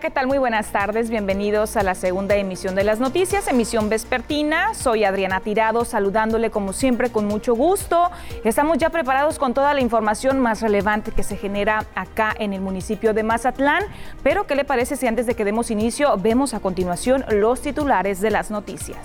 ¿qué 0.00 0.10
tal? 0.10 0.26
Muy 0.26 0.38
buenas 0.38 0.72
tardes. 0.72 1.10
Bienvenidos 1.10 1.76
a 1.76 1.82
la 1.82 1.94
segunda 1.94 2.34
emisión 2.34 2.74
de 2.74 2.84
las 2.84 3.00
noticias, 3.00 3.46
emisión 3.48 3.90
vespertina. 3.90 4.72
Soy 4.72 5.04
Adriana 5.04 5.40
Tirado, 5.40 5.84
saludándole 5.84 6.50
como 6.50 6.72
siempre 6.72 7.10
con 7.10 7.26
mucho 7.26 7.54
gusto. 7.54 8.10
Estamos 8.42 8.78
ya 8.78 8.88
preparados 8.88 9.38
con 9.38 9.52
toda 9.52 9.74
la 9.74 9.82
información 9.82 10.40
más 10.40 10.62
relevante 10.62 11.12
que 11.12 11.22
se 11.22 11.36
genera 11.36 11.84
acá 11.94 12.34
en 12.38 12.54
el 12.54 12.62
municipio 12.62 13.12
de 13.12 13.22
Mazatlán. 13.22 13.84
Pero, 14.22 14.46
¿qué 14.46 14.54
le 14.54 14.64
parece 14.64 14.96
si 14.96 15.06
antes 15.06 15.26
de 15.26 15.34
que 15.34 15.44
demos 15.44 15.70
inicio 15.70 16.16
vemos 16.16 16.54
a 16.54 16.60
continuación 16.60 17.26
los 17.28 17.60
titulares 17.60 18.22
de 18.22 18.30
las 18.30 18.50
noticias? 18.50 18.98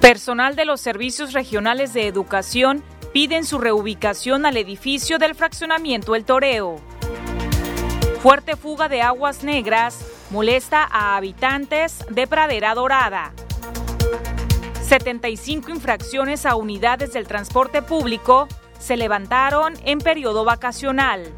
Personal 0.00 0.56
de 0.56 0.64
los 0.64 0.80
servicios 0.80 1.34
regionales 1.34 1.92
de 1.92 2.06
educación 2.06 2.82
piden 3.12 3.44
su 3.44 3.58
reubicación 3.58 4.46
al 4.46 4.56
edificio 4.56 5.18
del 5.18 5.34
fraccionamiento 5.34 6.14
El 6.14 6.24
Toreo. 6.24 6.76
Fuerte 8.22 8.56
fuga 8.56 8.88
de 8.88 9.02
aguas 9.02 9.44
negras 9.44 10.06
molesta 10.30 10.88
a 10.90 11.16
habitantes 11.16 12.04
de 12.08 12.26
Pradera 12.26 12.74
Dorada. 12.74 13.32
75 14.86 15.70
infracciones 15.70 16.46
a 16.46 16.54
unidades 16.54 17.12
del 17.12 17.26
transporte 17.26 17.82
público 17.82 18.48
se 18.78 18.96
levantaron 18.96 19.74
en 19.84 19.98
periodo 19.98 20.44
vacacional. 20.44 21.32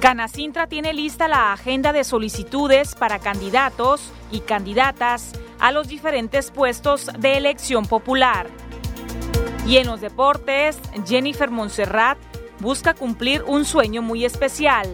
Canacintra 0.00 0.68
tiene 0.68 0.92
lista 0.92 1.26
la 1.26 1.52
agenda 1.52 1.92
de 1.92 2.04
solicitudes 2.04 2.94
para 2.94 3.18
candidatos 3.18 4.12
y 4.30 4.40
candidatas 4.40 5.32
a 5.58 5.72
los 5.72 5.88
diferentes 5.88 6.50
puestos 6.50 7.10
de 7.18 7.36
elección 7.36 7.86
popular. 7.86 8.46
Y 9.66 9.78
en 9.78 9.86
los 9.86 10.00
deportes, 10.00 10.78
Jennifer 11.06 11.50
Montserrat 11.50 12.18
busca 12.60 12.94
cumplir 12.94 13.42
un 13.42 13.64
sueño 13.64 14.00
muy 14.00 14.24
especial. 14.24 14.88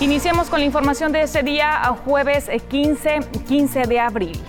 Iniciamos 0.00 0.48
con 0.48 0.60
la 0.60 0.64
información 0.64 1.12
de 1.12 1.22
ese 1.22 1.42
día, 1.42 1.82
jueves 2.04 2.48
15, 2.68 3.20
15 3.46 3.82
de 3.82 4.00
abril. 4.00 4.40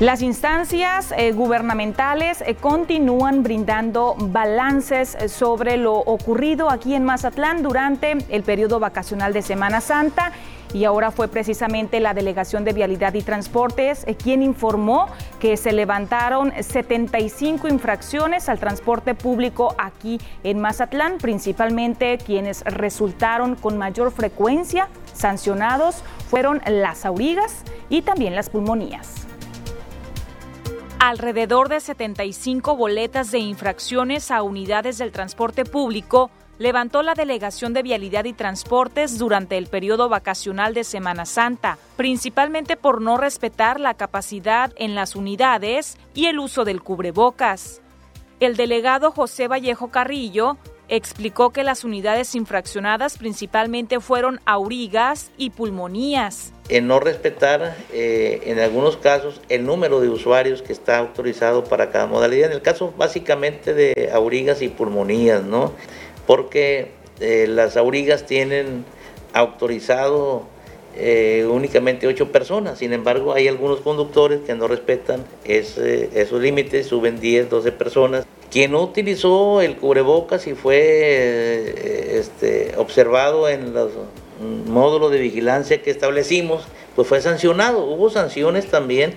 Las 0.00 0.20
instancias 0.20 1.12
eh, 1.16 1.30
gubernamentales 1.30 2.40
eh, 2.40 2.56
continúan 2.56 3.44
brindando 3.44 4.16
balances 4.18 5.14
eh, 5.14 5.28
sobre 5.28 5.76
lo 5.76 5.94
ocurrido 5.94 6.70
aquí 6.70 6.96
en 6.96 7.04
Mazatlán 7.04 7.62
durante 7.62 8.18
el 8.28 8.42
periodo 8.42 8.80
vacacional 8.80 9.32
de 9.32 9.42
Semana 9.42 9.80
Santa 9.80 10.32
y 10.72 10.84
ahora 10.84 11.10
fue 11.10 11.28
precisamente 11.28 12.00
la 12.00 12.14
Delegación 12.14 12.64
de 12.64 12.72
Vialidad 12.72 13.14
y 13.14 13.22
Transportes 13.22 14.06
quien 14.22 14.42
informó 14.42 15.08
que 15.40 15.56
se 15.56 15.72
levantaron 15.72 16.52
75 16.58 17.68
infracciones 17.68 18.48
al 18.48 18.58
transporte 18.58 19.14
público 19.14 19.74
aquí 19.78 20.20
en 20.44 20.60
Mazatlán, 20.60 21.18
principalmente 21.18 22.18
quienes 22.18 22.62
resultaron 22.64 23.56
con 23.56 23.78
mayor 23.78 24.12
frecuencia 24.12 24.88
sancionados 25.12 26.02
fueron 26.30 26.62
las 26.66 27.04
aurigas 27.04 27.62
y 27.88 28.02
también 28.02 28.34
las 28.34 28.48
pulmonías. 28.48 29.26
Alrededor 30.98 31.68
de 31.68 31.80
75 31.80 32.76
boletas 32.76 33.32
de 33.32 33.40
infracciones 33.40 34.30
a 34.30 34.42
unidades 34.42 34.98
del 34.98 35.10
transporte 35.10 35.64
público 35.64 36.30
levantó 36.62 37.02
la 37.02 37.14
Delegación 37.14 37.72
de 37.72 37.82
Vialidad 37.82 38.24
y 38.24 38.32
Transportes 38.32 39.18
durante 39.18 39.58
el 39.58 39.66
periodo 39.66 40.08
vacacional 40.08 40.74
de 40.74 40.84
Semana 40.84 41.26
Santa, 41.26 41.76
principalmente 41.96 42.76
por 42.76 43.02
no 43.02 43.16
respetar 43.16 43.80
la 43.80 43.94
capacidad 43.94 44.72
en 44.76 44.94
las 44.94 45.16
unidades 45.16 45.98
y 46.14 46.26
el 46.26 46.38
uso 46.38 46.64
del 46.64 46.80
cubrebocas. 46.80 47.82
El 48.38 48.56
delegado 48.56 49.10
José 49.10 49.48
Vallejo 49.48 49.90
Carrillo 49.90 50.56
explicó 50.88 51.50
que 51.50 51.64
las 51.64 51.84
unidades 51.84 52.34
infraccionadas 52.34 53.18
principalmente 53.18 53.98
fueron 53.98 54.40
aurigas 54.44 55.30
y 55.36 55.50
pulmonías. 55.50 56.52
En 56.68 56.86
no 56.86 57.00
respetar, 57.00 57.76
eh, 57.92 58.42
en 58.44 58.60
algunos 58.60 58.96
casos, 58.96 59.40
el 59.48 59.64
número 59.64 60.00
de 60.00 60.10
usuarios 60.10 60.62
que 60.62 60.72
está 60.72 60.98
autorizado 60.98 61.64
para 61.64 61.90
cada 61.90 62.06
modalidad. 62.06 62.50
En 62.50 62.56
el 62.56 62.62
caso 62.62 62.92
básicamente 62.96 63.74
de 63.74 64.10
aurigas 64.12 64.62
y 64.62 64.68
pulmonías, 64.68 65.42
¿no? 65.42 65.72
Porque 66.32 66.88
eh, 67.20 67.46
las 67.46 67.76
aurigas 67.76 68.24
tienen 68.24 68.86
autorizado 69.34 70.44
eh, 70.96 71.46
únicamente 71.46 72.06
ocho 72.06 72.32
personas. 72.32 72.78
Sin 72.78 72.94
embargo, 72.94 73.34
hay 73.34 73.48
algunos 73.48 73.80
conductores 73.80 74.40
que 74.40 74.54
no 74.54 74.66
respetan 74.66 75.26
esos 75.44 76.40
límites, 76.40 76.86
suben 76.86 77.20
10, 77.20 77.50
12 77.50 77.72
personas. 77.72 78.26
Quien 78.50 78.72
no 78.72 78.82
utilizó 78.82 79.60
el 79.60 79.76
cubrebocas 79.76 80.46
y 80.46 80.54
fue 80.54 80.78
eh, 80.80 82.18
este, 82.18 82.72
observado 82.78 83.46
en 83.46 83.74
los 83.74 83.90
módulos 84.66 85.12
de 85.12 85.18
vigilancia 85.18 85.82
que 85.82 85.90
establecimos, 85.90 86.62
pues 86.96 87.08
fue 87.08 87.20
sancionado. 87.20 87.84
Hubo 87.84 88.08
sanciones 88.08 88.68
también 88.68 89.12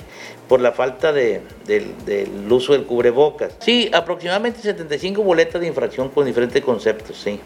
por 0.48 0.62
la 0.62 0.72
falta 0.72 1.12
de, 1.12 1.42
del 1.66 2.52
uso 2.52 2.74
del 2.74 2.86
cubrebocas. 2.86 3.56
Sí, 3.60 3.90
aproximadamente 3.94 4.62
75 4.62 5.22
boletas 5.24 5.62
de 5.62 5.68
infracción 5.68 6.10
con 6.10 6.26
diferentes 6.26 6.64
conceptos, 6.64 7.18
sí 7.18 7.40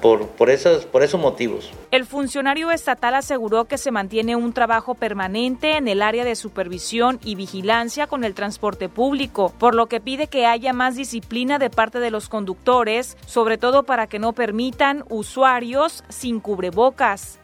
por, 0.00 0.50
esos 0.50 1.20
motivos. 1.20 1.70
El 1.90 2.04
funcionario 2.04 2.70
estatal 2.70 3.14
aseguró 3.14 3.64
que 3.64 3.78
se 3.78 3.90
mantiene 3.90 4.36
un 4.36 4.52
trabajo 4.52 4.94
permanente 4.94 5.76
en 5.76 5.88
el 5.88 6.02
área 6.02 6.24
de 6.24 6.36
supervisión 6.36 7.18
y 7.24 7.34
vigilancia 7.34 8.06
con 8.06 8.24
el 8.24 8.34
transporte 8.34 8.88
público, 8.88 9.52
por 9.58 9.74
lo 9.74 9.86
que 9.86 10.00
pide 10.00 10.28
que 10.28 10.46
haya 10.46 10.72
más 10.72 10.96
disciplina 10.96 11.58
de 11.58 11.70
parte 11.70 11.98
de 11.98 12.10
los 12.10 12.28
conductores, 12.28 13.16
sobre 13.26 13.58
todo 13.58 13.82
para 13.82 14.06
que 14.06 14.18
no 14.18 14.32
permitan 14.32 15.04
usuarios 15.08 16.04
sin 16.08 16.40
cubrebocas. 16.40 17.38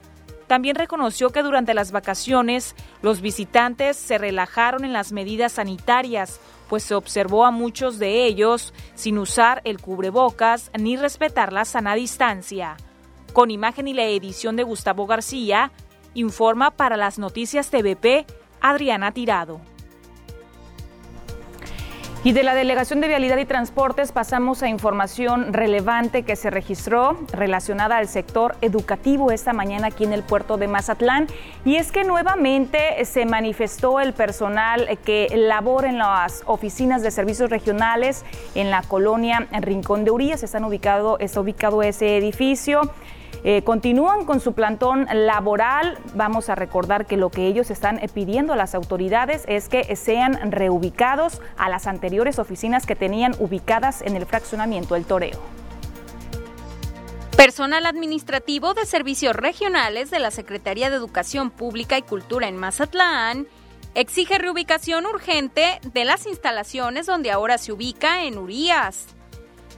También 0.55 0.77
reconoció 0.77 1.31
que 1.31 1.43
durante 1.43 1.75
las 1.75 1.91
vacaciones 1.91 2.77
los 3.03 3.21
visitantes 3.21 3.97
se 3.97 4.19
relajaron 4.19 4.85
en 4.85 4.93
las 4.93 5.11
medidas 5.11 5.55
sanitarias, 5.55 6.39
pues 6.69 6.85
se 6.85 6.95
observó 6.95 7.45
a 7.45 7.51
muchos 7.51 7.99
de 7.99 8.25
ellos 8.25 8.73
sin 8.95 9.19
usar 9.19 9.63
el 9.65 9.81
cubrebocas 9.81 10.71
ni 10.79 10.97
respetar 10.97 11.53
la 11.53 11.65
sana 11.65 11.97
distancia. 11.97 12.77
Con 13.33 13.51
imagen 13.51 13.89
y 13.89 13.95
la 13.95 14.05
edición 14.05 14.55
de 14.55 14.63
Gustavo 14.63 15.09
García, 15.09 15.73
informa 16.15 16.71
para 16.71 16.97
las 16.97 17.19
noticias 17.19 17.71
TVP 17.71 18.25
Adriana 18.61 19.11
Tirado. 19.11 19.74
Y 22.25 22.33
de 22.33 22.43
la 22.43 22.55
Delegación 22.55 23.03
de 23.03 23.09
Vialidad 23.09 23.37
y 23.37 23.45
Transportes 23.45 24.11
pasamos 24.11 24.63
a 24.63 24.69
información 24.71 25.53
relevante 25.53 26.23
que 26.23 26.37
se 26.37 26.49
registró 26.49 27.19
relacionada 27.31 27.99
al 27.99 28.09
sector 28.09 28.57
educativo 28.63 29.31
esta 29.31 29.53
mañana 29.53 29.89
aquí 29.89 30.05
en 30.05 30.15
el 30.15 30.23
puerto 30.23 30.57
de 30.57 30.67
Mazatlán. 30.67 31.27
Y 31.67 31.77
es 31.77 31.93
que 31.93 32.03
nuevamente 32.03 33.05
se 33.05 33.27
manifestó 33.27 34.01
el 34.01 34.15
personal 34.15 34.99
que 35.05 35.29
labora 35.37 35.91
en 35.91 35.99
las 35.99 36.45
oficinas 36.47 37.03
de 37.03 37.11
servicios 37.11 37.51
regionales 37.51 38.25
en 38.55 38.71
la 38.71 38.81
colonia 38.81 39.47
Rincón 39.61 40.07
de 40.07 40.11
Urías. 40.11 40.43
Están 40.43 40.65
ubicado, 40.65 41.19
está 41.19 41.43
ubicado 41.43 41.83
ese 41.83 42.17
edificio. 42.17 42.91
Eh, 43.47 43.63
continúan 43.63 44.25
con 44.25 44.41
su 44.41 44.55
plantón 44.55 45.07
laboral. 45.13 45.99
Vamos 46.15 46.49
a 46.49 46.55
recordar 46.55 47.05
que 47.05 47.19
lo 47.19 47.29
que 47.29 47.47
ellos 47.47 47.71
están 47.71 48.01
pidiendo 48.15 48.55
a 48.55 48.57
las 48.57 48.75
autoridades 48.75 49.45
es 49.47 49.69
que 49.69 49.95
sean 49.97 50.51
reubicados 50.51 51.43
a 51.59 51.69
las 51.69 51.87
anteriores 51.87 52.39
oficinas 52.39 52.87
que 52.87 52.97
tenían 52.97 53.37
ubicadas 53.39 54.01
en 54.01 54.17
el 54.17 54.25
fraccionamiento 54.25 54.97
El 54.97 55.05
Toreo. 55.05 55.39
Personal 57.37 57.85
administrativo 57.85 58.73
de 58.73 58.87
servicios 58.87 59.37
regionales 59.37 60.11
de 60.11 60.21
la 60.21 60.31
Secretaría 60.31 60.89
de 60.89 60.97
Educación 60.97 61.51
Pública 61.51 61.99
y 61.99 62.03
Cultura 62.03 62.49
en 62.49 62.57
Mazatlán 62.57 63.47
exige 63.95 64.39
reubicación 64.39 65.05
urgente 65.05 65.81
de 65.93 66.05
las 66.07 66.27
instalaciones 66.27 67.05
donde 67.05 67.31
ahora 67.31 67.59
se 67.59 67.73
ubica 67.73 68.25
en 68.25 68.39
Urías. 68.39 69.15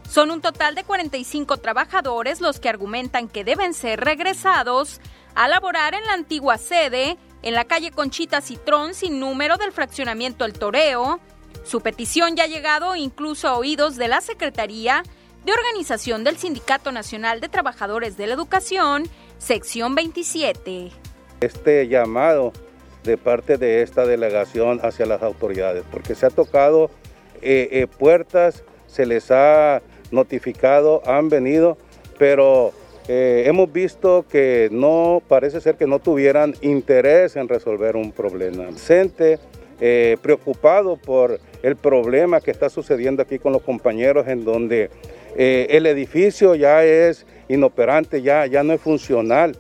Son 0.08 0.30
un 0.30 0.40
total 0.40 0.74
de 0.74 0.84
45 0.84 1.56
trabajadores 1.58 2.40
los 2.40 2.60
que 2.60 2.68
argumentan 2.68 3.28
que 3.28 3.44
deben 3.44 3.74
ser 3.74 4.00
regresados 4.00 5.00
a 5.34 5.48
laborar 5.48 5.94
en 5.94 6.04
la 6.06 6.14
antigua 6.14 6.58
sede, 6.58 7.18
en 7.42 7.54
la 7.54 7.64
calle 7.64 7.90
Conchita 7.90 8.40
Citrón 8.40 8.94
sin 8.94 9.20
número 9.20 9.56
del 9.58 9.72
fraccionamiento 9.72 10.44
El 10.44 10.54
Toreo. 10.54 11.20
Su 11.64 11.80
petición 11.80 12.36
ya 12.36 12.44
ha 12.44 12.48
llegado 12.48 12.96
incluso 12.96 13.48
a 13.48 13.58
oídos 13.58 13.96
de 13.96 14.08
la 14.08 14.20
Secretaría 14.20 15.02
de 15.44 15.52
Organización 15.52 16.24
del 16.24 16.38
Sindicato 16.38 16.92
Nacional 16.92 17.40
de 17.40 17.48
Trabajadores 17.48 18.16
de 18.16 18.26
la 18.26 18.34
Educación, 18.34 19.04
sección 19.38 19.94
27. 19.94 20.90
Este 21.40 21.88
llamado 21.88 22.52
de 23.04 23.18
parte 23.18 23.58
de 23.58 23.82
esta 23.82 24.06
delegación 24.06 24.80
hacia 24.82 25.06
las 25.06 25.22
autoridades, 25.22 25.84
porque 25.90 26.14
se 26.14 26.26
ha 26.26 26.30
tocado 26.30 26.90
eh, 27.42 27.68
eh, 27.70 27.86
puertas, 27.86 28.64
se 28.86 29.06
les 29.06 29.30
ha 29.30 29.82
notificado, 30.10 31.02
han 31.06 31.28
venido, 31.28 31.76
pero 32.18 32.72
eh, 33.08 33.44
hemos 33.46 33.72
visto 33.72 34.24
que 34.30 34.68
no, 34.72 35.22
parece 35.28 35.60
ser 35.60 35.76
que 35.76 35.86
no 35.86 35.98
tuvieran 35.98 36.54
interés 36.60 37.36
en 37.36 37.48
resolver 37.48 37.96
un 37.96 38.12
problema. 38.12 38.64
CENTE 38.76 39.38
eh, 39.78 40.16
preocupado 40.22 40.96
por 40.96 41.38
el 41.62 41.76
problema 41.76 42.40
que 42.40 42.50
está 42.50 42.70
sucediendo 42.70 43.22
aquí 43.22 43.38
con 43.38 43.52
los 43.52 43.60
compañeros 43.60 44.26
en 44.26 44.42
donde 44.42 44.88
eh, 45.36 45.66
el 45.70 45.84
edificio 45.84 46.54
ya 46.54 46.82
es 46.82 47.26
inoperante, 47.48 48.22
ya, 48.22 48.46
ya 48.46 48.62
no 48.62 48.72
es 48.72 48.80
funcional. 48.80 49.54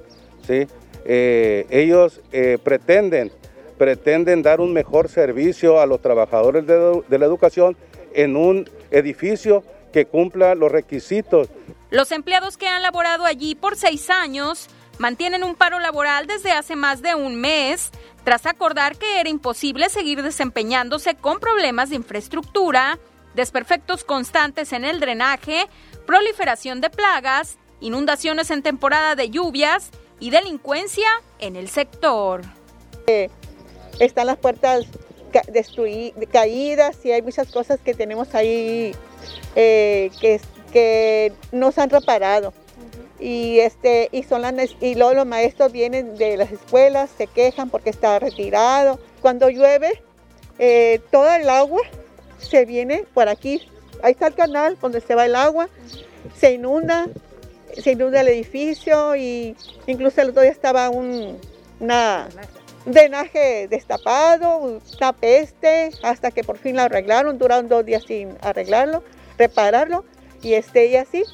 ¿sí? 0.46 0.66
Eh, 1.04 1.66
ellos 1.68 2.22
pretenden, 2.62 3.30
pretenden 3.76 4.42
dar 4.42 4.60
un 4.62 4.72
mejor 4.72 5.10
servicio 5.10 5.80
a 5.80 5.86
los 5.86 6.00
trabajadores 6.00 6.66
de 6.66 7.18
la 7.18 7.26
educación 7.26 7.76
en 8.14 8.36
un 8.36 8.70
edificio 8.90 9.64
que 9.96 10.04
cumpla 10.04 10.54
los 10.54 10.70
requisitos. 10.70 11.48
Los 11.88 12.12
empleados 12.12 12.58
que 12.58 12.68
han 12.68 12.82
laborado 12.82 13.24
allí 13.24 13.54
por 13.54 13.76
seis 13.76 14.10
años 14.10 14.66
mantienen 14.98 15.42
un 15.42 15.54
paro 15.54 15.78
laboral 15.78 16.26
desde 16.26 16.52
hace 16.52 16.76
más 16.76 17.00
de 17.00 17.14
un 17.14 17.40
mes 17.40 17.92
tras 18.22 18.44
acordar 18.44 18.98
que 18.98 19.20
era 19.20 19.30
imposible 19.30 19.88
seguir 19.88 20.22
desempeñándose 20.22 21.14
con 21.14 21.40
problemas 21.40 21.88
de 21.88 21.96
infraestructura, 21.96 22.98
desperfectos 23.34 24.04
constantes 24.04 24.74
en 24.74 24.84
el 24.84 25.00
drenaje, 25.00 25.66
proliferación 26.04 26.82
de 26.82 26.90
plagas, 26.90 27.56
inundaciones 27.80 28.50
en 28.50 28.62
temporada 28.62 29.14
de 29.14 29.30
lluvias 29.30 29.88
y 30.20 30.28
delincuencia 30.28 31.08
en 31.38 31.56
el 31.56 31.70
sector. 31.70 32.42
están 33.98 34.26
las 34.26 34.36
puertas 34.36 34.84
caídas 36.30 36.98
y 37.02 37.12
hay 37.12 37.22
muchas 37.22 37.50
cosas 37.50 37.80
que 37.80 37.94
tenemos 37.94 38.34
ahí 38.34 38.94
eh, 39.54 40.10
que, 40.20 40.40
que 40.72 41.32
no 41.52 41.72
se 41.72 41.80
han 41.80 41.90
reparado. 41.90 42.52
Y 43.18 43.60
este 43.60 44.10
y 44.12 44.24
son 44.24 44.42
las 44.42 44.54
y 44.80 44.94
luego 44.94 45.14
los 45.14 45.26
maestros 45.26 45.72
vienen 45.72 46.16
de 46.16 46.36
las 46.36 46.52
escuelas 46.52 47.08
se 47.16 47.26
quejan 47.26 47.70
porque 47.70 47.90
está 47.90 48.18
retirado. 48.18 48.98
Cuando 49.22 49.48
llueve 49.48 50.02
eh, 50.58 51.00
toda 51.10 51.38
el 51.38 51.48
agua 51.48 51.80
se 52.38 52.66
viene 52.66 53.04
por 53.14 53.28
aquí. 53.28 53.66
Ahí 54.02 54.12
está 54.12 54.26
el 54.26 54.34
canal 54.34 54.76
donde 54.80 55.00
se 55.00 55.14
va 55.14 55.24
el 55.24 55.34
agua 55.34 55.68
se 56.34 56.52
inunda 56.52 57.06
se 57.82 57.92
inunda 57.92 58.20
el 58.20 58.28
edificio 58.28 59.16
y 59.16 59.56
incluso 59.86 60.20
el 60.20 60.30
otro 60.30 60.42
día 60.42 60.50
estaba 60.50 60.88
un 60.88 61.38
una, 61.78 62.28
drenaje 62.86 63.68
destapado 63.68 64.80
una 64.98 65.12
peste 65.12 65.90
hasta 66.02 66.30
que 66.30 66.42
por 66.42 66.58
fin 66.58 66.76
lo 66.76 66.82
arreglaron 66.82 67.38
duraron 67.38 67.68
dos 67.68 67.84
días 67.84 68.04
sin 68.06 68.36
arreglarlo 68.40 69.02
repararlo 69.38 70.04
y 70.42 70.54
este 70.54 70.86
y 70.86 70.96
así 70.96 71.24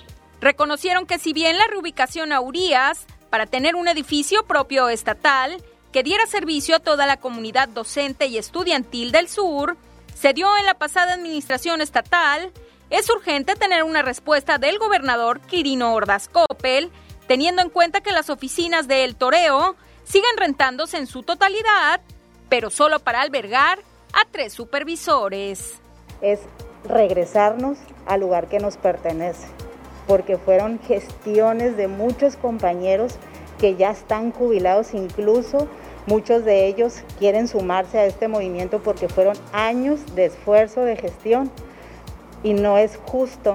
Reconocieron 0.42 1.06
que 1.06 1.20
si 1.20 1.32
bien 1.32 1.56
la 1.56 1.68
reubicación 1.68 2.32
a 2.32 2.40
Urias, 2.40 3.06
para 3.30 3.46
tener 3.46 3.76
un 3.76 3.86
edificio 3.86 4.44
propio 4.44 4.88
estatal, 4.88 5.62
que 5.92 6.02
diera 6.02 6.26
servicio 6.26 6.74
a 6.74 6.80
toda 6.80 7.06
la 7.06 7.18
comunidad 7.18 7.68
docente 7.68 8.26
y 8.26 8.38
estudiantil 8.38 9.12
del 9.12 9.28
sur, 9.28 9.76
se 10.14 10.32
dio 10.32 10.48
en 10.58 10.66
la 10.66 10.74
pasada 10.74 11.14
administración 11.14 11.80
estatal, 11.80 12.50
es 12.90 13.08
urgente 13.08 13.54
tener 13.54 13.84
una 13.84 14.02
respuesta 14.02 14.58
del 14.58 14.80
gobernador 14.80 15.40
Quirino 15.40 15.94
Ordaz 15.94 16.28
Coppel, 16.28 16.90
teniendo 17.28 17.62
en 17.62 17.70
cuenta 17.70 18.00
que 18.00 18.10
las 18.10 18.28
oficinas 18.28 18.88
de 18.88 19.04
El 19.04 19.14
Toreo 19.14 19.76
siguen 20.02 20.36
rentándose 20.36 20.98
en 20.98 21.06
su 21.06 21.22
totalidad, 21.22 22.00
pero 22.48 22.68
solo 22.68 22.98
para 22.98 23.20
albergar 23.20 23.78
a 24.12 24.24
tres 24.30 24.52
supervisores. 24.52 25.80
Es 26.20 26.40
regresarnos 26.84 27.78
al 28.06 28.20
lugar 28.20 28.48
que 28.48 28.58
nos 28.58 28.76
pertenece 28.76 29.46
porque 30.06 30.36
fueron 30.36 30.78
gestiones 30.80 31.76
de 31.76 31.88
muchos 31.88 32.36
compañeros 32.36 33.16
que 33.58 33.76
ya 33.76 33.90
están 33.90 34.32
jubilados, 34.32 34.94
incluso 34.94 35.68
muchos 36.06 36.44
de 36.44 36.66
ellos 36.66 37.02
quieren 37.18 37.46
sumarse 37.46 37.98
a 37.98 38.06
este 38.06 38.28
movimiento 38.28 38.80
porque 38.82 39.08
fueron 39.08 39.36
años 39.52 40.00
de 40.16 40.26
esfuerzo 40.26 40.82
de 40.82 40.96
gestión 40.96 41.50
y 42.42 42.54
no 42.54 42.78
es 42.78 42.98
justo 43.06 43.54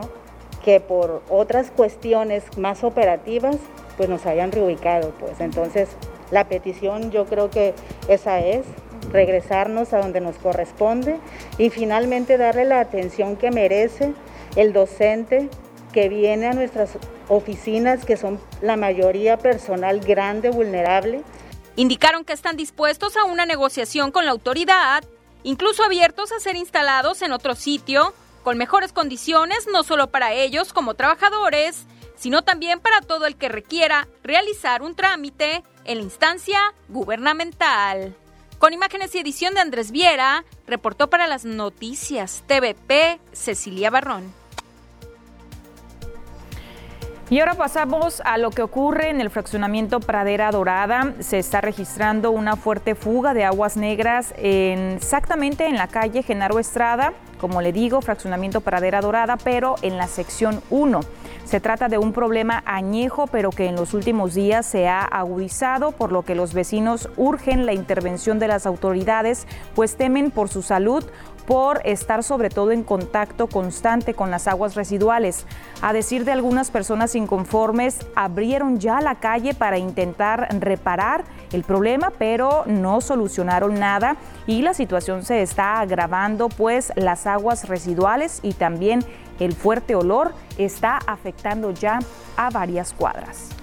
que 0.63 0.79
por 0.79 1.21
otras 1.29 1.71
cuestiones 1.71 2.57
más 2.57 2.83
operativas 2.83 3.57
pues 3.97 4.07
nos 4.09 4.25
hayan 4.25 4.51
reubicado 4.51 5.11
pues. 5.19 5.41
Entonces 5.41 5.89
la 6.31 6.47
petición 6.47 7.11
yo 7.11 7.25
creo 7.25 7.49
que 7.49 7.73
esa 8.07 8.39
es 8.39 8.65
regresarnos 9.11 9.93
a 9.93 9.99
donde 9.99 10.21
nos 10.21 10.37
corresponde 10.37 11.19
y 11.57 11.69
finalmente 11.69 12.37
darle 12.37 12.65
la 12.65 12.79
atención 12.79 13.35
que 13.35 13.51
merece 13.51 14.13
el 14.55 14.73
docente 14.73 15.49
que 15.93 16.09
viene 16.09 16.47
a 16.47 16.53
nuestras 16.53 16.97
oficinas, 17.29 18.05
que 18.05 18.17
son 18.17 18.39
la 18.61 18.75
mayoría 18.75 19.37
personal 19.37 19.99
grande, 19.99 20.49
vulnerable. 20.49 21.23
Indicaron 21.75 22.25
que 22.25 22.33
están 22.33 22.57
dispuestos 22.57 23.17
a 23.17 23.23
una 23.23 23.45
negociación 23.45 24.11
con 24.11 24.25
la 24.25 24.31
autoridad, 24.31 25.03
incluso 25.43 25.83
abiertos 25.83 26.31
a 26.31 26.39
ser 26.39 26.55
instalados 26.55 27.21
en 27.21 27.31
otro 27.31 27.55
sitio, 27.55 28.13
con 28.43 28.57
mejores 28.57 28.93
condiciones, 28.93 29.67
no 29.71 29.83
solo 29.83 30.07
para 30.07 30.33
ellos 30.33 30.73
como 30.73 30.93
trabajadores, 30.93 31.85
sino 32.15 32.43
también 32.43 32.79
para 32.79 33.01
todo 33.01 33.25
el 33.25 33.35
que 33.35 33.49
requiera 33.49 34.07
realizar 34.23 34.81
un 34.81 34.95
trámite 34.95 35.63
en 35.85 35.97
la 35.97 36.03
instancia 36.03 36.59
gubernamental. 36.89 38.15
Con 38.59 38.73
imágenes 38.73 39.13
y 39.13 39.19
edición 39.19 39.53
de 39.53 39.59
Andrés 39.59 39.91
Viera, 39.91 40.43
reportó 40.65 41.11
para 41.11 41.27
las 41.27 41.45
noticias 41.45 42.43
TVP 42.47 43.19
Cecilia 43.31 43.91
Barrón. 43.91 44.33
Y 47.29 47.39
ahora 47.39 47.53
pasamos 47.53 48.21
a 48.25 48.39
lo 48.39 48.49
que 48.49 48.63
ocurre 48.63 49.09
en 49.09 49.21
el 49.21 49.29
fraccionamiento 49.29 49.99
Pradera 49.99 50.49
Dorada. 50.49 51.13
Se 51.19 51.37
está 51.37 51.61
registrando 51.61 52.31
una 52.31 52.55
fuerte 52.55 52.95
fuga 52.95 53.35
de 53.35 53.43
aguas 53.43 53.77
negras 53.77 54.33
exactamente 54.37 55.67
en 55.67 55.75
la 55.75 55.87
calle 55.87 56.23
Genaro 56.23 56.57
Estrada, 56.57 57.13
como 57.39 57.61
le 57.61 57.71
digo, 57.71 58.01
fraccionamiento 58.01 58.61
Pradera 58.61 59.01
Dorada, 59.01 59.37
pero 59.37 59.75
en 59.83 59.97
la 59.97 60.07
sección 60.07 60.63
1. 60.71 61.01
Se 61.47 61.61
trata 61.61 61.87
de 61.87 61.97
un 61.97 62.11
problema 62.11 62.61
añejo, 62.65 63.25
pero 63.27 63.51
que 63.51 63.67
en 63.67 63.77
los 63.77 63.93
últimos 63.93 64.33
días 64.33 64.65
se 64.65 64.89
ha 64.89 64.99
agudizado, 64.99 65.93
por 65.93 66.11
lo 66.11 66.23
que 66.23 66.35
los 66.35 66.53
vecinos 66.53 67.09
urgen 67.15 67.65
la 67.65 67.71
intervención 67.71 68.37
de 68.37 68.49
las 68.49 68.65
autoridades, 68.65 69.47
pues 69.73 69.95
temen 69.95 70.29
por 70.29 70.49
su 70.49 70.61
salud 70.61 71.05
por 71.47 71.81
estar 71.85 72.23
sobre 72.23 72.49
todo 72.49 72.71
en 72.71 72.83
contacto 72.83 73.47
constante 73.47 74.13
con 74.13 74.29
las 74.29 74.47
aguas 74.47 74.75
residuales. 74.75 75.45
A 75.81 75.93
decir 75.93 76.25
de 76.25 76.33
algunas 76.33 76.69
personas 76.69 77.15
inconformes, 77.15 78.05
abrieron 78.15 78.79
ya 78.79 79.01
la 79.01 79.15
calle 79.15 79.53
para 79.53 79.77
intentar 79.79 80.49
reparar 80.59 81.23
el 81.53 81.63
problema, 81.63 82.11
pero 82.19 82.63
no 82.67 83.01
solucionaron 83.01 83.79
nada 83.79 84.17
y 84.45 84.61
la 84.61 84.73
situación 84.73 85.23
se 85.23 85.41
está 85.41 85.79
agravando, 85.79 86.49
pues 86.49 86.91
las 86.95 87.25
aguas 87.25 87.67
residuales 87.69 88.41
y 88.43 88.53
también 88.53 88.99
el 89.39 89.53
fuerte 89.53 89.95
olor 89.95 90.33
está 90.57 90.97
afectando 91.07 91.71
ya 91.71 91.99
a 92.35 92.49
varias 92.49 92.93
cuadras. 92.93 93.56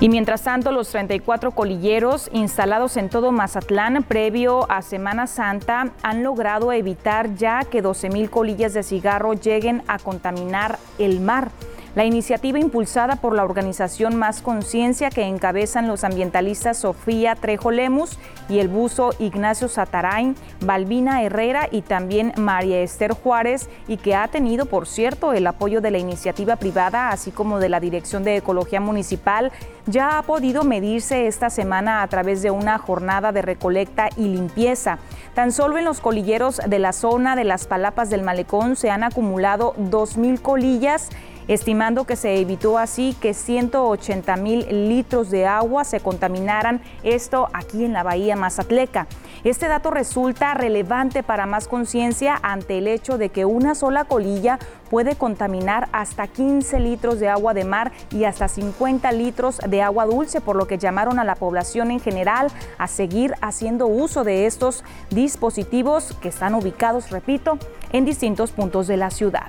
Y 0.00 0.08
mientras 0.08 0.44
tanto, 0.44 0.70
los 0.70 0.90
34 0.90 1.50
colilleros 1.50 2.30
instalados 2.32 2.96
en 2.96 3.08
todo 3.08 3.32
Mazatlán 3.32 4.04
previo 4.04 4.70
a 4.70 4.80
Semana 4.82 5.26
Santa 5.26 5.92
han 6.02 6.22
logrado 6.22 6.70
evitar 6.72 7.34
ya 7.34 7.64
que 7.64 7.82
12 7.82 8.08
mil 8.10 8.30
colillas 8.30 8.74
de 8.74 8.84
cigarro 8.84 9.34
lleguen 9.34 9.82
a 9.88 9.98
contaminar 9.98 10.78
el 11.00 11.18
mar. 11.18 11.50
La 11.98 12.04
iniciativa 12.04 12.60
impulsada 12.60 13.16
por 13.16 13.34
la 13.34 13.42
organización 13.42 14.14
Más 14.14 14.40
Conciencia 14.40 15.10
que 15.10 15.24
encabezan 15.24 15.88
los 15.88 16.04
ambientalistas 16.04 16.76
Sofía 16.76 17.34
Trejo 17.34 17.72
Lemus 17.72 18.20
y 18.48 18.60
el 18.60 18.68
buzo 18.68 19.10
Ignacio 19.18 19.66
Satarain, 19.66 20.36
Balbina 20.60 21.24
Herrera 21.24 21.66
y 21.68 21.82
también 21.82 22.34
María 22.36 22.78
Esther 22.82 23.14
Juárez 23.14 23.68
y 23.88 23.96
que 23.96 24.14
ha 24.14 24.28
tenido, 24.28 24.66
por 24.66 24.86
cierto, 24.86 25.32
el 25.32 25.44
apoyo 25.48 25.80
de 25.80 25.90
la 25.90 25.98
iniciativa 25.98 26.54
privada 26.54 27.08
así 27.08 27.32
como 27.32 27.58
de 27.58 27.68
la 27.68 27.80
Dirección 27.80 28.22
de 28.22 28.36
Ecología 28.36 28.80
Municipal, 28.80 29.50
ya 29.86 30.18
ha 30.18 30.22
podido 30.22 30.62
medirse 30.62 31.26
esta 31.26 31.50
semana 31.50 32.02
a 32.02 32.06
través 32.06 32.42
de 32.42 32.52
una 32.52 32.78
jornada 32.78 33.32
de 33.32 33.42
recolecta 33.42 34.08
y 34.16 34.28
limpieza. 34.28 34.98
Tan 35.34 35.50
solo 35.50 35.78
en 35.78 35.84
los 35.84 36.00
colilleros 36.00 36.60
de 36.64 36.78
la 36.78 36.92
zona 36.92 37.34
de 37.34 37.42
las 37.42 37.66
Palapas 37.66 38.08
del 38.08 38.22
Malecón 38.22 38.76
se 38.76 38.90
han 38.90 39.02
acumulado 39.02 39.74
2.000 39.78 40.40
colillas 40.40 41.10
estimando 41.48 42.04
que 42.04 42.16
se 42.16 42.36
evitó 42.38 42.78
así 42.78 43.16
que 43.20 43.34
180 43.34 44.36
mil 44.36 44.88
litros 44.88 45.30
de 45.30 45.46
agua 45.46 45.84
se 45.84 46.00
contaminaran, 46.00 46.80
esto 47.02 47.48
aquí 47.52 47.84
en 47.84 47.92
la 47.92 48.02
bahía 48.02 48.36
Mazatleca. 48.36 49.06
Este 49.44 49.68
dato 49.68 49.90
resulta 49.90 50.54
relevante 50.54 51.22
para 51.22 51.46
más 51.46 51.68
conciencia 51.68 52.38
ante 52.42 52.78
el 52.78 52.86
hecho 52.86 53.18
de 53.18 53.30
que 53.30 53.44
una 53.44 53.74
sola 53.74 54.04
colilla 54.04 54.58
puede 54.90 55.16
contaminar 55.16 55.88
hasta 55.92 56.26
15 56.26 56.80
litros 56.80 57.20
de 57.20 57.28
agua 57.28 57.54
de 57.54 57.64
mar 57.64 57.92
y 58.10 58.24
hasta 58.24 58.48
50 58.48 59.10
litros 59.12 59.58
de 59.66 59.82
agua 59.82 60.06
dulce, 60.06 60.40
por 60.40 60.56
lo 60.56 60.66
que 60.66 60.78
llamaron 60.78 61.18
a 61.18 61.24
la 61.24 61.34
población 61.34 61.90
en 61.90 62.00
general 62.00 62.48
a 62.78 62.88
seguir 62.88 63.34
haciendo 63.40 63.86
uso 63.86 64.24
de 64.24 64.46
estos 64.46 64.84
dispositivos 65.10 66.16
que 66.20 66.28
están 66.28 66.54
ubicados, 66.54 67.10
repito, 67.10 67.58
en 67.92 68.04
distintos 68.04 68.50
puntos 68.52 68.86
de 68.86 68.96
la 68.96 69.10
ciudad. 69.10 69.48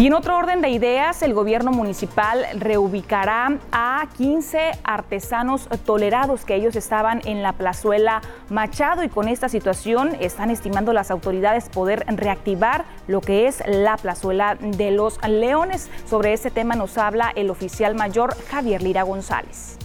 Y 0.00 0.06
en 0.06 0.14
otro 0.14 0.38
orden 0.38 0.62
de 0.62 0.70
ideas, 0.70 1.22
el 1.22 1.34
gobierno 1.34 1.72
municipal 1.72 2.46
reubicará 2.58 3.58
a 3.70 4.08
15 4.16 4.70
artesanos 4.82 5.68
tolerados 5.84 6.46
que 6.46 6.54
ellos 6.54 6.74
estaban 6.74 7.20
en 7.26 7.42
la 7.42 7.52
plazuela 7.52 8.22
Machado 8.48 9.04
y 9.04 9.10
con 9.10 9.28
esta 9.28 9.50
situación 9.50 10.16
están 10.18 10.48
estimando 10.48 10.94
las 10.94 11.10
autoridades 11.10 11.68
poder 11.68 12.06
reactivar 12.06 12.86
lo 13.08 13.20
que 13.20 13.46
es 13.46 13.62
la 13.66 13.98
plazuela 13.98 14.56
de 14.58 14.90
los 14.90 15.18
Leones. 15.28 15.90
Sobre 16.06 16.32
este 16.32 16.50
tema 16.50 16.76
nos 16.76 16.96
habla 16.96 17.30
el 17.36 17.50
oficial 17.50 17.94
mayor 17.94 18.34
Javier 18.48 18.82
Lira 18.82 19.02
González. 19.02 19.76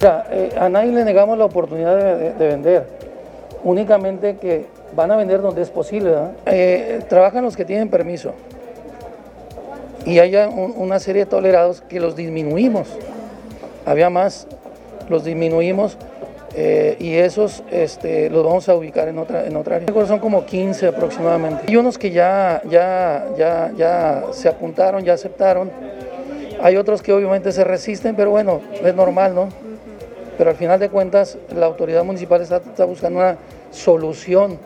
Eh, 0.00 0.54
a 0.56 0.68
nadie 0.68 0.92
le 0.92 1.04
negamos 1.04 1.36
la 1.36 1.46
oportunidad 1.46 1.96
de, 1.96 2.46
vender, 2.46 2.86
únicamente 3.64 4.36
que 4.36 4.66
van 4.94 5.10
a 5.10 5.16
vender 5.16 5.42
donde 5.42 5.60
es 5.60 5.70
posible. 5.70 6.14
Eh, 6.46 7.04
trabajan 7.08 7.42
los 7.42 7.56
que 7.56 7.64
tienen 7.64 7.90
permiso 7.90 8.32
y 10.06 10.18
haya 10.18 10.48
una 10.48 10.98
serie 10.98 11.24
de 11.24 11.30
tolerados 11.30 11.82
que 11.82 12.00
los 12.00 12.16
disminuimos. 12.16 12.88
Había 13.84 14.10
más, 14.10 14.46
los 15.08 15.24
disminuimos 15.24 15.96
eh, 16.54 16.96
y 16.98 17.14
esos 17.14 17.62
este, 17.70 18.30
los 18.30 18.44
vamos 18.44 18.68
a 18.68 18.74
ubicar 18.74 19.08
en 19.08 19.18
otra, 19.18 19.46
en 19.46 19.56
otra 19.56 19.76
área. 19.76 20.06
Son 20.06 20.18
como 20.18 20.44
15 20.46 20.88
aproximadamente. 20.88 21.64
Hay 21.68 21.76
unos 21.76 21.98
que 21.98 22.10
ya, 22.10 22.62
ya, 22.68 23.26
ya, 23.36 23.72
ya 23.76 24.24
se 24.32 24.48
apuntaron, 24.48 25.04
ya 25.04 25.14
aceptaron. 25.14 25.70
Hay 26.62 26.76
otros 26.76 27.02
que 27.02 27.12
obviamente 27.12 27.52
se 27.52 27.64
resisten, 27.64 28.16
pero 28.16 28.30
bueno, 28.30 28.60
es 28.82 28.94
normal, 28.94 29.34
¿no? 29.34 29.48
Pero 30.36 30.50
al 30.50 30.56
final 30.56 30.80
de 30.80 30.88
cuentas, 30.88 31.38
la 31.54 31.66
autoridad 31.66 32.04
municipal 32.04 32.40
está, 32.40 32.56
está 32.56 32.84
buscando 32.84 33.20
una 33.20 33.36
solución. 33.70 34.58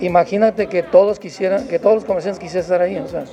Imagínate 0.00 0.68
que 0.68 0.82
todos 0.82 1.18
quisieran, 1.18 1.66
que 1.66 1.78
todos 1.78 1.96
los 1.96 2.04
comerciantes 2.04 2.40
quisieran 2.40 2.62
estar 2.62 2.80
ahí, 2.82 2.96
o 2.98 3.08
sea 3.08 3.24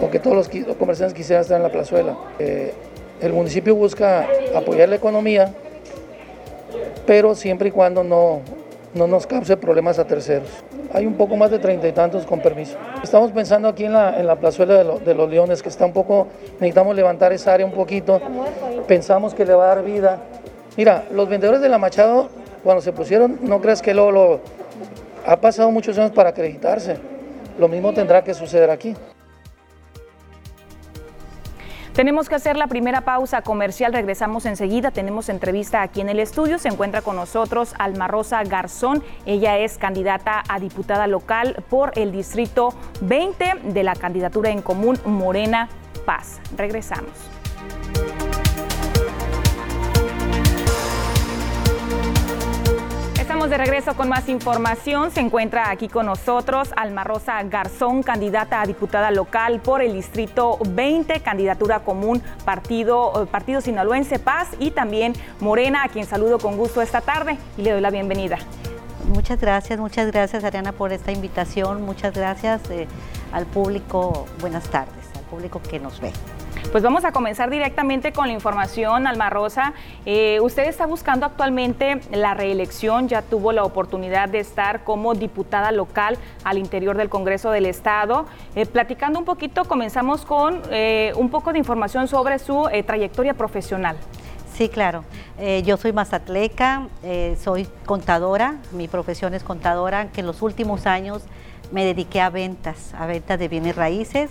o 0.00 0.10
que 0.10 0.18
todos 0.18 0.36
los 0.36 0.76
comerciantes 0.76 1.14
quisieran 1.14 1.42
estar 1.42 1.56
en 1.56 1.62
la 1.62 1.70
plazuela. 1.70 2.16
Eh, 2.38 2.72
el 3.20 3.32
municipio 3.32 3.74
busca 3.74 4.26
apoyar 4.54 4.88
la 4.88 4.96
economía, 4.96 5.54
pero 7.06 7.34
siempre 7.34 7.68
y 7.68 7.70
cuando 7.70 8.04
no, 8.04 8.40
no 8.94 9.06
nos 9.06 9.26
cause 9.26 9.56
problemas 9.56 9.98
a 9.98 10.06
terceros. 10.06 10.48
Hay 10.92 11.06
un 11.06 11.14
poco 11.14 11.36
más 11.36 11.50
de 11.50 11.58
treinta 11.58 11.88
y 11.88 11.92
tantos 11.92 12.26
con 12.26 12.40
permiso. 12.40 12.76
Estamos 13.02 13.32
pensando 13.32 13.68
aquí 13.68 13.84
en 13.84 13.92
la, 13.92 14.18
en 14.18 14.26
la 14.26 14.36
plazuela 14.36 14.84
de, 14.84 15.14
los 15.14 15.30
leones, 15.30 15.62
que 15.62 15.68
está 15.68 15.86
un 15.86 15.92
poco, 15.92 16.28
necesitamos 16.54 16.94
levantar 16.94 17.32
esa 17.32 17.54
área 17.54 17.66
un 17.66 17.72
poquito. 17.72 18.20
Pensamos 18.86 19.34
que 19.34 19.44
le 19.44 19.54
va 19.54 19.64
a 19.64 19.74
dar 19.76 19.84
vida. 19.84 20.18
Mira, 20.76 21.04
los 21.12 21.28
vendedores 21.28 21.60
de 21.60 21.68
la 21.68 21.78
Machado, 21.78 22.28
cuando 22.62 22.82
se 22.82 22.92
pusieron, 22.92 23.38
no 23.42 23.60
creas 23.60 23.82
que 23.82 23.94
lo, 23.94 24.10
lo 24.10 24.40
ha 25.26 25.40
pasado 25.40 25.70
muchos 25.70 25.96
años 25.98 26.12
para 26.12 26.30
acreditarse. 26.30 26.96
Lo 27.58 27.68
mismo 27.68 27.92
tendrá 27.92 28.22
que 28.22 28.34
suceder 28.34 28.70
aquí. 28.70 28.94
Tenemos 31.96 32.28
que 32.28 32.34
hacer 32.34 32.58
la 32.58 32.66
primera 32.66 33.00
pausa 33.00 33.40
comercial, 33.40 33.94
regresamos 33.94 34.44
enseguida, 34.44 34.90
tenemos 34.90 35.30
entrevista 35.30 35.80
aquí 35.80 36.02
en 36.02 36.10
el 36.10 36.20
estudio, 36.20 36.58
se 36.58 36.68
encuentra 36.68 37.00
con 37.00 37.16
nosotros 37.16 37.74
Alma 37.78 38.06
Rosa 38.06 38.44
Garzón, 38.44 39.02
ella 39.24 39.56
es 39.56 39.78
candidata 39.78 40.42
a 40.46 40.60
diputada 40.60 41.06
local 41.06 41.64
por 41.70 41.98
el 41.98 42.12
Distrito 42.12 42.74
20 43.00 43.70
de 43.72 43.82
la 43.82 43.94
candidatura 43.94 44.50
en 44.50 44.60
común 44.60 44.98
Morena 45.06 45.70
Paz. 46.04 46.38
Regresamos. 46.54 47.35
De 53.50 53.58
regreso 53.58 53.94
con 53.94 54.08
más 54.08 54.28
información. 54.28 55.10
Se 55.10 55.20
encuentra 55.20 55.70
aquí 55.70 55.88
con 55.88 56.06
nosotros 56.06 56.70
Alma 56.74 57.04
Rosa 57.04 57.42
Garzón, 57.44 58.02
candidata 58.02 58.60
a 58.60 58.66
diputada 58.66 59.10
local 59.10 59.60
por 59.60 59.82
el 59.82 59.92
Distrito 59.92 60.58
20, 60.68 61.20
candidatura 61.20 61.80
común 61.80 62.22
Partido, 62.44 63.22
eh, 63.22 63.26
Partido 63.26 63.60
Sinaloense 63.60 64.18
Paz 64.18 64.48
y 64.58 64.72
también 64.72 65.12
Morena, 65.38 65.84
a 65.84 65.88
quien 65.88 66.06
saludo 66.06 66.38
con 66.38 66.56
gusto 66.56 66.82
esta 66.82 67.00
tarde 67.00 67.38
y 67.56 67.62
le 67.62 67.72
doy 67.72 67.80
la 67.80 67.90
bienvenida. 67.90 68.38
Muchas 69.12 69.40
gracias, 69.40 69.78
muchas 69.78 70.10
gracias 70.10 70.42
Ariana 70.42 70.72
por 70.72 70.92
esta 70.92 71.12
invitación. 71.12 71.82
Muchas 71.82 72.14
gracias 72.14 72.68
eh, 72.70 72.88
al 73.32 73.46
público. 73.46 74.26
Buenas 74.40 74.64
tardes, 74.70 75.04
al 75.14 75.24
público 75.24 75.60
que 75.62 75.78
nos 75.78 76.00
ve. 76.00 76.10
Pues 76.72 76.82
vamos 76.82 77.04
a 77.04 77.12
comenzar 77.12 77.48
directamente 77.48 78.12
con 78.12 78.26
la 78.26 78.34
información, 78.34 79.06
Alma 79.06 79.30
Rosa. 79.30 79.72
Eh, 80.04 80.40
usted 80.42 80.64
está 80.64 80.84
buscando 80.84 81.24
actualmente 81.24 82.00
la 82.10 82.34
reelección, 82.34 83.08
ya 83.08 83.22
tuvo 83.22 83.52
la 83.52 83.64
oportunidad 83.64 84.28
de 84.28 84.40
estar 84.40 84.84
como 84.84 85.14
diputada 85.14 85.70
local 85.70 86.18
al 86.44 86.58
interior 86.58 86.96
del 86.96 87.08
Congreso 87.08 87.50
del 87.50 87.66
Estado. 87.66 88.26
Eh, 88.56 88.66
platicando 88.66 89.18
un 89.18 89.24
poquito, 89.24 89.64
comenzamos 89.64 90.26
con 90.26 90.60
eh, 90.70 91.12
un 91.16 91.30
poco 91.30 91.52
de 91.52 91.58
información 91.58 92.08
sobre 92.08 92.38
su 92.38 92.68
trayectoria 92.84 93.34
profesional. 93.34 93.96
Sí, 94.52 94.68
claro. 94.68 95.04
yo 95.64 95.76
soy 95.76 95.92
mazatleca, 95.92 96.88
soy 97.38 97.68
contadora, 97.84 98.56
mi 98.72 98.88
profesión 98.88 99.34
es 99.34 99.42
contadora, 99.42 100.08
que 100.12 100.20
en 100.20 100.26
los 100.26 100.40
últimos 100.40 100.86
años 100.86 101.22
me 101.72 101.84
dediqué 101.84 102.22
a 102.22 102.30
ventas, 102.30 102.94
a 102.94 103.04
ventas 103.04 103.38
de 103.38 103.48
bienes 103.48 103.76
raíces 103.76 104.30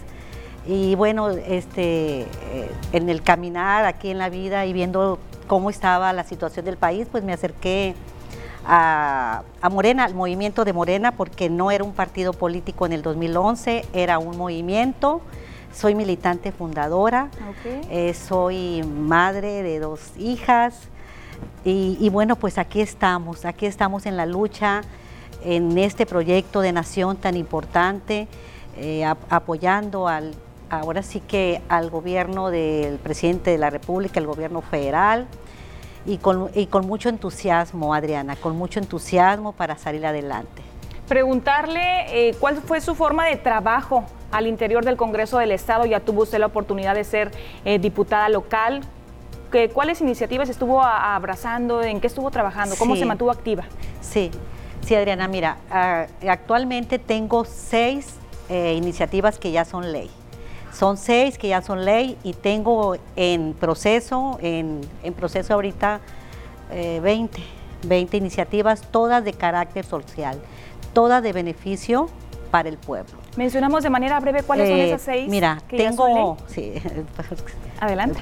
y 0.68 0.96
bueno, 0.96 1.30
este, 1.30 2.22
eh, 2.22 2.72
en 2.92 3.10
el 3.10 3.22
caminar 3.22 3.86
aquí 3.86 4.10
en 4.10 4.18
la 4.18 4.30
vida 4.30 4.66
y 4.66 4.74
viendo 4.74 5.20
cómo 5.48 5.70
estaba 5.70 6.12
la 6.14 6.24
situación 6.24 6.66
del 6.66 6.78
país, 6.78 7.08
pues 7.12 7.24
me 7.24 7.34
acerqué 7.34 7.94
a, 8.66 9.44
Morena, 9.70 10.06
al 10.06 10.16
movimiento 10.16 10.66
de 10.66 10.74
Morena, 10.74 11.12
porque 11.12 11.50
no 11.50 11.70
era 11.70 11.84
un 11.84 11.94
partido 11.94 12.34
político 12.34 12.86
en 12.88 12.94
el 12.94 13.04
2011, 13.04 13.86
era 13.94 14.18
un 14.18 14.38
movimiento. 14.38 15.22
Soy 15.72 15.94
militante 15.94 16.52
fundadora, 16.54 17.30
eh, 17.92 18.14
soy 18.14 18.82
madre 18.84 19.62
de 19.62 19.80
dos 19.80 20.14
hijas 20.18 20.74
y, 21.66 22.10
bueno, 22.10 22.38
pues 22.38 22.58
aquí 22.58 22.80
estamos, 22.80 23.44
aquí 23.44 23.66
estamos 23.66 24.06
en 24.06 24.16
la 24.16 24.26
lucha, 24.26 24.84
en 25.44 25.78
este 25.78 26.06
proyecto 26.06 26.62
de 26.62 26.72
nación 26.72 27.18
tan 27.18 27.36
importante, 27.36 28.30
eh, 28.78 29.04
apoyando 29.04 30.08
al 30.08 30.34
ahora 30.80 31.04
sí 31.04 31.20
que 31.20 31.62
al 31.70 31.90
gobierno 31.90 32.50
del 32.50 32.98
presidente 32.98 33.52
de 33.52 33.58
la 33.58 33.70
República, 33.70 34.20
el 34.20 34.28
gobierno 34.28 34.62
federal, 34.62 35.28
y 36.06 36.18
con, 36.18 36.50
con 36.70 36.86
mucho 36.86 37.10
entusiasmo, 37.10 37.94
Adriana, 37.94 38.36
con 38.36 38.56
mucho 38.56 38.80
entusiasmo 38.80 39.54
para 39.54 39.78
salir 39.78 40.06
adelante. 40.06 40.62
Preguntarle 41.08 42.30
eh, 42.30 42.36
cuál 42.40 42.58
fue 42.58 42.82
su 42.82 42.96
forma 42.96 43.26
de 43.28 43.38
trabajo 43.38 44.06
al 44.32 44.48
interior 44.48 44.84
del 44.84 44.98
Congreso 44.98 45.38
del 45.38 45.52
Estado, 45.52 45.86
ya 45.86 46.00
tuvo 46.00 46.24
usted 46.24 46.40
la 46.40 46.48
oportunidad 46.48 46.96
de 46.96 47.04
ser 47.04 47.32
eh, 47.64 47.80
diputada 47.80 48.28
local, 48.30 48.82
que, 49.52 49.70
¿cuáles 49.70 50.02
iniciativas 50.02 50.50
estuvo 50.50 50.82
abrazando, 50.82 51.82
en 51.82 52.02
qué 52.02 52.08
estuvo 52.08 52.30
trabajando, 52.32 52.76
cómo 52.78 52.96
se 52.96 53.06
mantuvo 53.06 53.32
activa? 53.32 53.64
Sí, 54.02 54.32
sí 54.82 54.96
Adriana, 54.96 55.28
mira, 55.28 55.58
ah, 55.72 56.08
actualmente 56.28 57.00
tengo 57.00 57.46
seis 57.46 58.16
eh, 58.50 58.74
iniciativas 58.74 59.40
que 59.40 59.52
ya 59.52 59.64
son 59.64 59.92
ley. 59.92 60.10
Son 60.76 60.98
seis 60.98 61.38
que 61.38 61.48
ya 61.48 61.62
son 61.62 61.86
ley 61.86 62.18
y 62.22 62.34
tengo 62.34 62.98
en 63.16 63.54
proceso, 63.54 64.38
en, 64.42 64.82
proceso 65.16 65.54
ahorita 65.54 66.02
20, 66.70 67.40
eh, 67.40 67.44
20 67.88 68.18
iniciativas, 68.18 68.82
todas 68.92 69.24
de 69.24 69.32
carácter 69.32 69.86
social, 69.86 70.38
todas 70.92 71.24
de 71.24 71.32
beneficio 71.32 72.10
para 72.52 72.68
el 72.68 72.78
pueblo. 72.78 73.14
Mencionamos 73.38 73.84
de 73.84 73.90
manera 73.90 74.20
breve 74.20 74.44
cuáles 74.44 74.68
son 74.68 74.78
eh, 74.78 74.88
esas 74.90 75.04
seis. 75.04 75.30
Mira, 75.30 75.62
tengo, 75.70 76.36
sí, 76.48 76.74
adelante. 77.80 78.20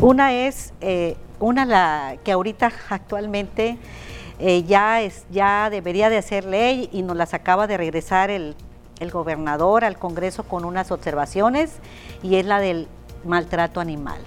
Una 0.00 0.32
es 0.32 0.72
eh, 0.80 1.16
una 1.40 1.64
la 1.64 2.18
que 2.22 2.30
ahorita 2.30 2.70
actualmente 2.88 3.78
ya 4.66 5.00
es 5.00 5.24
ya 5.30 5.70
debería 5.70 6.08
de 6.08 6.22
ser 6.22 6.44
ley 6.44 6.88
y 6.92 7.02
nos 7.02 7.16
las 7.16 7.34
acaba 7.34 7.66
de 7.66 7.78
regresar 7.78 8.30
el 8.30 8.54
el 9.00 9.10
gobernador 9.10 9.84
al 9.84 9.98
Congreso 9.98 10.44
con 10.44 10.64
unas 10.64 10.90
observaciones 10.90 11.72
y 12.22 12.36
es 12.36 12.46
la 12.46 12.60
del 12.60 12.88
maltrato 13.24 13.80
animal. 13.80 14.18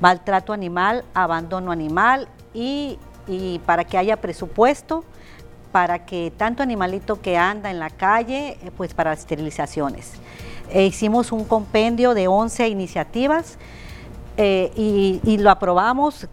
Maltrato 0.00 0.52
animal, 0.52 1.04
abandono 1.14 1.72
animal 1.72 2.28
y, 2.52 2.98
para 3.64 3.84
que 3.84 3.98
haya 3.98 4.16
presupuesto 4.16 5.04
para 5.72 6.06
que 6.06 6.32
tanto 6.34 6.62
animalito 6.62 7.20
que 7.20 7.36
anda 7.36 7.70
en 7.70 7.78
la 7.78 7.90
calle, 7.90 8.56
eh, 8.62 8.70
pues 8.74 8.94
para 8.94 9.12
esterilizaciones. 9.12 10.12
E 10.70 10.86
hicimos 10.86 11.32
un 11.32 11.44
compendio 11.44 12.14
de 12.14 12.28
11 12.28 12.68
iniciativas 12.68 13.58
eh, 14.38 14.72
y, 14.74 15.36
lo 15.36 15.50
aprobamos 15.50 16.28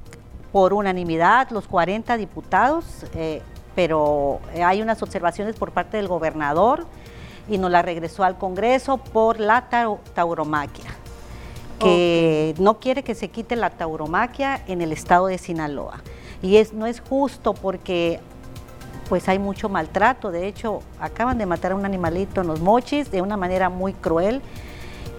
por 0.54 0.74
unanimidad, 0.74 1.50
los 1.50 1.68
40 1.68 2.16
diputados, 2.16 2.86
eh, 3.16 3.42
pero 3.76 4.40
hay 4.64 4.82
unas 4.82 5.02
observaciones 5.02 5.56
por 5.56 5.72
parte 5.72 5.98
del 5.98 6.08
gobernador 6.08 6.86
y 7.50 7.58
nos 7.58 7.72
la 7.72 7.82
regresó 7.82 8.24
al 8.24 8.38
Congreso 8.38 8.98
por 8.98 9.40
la 9.40 9.70
tauromaquia, 10.14 10.92
que 11.80 12.56
no 12.60 12.80
quiere 12.80 13.04
que 13.04 13.16
se 13.16 13.30
quite 13.30 13.56
la 13.56 13.70
tauromaquia 13.70 14.64
en 14.68 14.82
el 14.82 14.92
estado 14.92 15.28
de 15.28 15.38
Sinaloa. 15.38 16.02
Y 16.42 16.58
es, 16.58 16.74
no 16.74 16.86
es 16.86 17.02
justo 17.02 17.54
porque 17.54 18.20
pues 19.10 19.28
hay 19.30 19.40
mucho 19.40 19.70
maltrato. 19.70 20.32
De 20.32 20.48
hecho, 20.48 20.82
acaban 21.00 21.38
de 21.38 21.46
matar 21.46 21.74
a 21.74 21.76
un 21.76 21.86
animalito 21.86 22.42
en 22.42 22.48
los 22.48 22.62
mochis 22.62 23.12
de 23.12 23.22
una 23.22 23.38
manera 23.38 23.70
muy 23.70 23.94
cruel 23.94 24.42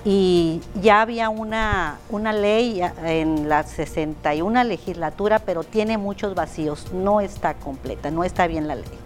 y 0.05 0.61
ya 0.83 1.01
había 1.01 1.31
una, 1.31 1.99
una 2.11 2.33
ley 2.33 2.83
en 3.05 3.49
la 3.49 3.63
61 3.63 4.65
legislatura, 4.65 5.39
pero 5.39 5.65
tiene 5.65 5.97
muchos 5.97 6.35
vacíos, 6.35 6.93
no 6.93 7.23
está 7.23 7.55
completa, 7.55 8.11
no 8.11 8.23
está 8.23 8.47
bien 8.47 8.69
la 8.69 8.75
ley. 8.75 9.04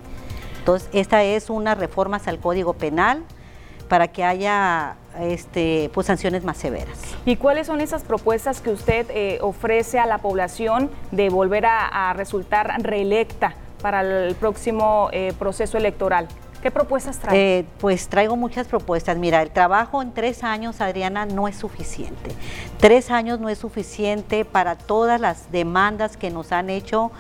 Entonces, 0.59 0.89
esta 0.93 1.23
es 1.25 1.51
una 1.51 1.75
reforma 1.75 2.21
al 2.25 2.39
Código 2.39 2.75
Penal 2.75 3.25
para 3.89 4.09
que 4.09 4.23
haya 4.23 4.97
este, 5.19 5.91
pues, 5.93 6.07
sanciones 6.07 6.45
más 6.45 6.59
severas. 6.59 6.99
¿Y 7.25 7.37
cuáles 7.37 7.67
son 7.67 7.81
esas 7.81 8.03
propuestas 8.03 8.61
que 8.61 8.71
usted 8.71 9.07
eh, 9.11 9.39
ofrece 9.41 9.99
a 9.99 10.07
la 10.07 10.19
población 10.19 10.91
de 11.11 11.31
volver 11.31 11.67
a, 11.67 12.13
resultar 12.15 12.75
reelecta 12.83 13.55
para 13.83 14.01
el 14.01 14.35
próximo 14.35 15.09
eh, 15.13 15.33
proceso 15.39 15.79
electoral? 15.79 16.29
¿Qué 16.63 16.73
propuestas 16.73 17.19
trae? 17.19 17.59
Eh, 17.59 17.65
pues 17.79 18.09
traigo 18.09 18.37
muchas 18.37 18.67
propuestas. 18.67 19.17
Mira, 19.17 19.43
el 19.43 19.51
trabajo 19.51 20.03
en 20.03 20.13
tres 20.13 20.43
años, 20.43 20.81
Adriana, 20.81 21.25
no 21.25 21.47
es 21.47 21.57
suficiente. 21.57 22.31
Tres 22.79 23.13
años 23.13 23.39
no 23.39 23.49
es 23.49 23.59
suficiente 23.59 24.45
para 24.45 24.77
todas 24.77 25.21
las 25.21 25.53
demandas 25.53 26.17
que 26.17 26.31
nos 26.31 26.51
han 26.51 26.69
hecho 26.69 27.13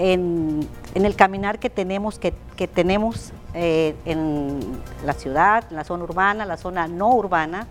en, 0.00 0.66
el 0.94 1.14
caminar 1.14 1.58
que 1.58 1.68
tenemos, 1.68 2.18
que, 2.18 2.32
tenemos 2.66 3.32
eh, 3.54 3.94
en 4.04 4.60
la 5.04 5.12
ciudad, 5.12 5.64
en 5.70 5.76
la 5.76 5.84
zona 5.84 6.04
urbana, 6.04 6.46
la 6.46 6.56
zona 6.56 6.88
no 6.88 7.10
urbana. 7.10 7.66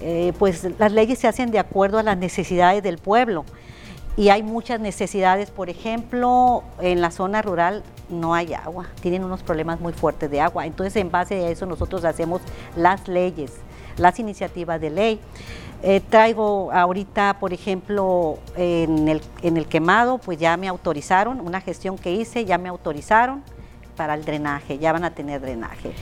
Eh, 0.00 0.32
pues 0.38 0.66
las 0.78 0.92
leyes 0.92 1.18
se 1.18 1.28
hacen 1.28 1.50
de 1.50 1.58
acuerdo 1.58 1.98
a 1.98 2.02
las 2.02 2.18
necesidades 2.18 2.82
del 2.82 2.98
pueblo 2.98 3.46
y 4.16 4.30
hay 4.30 4.42
muchas 4.42 4.80
necesidades, 4.80 5.50
por 5.50 5.68
ejemplo, 5.68 6.64
en 6.80 7.02
la 7.02 7.10
zona 7.10 7.42
rural 7.42 7.82
no 8.08 8.34
hay 8.34 8.54
agua, 8.54 8.86
tienen 9.02 9.24
unos 9.24 9.42
problemas 9.42 9.78
muy 9.78 9.92
fuertes 9.92 10.30
de 10.30 10.40
agua. 10.40 10.64
Entonces, 10.64 10.96
en 10.96 11.10
base 11.10 11.34
a 11.44 11.50
eso, 11.50 11.66
nosotros 11.66 12.04
hacemos 12.04 12.40
las 12.76 13.08
leyes, 13.08 13.52
las 13.98 14.18
iniciativas 14.18 14.80
de 14.80 14.90
ley. 14.90 15.20
Eh, 15.82 16.00
traigo 16.00 16.70
ahorita, 16.72 17.36
por 17.38 17.52
ejemplo, 17.52 18.38
en 18.56 19.08
el, 19.08 19.20
en 19.42 19.56
el 19.56 19.66
quemado, 19.66 20.18
pues 20.18 20.38
ya 20.38 20.56
me 20.56 20.68
autorizaron, 20.68 21.40
una 21.40 21.60
gestión 21.60 21.96
que 21.96 22.12
hice, 22.12 22.44
ya 22.44 22.58
me 22.58 22.68
autorizaron 22.68 23.42
para 23.96 24.14
el 24.14 24.24
drenaje, 24.24 24.78
ya 24.78 24.92
van 24.92 25.04
a 25.04 25.14
tener 25.14 25.40
drenaje. 25.40 25.92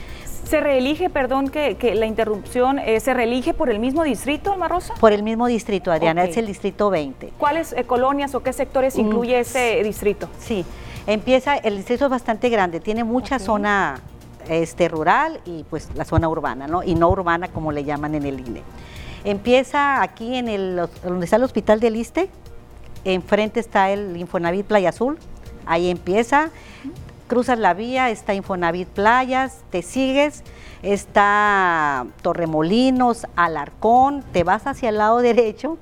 ¿Se 0.45 0.59
reelige, 0.59 1.09
perdón 1.09 1.49
que, 1.49 1.95
la 1.95 2.05
interrupción, 2.05 2.77
eh, 2.79 2.99
se 2.99 3.13
reelige 3.13 3.53
por 3.53 3.69
el 3.69 3.79
mismo 3.79 4.03
distrito, 4.03 4.51
Alma 4.51 4.67
Rosa? 4.67 4.93
Por 4.99 5.11
el 5.11 5.23
mismo 5.23 5.47
distrito, 5.47 5.91
Adriana, 5.91 6.23
es 6.23 6.37
el 6.37 6.45
distrito 6.45 6.89
20. 6.89 7.33
¿Cuáles 7.37 7.73
eh, 7.73 7.83
colonias 7.83 8.35
o 8.35 8.43
qué 8.43 8.53
sectores 8.53 8.95
mm, 8.95 8.99
incluye 9.01 9.39
ese 9.39 9.81
distrito? 9.83 10.29
Sí, 10.39 10.63
Empieza, 11.07 11.55
el 11.57 11.77
distrito 11.77 12.05
es 12.05 12.11
bastante 12.11 12.49
grande, 12.49 12.79
tiene 12.79 13.03
mucha 13.03 13.37
zona 13.37 13.99
este, 14.49 14.87
rural 14.87 15.39
y 15.45 15.63
pues 15.63 15.89
la 15.93 16.03
zona 16.03 16.27
urbana, 16.27 16.67
¿no? 16.67 16.81
Y 16.81 16.95
no 16.95 17.09
urbana 17.09 17.49
como 17.49 17.71
le 17.71 17.83
llaman 17.83 18.15
en 18.15 18.25
el 18.25 18.39
INE. 18.39 18.63
Empieza 19.25 20.03
aquí 20.03 20.35
en 20.35 20.47
el, 20.47 20.87
donde 21.03 21.25
está 21.25 21.37
el 21.37 21.43
hospital 21.43 21.79
del 21.79 21.95
ISTE, 21.95 22.29
enfrente 23.03 23.59
está 23.59 23.89
el 23.89 24.15
Infonavit 24.17 24.67
Playa 24.67 24.89
Azul, 24.89 25.17
ahí 25.65 25.89
empieza, 25.89 26.51
cruzas 27.27 27.57
la 27.57 27.73
vía, 27.73 28.11
está 28.11 28.35
Infonavit 28.35 28.87
Playas, 28.87 29.63
te 29.71 29.81
sigues, 29.81 30.43
está 30.83 32.05
Torremolinos, 32.21 33.25
Alarcón, 33.35 34.23
te 34.31 34.43
vas 34.43 34.67
hacia 34.67 34.89
el 34.89 34.99
lado 34.99 35.17
derecho 35.17 35.79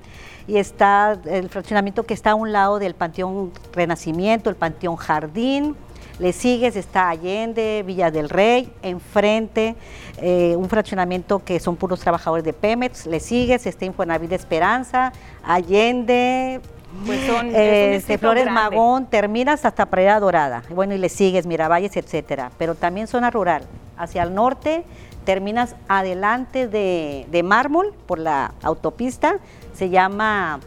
y 0.47 0.55
está 0.55 1.19
el 1.25 1.49
fraccionamiento 1.49 2.03
que 2.03 2.13
está 2.13 2.31
a 2.31 2.35
un 2.35 2.53
lado 2.53 2.79
del 2.79 2.95
Panteón 2.95 3.51
Renacimiento, 3.73 4.49
el 4.49 4.55
Panteón 4.55 4.95
Jardín. 4.95 5.75
Le 6.19 6.31
sigues, 6.31 6.75
está 6.75 7.09
Allende, 7.09 7.83
Villa 7.85 8.11
del 8.11 8.29
Rey, 8.29 8.71
enfrente, 8.81 9.75
eh, 10.17 10.55
un 10.55 10.69
fraccionamiento 10.69 11.43
que 11.43 11.59
son 11.59 11.75
puros 11.75 11.99
trabajadores 11.99 12.45
de 12.45 12.53
Pemex. 12.53 13.07
Le 13.07 13.19
sigues, 13.19 13.65
está 13.65 13.85
Infonavit 13.85 14.31
Esperanza, 14.31 15.11
Allende, 15.43 16.61
pues 17.05 17.25
son, 17.25 17.53
este, 17.55 18.17
Flores 18.17 18.49
Magón, 18.49 19.07
terminas 19.07 19.65
hasta 19.65 19.87
Preda 19.87 20.19
Dorada. 20.19 20.63
Bueno, 20.69 20.93
y 20.93 20.99
le 20.99 21.09
sigues, 21.09 21.45
Miravalles, 21.45 21.97
etcétera. 21.97 22.51
Pero 22.57 22.75
también 22.75 23.07
zona 23.07 23.31
rural. 23.31 23.63
Hacia 23.97 24.23
el 24.23 24.33
norte, 24.35 24.83
terminas 25.25 25.75
adelante 25.87 26.67
de, 26.67 27.25
de 27.31 27.43
Mármol 27.43 27.93
por 28.05 28.19
la 28.19 28.53
autopista, 28.61 29.39
se 29.73 29.89
llama 29.89 30.59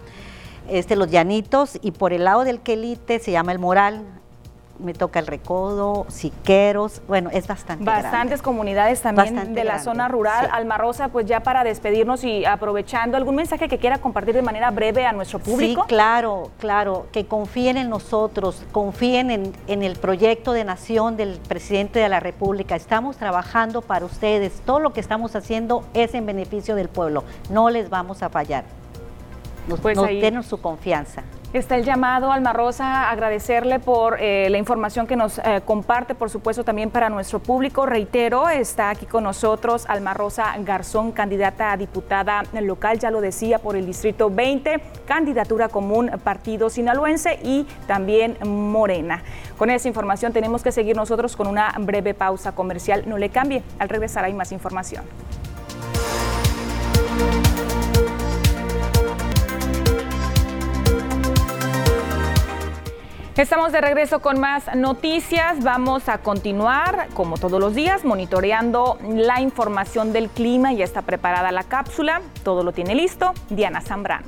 este, 0.69 0.97
Los 0.97 1.11
Llanitos 1.11 1.79
y 1.83 1.93
por 1.93 2.13
el 2.13 2.25
lado 2.25 2.45
del 2.45 2.61
Quelite 2.61 3.21
se 3.21 3.31
llama 3.31 3.53
El 3.53 3.59
Moral. 3.59 4.03
Me 4.79 4.93
toca 4.95 5.19
el 5.19 5.27
Recodo, 5.27 6.07
Siqueros, 6.09 7.03
bueno, 7.09 7.31
es 7.33 7.47
bastante 7.47 7.85
Bastantes 7.85 8.43
comunidades 8.43 9.01
también 9.01 9.55
de 9.55 9.65
la 9.65 9.79
zona 9.79 10.09
rural. 10.09 10.49
Alma 10.53 10.79
Rosa, 10.79 11.09
pues 11.09 11.27
ya 11.27 11.41
para 11.41 11.65
despedirnos 11.65 12.25
y 12.25 12.45
aprovechando, 12.45 13.17
¿algún 13.17 13.37
mensaje 13.37 13.69
que 13.69 13.79
quiera 13.79 13.99
compartir 13.99 14.35
de 14.35 14.43
manera 14.43 14.71
breve 14.71 15.07
a 15.07 15.13
nuestro 15.13 15.39
público? 15.39 15.83
Sí, 15.83 15.89
claro, 15.89 16.51
claro, 16.59 17.07
que 17.13 17.27
confíen 17.27 17.77
en 17.77 17.89
nosotros, 17.89 18.65
confíen 18.73 19.31
en, 19.31 19.53
en 19.67 19.83
el 19.83 19.97
proyecto 19.97 20.53
de 20.53 20.65
nación 20.65 21.17
del 21.17 21.39
presidente 21.49 21.99
de 21.99 22.09
la 22.09 22.21
República. 22.21 22.77
Estamos 22.77 23.17
trabajando 23.17 23.83
para 23.83 24.05
ustedes, 24.05 24.61
todo 24.65 24.81
lo 24.81 24.93
que 24.93 25.01
estamos 25.01 25.35
haciendo 25.37 25.85
es 25.95 26.15
en 26.15 26.27
beneficio 26.27 26.75
del 26.75 26.89
pueblo, 26.89 27.25
no 27.51 27.71
les 27.71 27.89
vamos 27.91 28.23
a 28.23 28.29
fallar 28.29 28.65
nos, 29.69 29.81
pues 29.81 29.99
su 30.47 30.61
confianza. 30.61 31.23
Está 31.57 31.77
el 31.77 31.85
llamado, 31.85 32.33
Alma 32.33 32.53
Rosa, 32.53 33.09
agradecerle 33.09 33.79
por 33.79 34.19
eh, 34.21 34.51
la 34.51 34.59
información 34.59 35.07
que 35.07 35.17
nos 35.17 35.39
eh, 35.39 35.63
comparte, 35.65 36.15
por 36.15 36.29
supuesto, 36.29 36.65
también 36.65 36.91
para 36.91 37.09
nuestro 37.09 37.39
público. 37.39 37.87
Reitero, 37.87 38.51
está 38.51 38.91
aquí 38.91 39.07
con 39.07 39.25
nosotros 39.25 39.87
Alma 39.89 40.13
Rosa 40.13 40.55
Garzón, 40.59 41.13
candidata 41.13 41.73
a 41.73 41.79
diputada 41.79 42.43
local, 42.61 42.99
ya 42.99 43.11
lo 43.11 43.23
decía, 43.23 43.59
por 43.59 43.75
el 43.75 43.87
Distrito 43.87 44.29
20, 44.29 44.83
candidatura 45.07 45.71
común 45.71 46.11
Partido 46.23 46.69
Sinaloense 46.69 47.39
y 47.43 47.67
también 47.87 48.37
Morena. 48.45 49.23
Con 49.57 49.71
esa 49.71 49.89
información 49.89 50.35
tenemos 50.35 50.63
que 50.63 50.73
seguir 50.73 50.95
nosotros 50.95 51.37
con 51.37 51.47
una 51.47 51.73
breve 51.81 52.13
pausa 52.13 52.53
comercial. 52.53 53.05
No 53.07 53.17
le 53.17 53.31
cambie, 53.31 53.63
al 53.79 53.89
regresar 53.89 54.27
hay 54.27 54.35
más 54.35 54.53
información. 54.53 55.05
Estamos 63.37 63.71
de 63.71 63.83
regreso 63.83 64.21
con 64.21 64.41
más 64.41 64.75
noticias. 64.75 65.63
Vamos 65.63 66.09
a 66.09 66.17
continuar, 66.19 67.09
como 67.13 67.37
todos 67.37 67.61
los 67.61 67.75
días, 67.75 68.03
monitoreando 68.03 68.99
la 69.11 69.43
información 69.43 70.15
del 70.15 70.31
clima. 70.31 70.73
Ya 70.73 70.85
está 70.85 71.03
preparada 71.03 71.53
la 71.53 71.63
cápsula. 71.63 72.23
Todo 72.43 72.65
lo 72.65 72.73
tiene 72.73 72.95
listo. 72.95 73.35
Diana 73.51 73.83
Zambrano. 73.83 74.27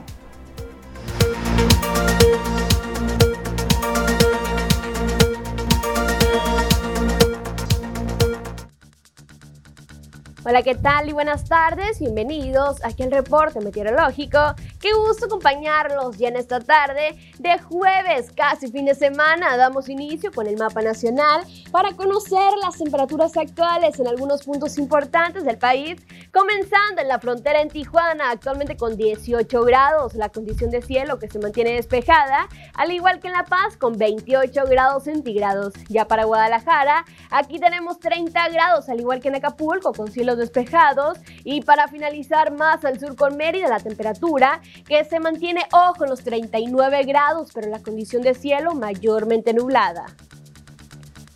Hola, 10.48 10.62
¿qué 10.62 10.74
tal 10.74 11.11
y 11.11 11.12
buenas 11.12 11.44
tardes? 11.44 12.00
Bienvenidos 12.00 12.82
aquí 12.82 13.02
al 13.02 13.11
reporte 13.11 13.61
meteorológico. 13.61 14.38
Qué 14.80 14.94
gusto 14.94 15.26
acompañarlos 15.26 16.16
ya 16.16 16.28
en 16.28 16.37
esta 16.37 16.58
tarde 16.58 17.18
de 17.38 17.58
jueves, 17.58 18.32
casi 18.34 18.68
fin 18.72 18.87
de 18.87 18.94
semana. 18.94 19.58
Damos 19.58 19.90
inicio 19.90 20.32
con 20.32 20.46
el 20.46 20.56
mapa 20.56 20.80
nacional 20.80 21.42
para 21.70 21.94
conocer 21.96 22.54
las 22.62 22.78
temperaturas 22.78 23.37
actuales 23.37 24.00
en 24.00 24.08
algunos 24.08 24.44
puntos 24.44 24.78
importantes 24.78 25.44
del 25.44 25.58
país, 25.58 26.00
comenzando 26.32 27.02
en 27.02 27.08
la 27.08 27.18
frontera 27.18 27.61
en 27.61 27.68
Tijuana, 27.68 28.30
actualmente 28.30 28.78
con 28.78 28.96
18 28.96 29.62
grados, 29.64 30.14
la 30.14 30.30
condición 30.30 30.70
de 30.70 30.80
cielo 30.80 31.18
que 31.18 31.28
se 31.28 31.40
mantiene 31.40 31.74
despejada, 31.74 32.48
al 32.72 32.90
igual 32.90 33.20
que 33.20 33.26
en 33.26 33.34
La 33.34 33.44
Paz 33.44 33.76
con 33.76 33.98
28 33.98 34.62
grados 34.64 35.04
centígrados. 35.04 35.74
Ya 35.90 36.06
para 36.06 36.24
Guadalajara, 36.24 37.04
aquí 37.30 37.61
tenemos 37.61 38.00
30 38.00 38.48
grados, 38.48 38.88
al 38.88 38.98
igual 38.98 39.20
que 39.20 39.28
en 39.28 39.34
Acapulco, 39.34 39.92
con 39.92 40.11
cielo 40.11 40.38
despejados. 40.38 41.18
Y 41.44 41.62
para 41.62 41.88
finalizar 41.88 42.53
más 42.53 42.85
al 42.85 42.98
sur 42.98 43.16
con 43.16 43.37
Mérida, 43.37 43.68
la 43.68 43.81
temperatura 43.81 44.61
que 44.87 45.05
se 45.05 45.20
mantiene, 45.20 45.62
ojo, 45.72 46.05
en 46.05 46.11
los 46.11 46.22
39 46.22 47.05
grados, 47.05 47.51
pero 47.55 47.68
la 47.68 47.81
condición 47.81 48.22
de 48.22 48.35
cielo 48.35 48.74
mayormente 48.74 49.53
nublada. 49.53 50.07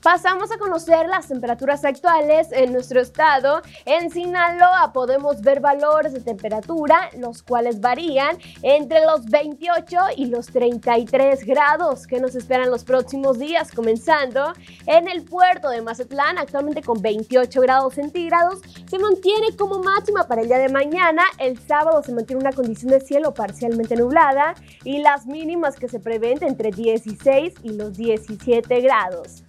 Pasamos 0.03 0.51
a 0.51 0.59
conocer 0.59 1.07
las 1.07 1.29
temperaturas 1.29 1.85
actuales 1.85 2.49
en 2.51 2.73
nuestro 2.73 3.01
estado. 3.01 3.63
En 3.85 4.11
Sinaloa 4.11 4.93
podemos 4.93 5.41
ver 5.43 5.61
valores 5.61 6.13
de 6.13 6.21
temperatura, 6.21 7.09
los 7.17 7.45
cuales 7.45 7.81
varían 7.81 8.37
entre 8.63 9.07
los 9.07 9.27
28 9.27 9.97
y 10.17 10.27
los 10.27 10.47
33 10.47 11.47
grados 11.47 12.09
que 12.09 12.19
nos 12.19 12.35
esperan 12.35 12.69
los 12.69 12.83
próximos 12.83 13.39
días, 13.39 13.71
comenzando 13.71 14.53
en 14.87 15.07
el 15.07 15.23
puerto 15.25 15.69
de 15.69 15.83
Mazatlán, 15.83 16.37
actualmente 16.37 16.83
con 16.83 17.01
28 17.01 17.61
grados 17.61 17.95
centígrados. 17.95 18.61
Se 18.91 18.99
mantiene 18.99 19.57
como 19.57 19.79
máxima 19.85 20.27
para 20.27 20.43
el 20.43 20.49
día 20.49 20.59
de 20.59 20.69
mañana. 20.69 21.23
El 21.39 21.61
sábado 21.61 22.03
se 22.03 22.11
mantiene 22.11 22.43
una 22.43 22.53
condición 22.53 22.91
de 22.91 23.01
cielo 23.01 23.35
parcialmente 23.35 23.95
nublada 23.95 24.57
y 24.83 24.99
las 24.99 25.27
mínimas 25.27 25.77
que 25.77 25.87
se 25.87 26.01
prevén 26.01 26.43
entre 26.43 26.73
16 26.73 27.55
y 27.63 27.75
los 27.75 27.97
17 27.97 28.81
grados. 28.81 29.45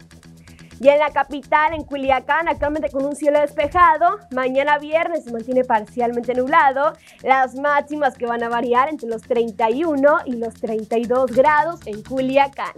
Y 0.80 0.90
en 0.90 1.00
la 1.00 1.12
capital, 1.12 1.74
en 1.74 1.84
Culiacán, 1.84 2.48
actualmente 2.48 2.90
con 2.90 3.06
un 3.06 3.16
cielo 3.16 3.40
despejado. 3.40 4.20
Mañana 4.32 4.80
viernes 4.80 5.24
se 5.24 5.32
mantiene 5.32 5.64
parcialmente 5.64 6.34
nublado. 6.34 6.94
Las 7.22 7.56
máximas 7.56 8.18
que 8.18 8.26
van 8.26 8.44
a 8.44 8.50
variar 8.50 8.90
entre 8.90 9.08
los 9.10 9.22
31 9.22 10.20
y 10.26 10.34
los 10.34 10.54
32 10.56 11.32
grados 11.32 11.80
en 11.86 12.04
Culiacán. 12.04 12.74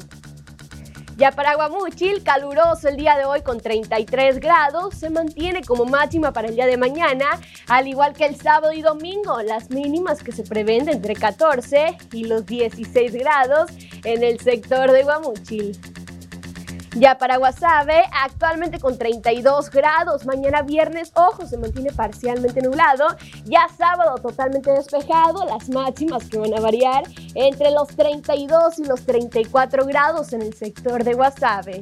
Ya 1.17 1.31
para 1.31 1.55
Guamuchil, 1.55 2.23
caluroso 2.23 2.89
el 2.89 2.97
día 2.97 3.15
de 3.15 3.23
hoy 3.23 3.41
con 3.41 3.61
33 3.61 4.41
grados, 4.41 4.95
se 4.95 5.09
mantiene 5.09 5.61
como 5.63 5.85
máxima 5.85 6.33
para 6.33 6.49
el 6.49 6.55
día 6.55 6.65
de 6.65 6.75
mañana, 6.75 7.39
al 7.69 7.87
igual 7.87 8.13
que 8.13 8.25
el 8.25 8.35
sábado 8.35 8.73
y 8.73 8.81
domingo, 8.81 9.41
las 9.41 9.69
mínimas 9.69 10.21
que 10.21 10.33
se 10.33 10.43
prevén 10.43 10.89
entre 10.89 11.13
14 11.13 11.97
y 12.11 12.25
los 12.25 12.45
16 12.45 13.13
grados 13.13 13.71
en 14.03 14.23
el 14.23 14.41
sector 14.41 14.91
de 14.91 15.03
Guamuchil. 15.03 15.79
Ya 16.95 17.17
para 17.17 17.35
Guasave, 17.35 18.05
actualmente 18.23 18.79
con 18.79 18.97
32 18.97 19.69
grados. 19.69 20.25
Mañana 20.25 20.61
viernes, 20.61 21.11
ojo, 21.13 21.45
se 21.45 21.57
mantiene 21.57 21.91
parcialmente 21.91 22.61
nublado. 22.61 23.07
Ya 23.43 23.67
sábado, 23.77 24.15
totalmente 24.15 24.71
despejado. 24.71 25.45
Las 25.45 25.67
máximas 25.69 26.29
que 26.29 26.37
van 26.37 26.53
a 26.53 26.61
variar 26.61 27.03
entre 27.33 27.71
los 27.71 27.89
32 27.89 28.79
y 28.79 28.85
los 28.85 29.05
34 29.05 29.85
grados 29.85 30.31
en 30.31 30.41
el 30.41 30.53
sector 30.53 31.03
de 31.03 31.13
Guasave. 31.15 31.81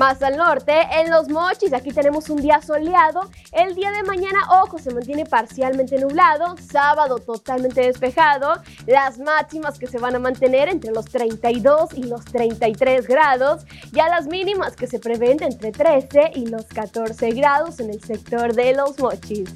Más 0.00 0.22
al 0.22 0.38
norte, 0.38 0.72
en 0.92 1.10
Los 1.10 1.28
Mochis, 1.28 1.74
aquí 1.74 1.90
tenemos 1.90 2.30
un 2.30 2.40
día 2.40 2.62
soleado. 2.62 3.28
El 3.52 3.74
día 3.74 3.90
de 3.90 4.02
mañana, 4.02 4.38
ojo, 4.62 4.78
se 4.78 4.94
mantiene 4.94 5.26
parcialmente 5.26 5.98
nublado. 5.98 6.56
Sábado 6.56 7.18
totalmente 7.18 7.82
despejado. 7.82 8.62
Las 8.86 9.18
máximas 9.18 9.78
que 9.78 9.86
se 9.86 9.98
van 9.98 10.16
a 10.16 10.18
mantener 10.18 10.70
entre 10.70 10.90
los 10.90 11.04
32 11.04 11.92
y 11.98 12.04
los 12.04 12.24
33 12.24 13.06
grados. 13.06 13.66
Ya 13.92 14.08
las 14.08 14.26
mínimas 14.26 14.74
que 14.74 14.86
se 14.86 15.00
prevén 15.00 15.42
entre 15.42 15.70
13 15.70 16.30
y 16.34 16.46
los 16.46 16.64
14 16.64 17.32
grados 17.32 17.78
en 17.78 17.90
el 17.90 18.02
sector 18.02 18.54
de 18.54 18.72
Los 18.72 18.98
Mochis. 18.98 19.50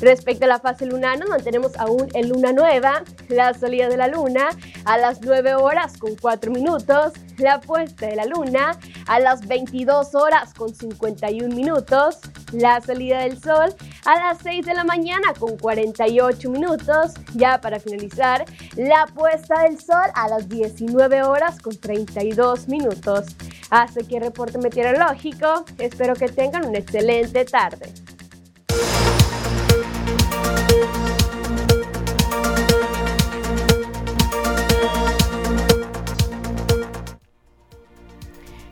Respecto 0.00 0.44
a 0.44 0.48
la 0.48 0.58
fase 0.58 0.86
lunar, 0.86 1.18
nos 1.18 1.28
mantenemos 1.28 1.76
aún 1.78 2.08
en 2.12 2.28
luna 2.28 2.52
nueva, 2.52 3.02
la 3.28 3.54
salida 3.54 3.88
de 3.88 3.96
la 3.96 4.08
luna 4.08 4.50
a 4.84 4.98
las 4.98 5.22
9 5.22 5.54
horas 5.54 5.96
con 5.96 6.16
4 6.16 6.50
minutos, 6.52 7.14
la 7.38 7.60
puesta 7.60 8.06
de 8.06 8.16
la 8.16 8.26
luna 8.26 8.78
a 9.06 9.20
las 9.20 9.46
22 9.46 10.14
horas 10.14 10.52
con 10.54 10.74
51 10.74 11.54
minutos, 11.54 12.18
la 12.52 12.80
salida 12.80 13.20
del 13.20 13.40
sol 13.40 13.74
a 14.04 14.16
las 14.18 14.38
6 14.42 14.66
de 14.66 14.74
la 14.74 14.84
mañana 14.84 15.32
con 15.38 15.56
48 15.56 16.50
minutos, 16.50 17.14
ya 17.34 17.60
para 17.60 17.80
finalizar, 17.80 18.44
la 18.76 19.06
puesta 19.14 19.62
del 19.62 19.80
sol 19.80 20.10
a 20.14 20.28
las 20.28 20.48
19 20.48 21.22
horas 21.22 21.60
con 21.60 21.76
32 21.76 22.68
minutos. 22.68 23.26
Hasta 23.70 24.00
aquí 24.00 24.16
el 24.16 24.22
reporte 24.22 24.58
meteorológico, 24.58 25.64
espero 25.78 26.14
que 26.14 26.28
tengan 26.28 26.66
una 26.66 26.78
excelente 26.78 27.44
tarde. 27.44 27.92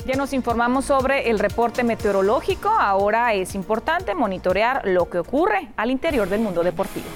Ya 0.06 0.16
nos 0.16 0.34
informamos 0.34 0.84
sobre 0.84 1.30
el 1.30 1.38
reporte 1.38 1.82
meteorológico. 1.82 2.68
Ahora 2.68 3.32
es 3.32 3.54
importante 3.54 4.14
monitorear 4.14 4.86
lo 4.86 5.08
que 5.08 5.18
ocurre 5.18 5.70
al 5.78 5.90
interior 5.90 6.28
del 6.28 6.40
mundo 6.40 6.62
deportivo. 6.62 7.06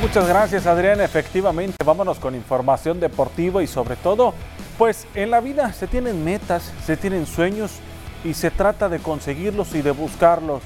Muchas 0.00 0.28
gracias 0.28 0.66
Adrián, 0.66 1.00
efectivamente 1.00 1.76
vámonos 1.84 2.20
con 2.20 2.36
información 2.36 3.00
deportiva 3.00 3.64
y 3.64 3.66
sobre 3.66 3.96
todo, 3.96 4.32
pues 4.78 5.08
en 5.16 5.32
la 5.32 5.40
vida 5.40 5.72
se 5.72 5.88
tienen 5.88 6.24
metas, 6.24 6.72
se 6.86 6.96
tienen 6.96 7.26
sueños 7.26 7.72
y 8.24 8.34
se 8.34 8.52
trata 8.52 8.88
de 8.88 9.00
conseguirlos 9.00 9.74
y 9.74 9.82
de 9.82 9.90
buscarlos. 9.90 10.62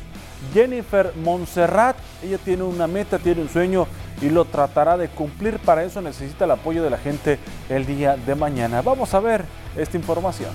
Jennifer 0.52 1.12
Montserrat, 1.16 1.96
ella 2.22 2.38
tiene 2.38 2.62
una 2.62 2.86
meta, 2.86 3.18
tiene 3.18 3.42
un 3.42 3.48
sueño 3.48 3.86
y 4.20 4.30
lo 4.30 4.44
tratará 4.44 4.96
de 4.96 5.08
cumplir. 5.08 5.58
Para 5.58 5.84
eso 5.84 6.00
necesita 6.00 6.44
el 6.44 6.50
apoyo 6.52 6.82
de 6.82 6.90
la 6.90 6.98
gente 6.98 7.38
el 7.68 7.86
día 7.86 8.16
de 8.16 8.34
mañana. 8.34 8.82
Vamos 8.82 9.14
a 9.14 9.20
ver 9.20 9.44
esta 9.76 9.96
información. 9.96 10.50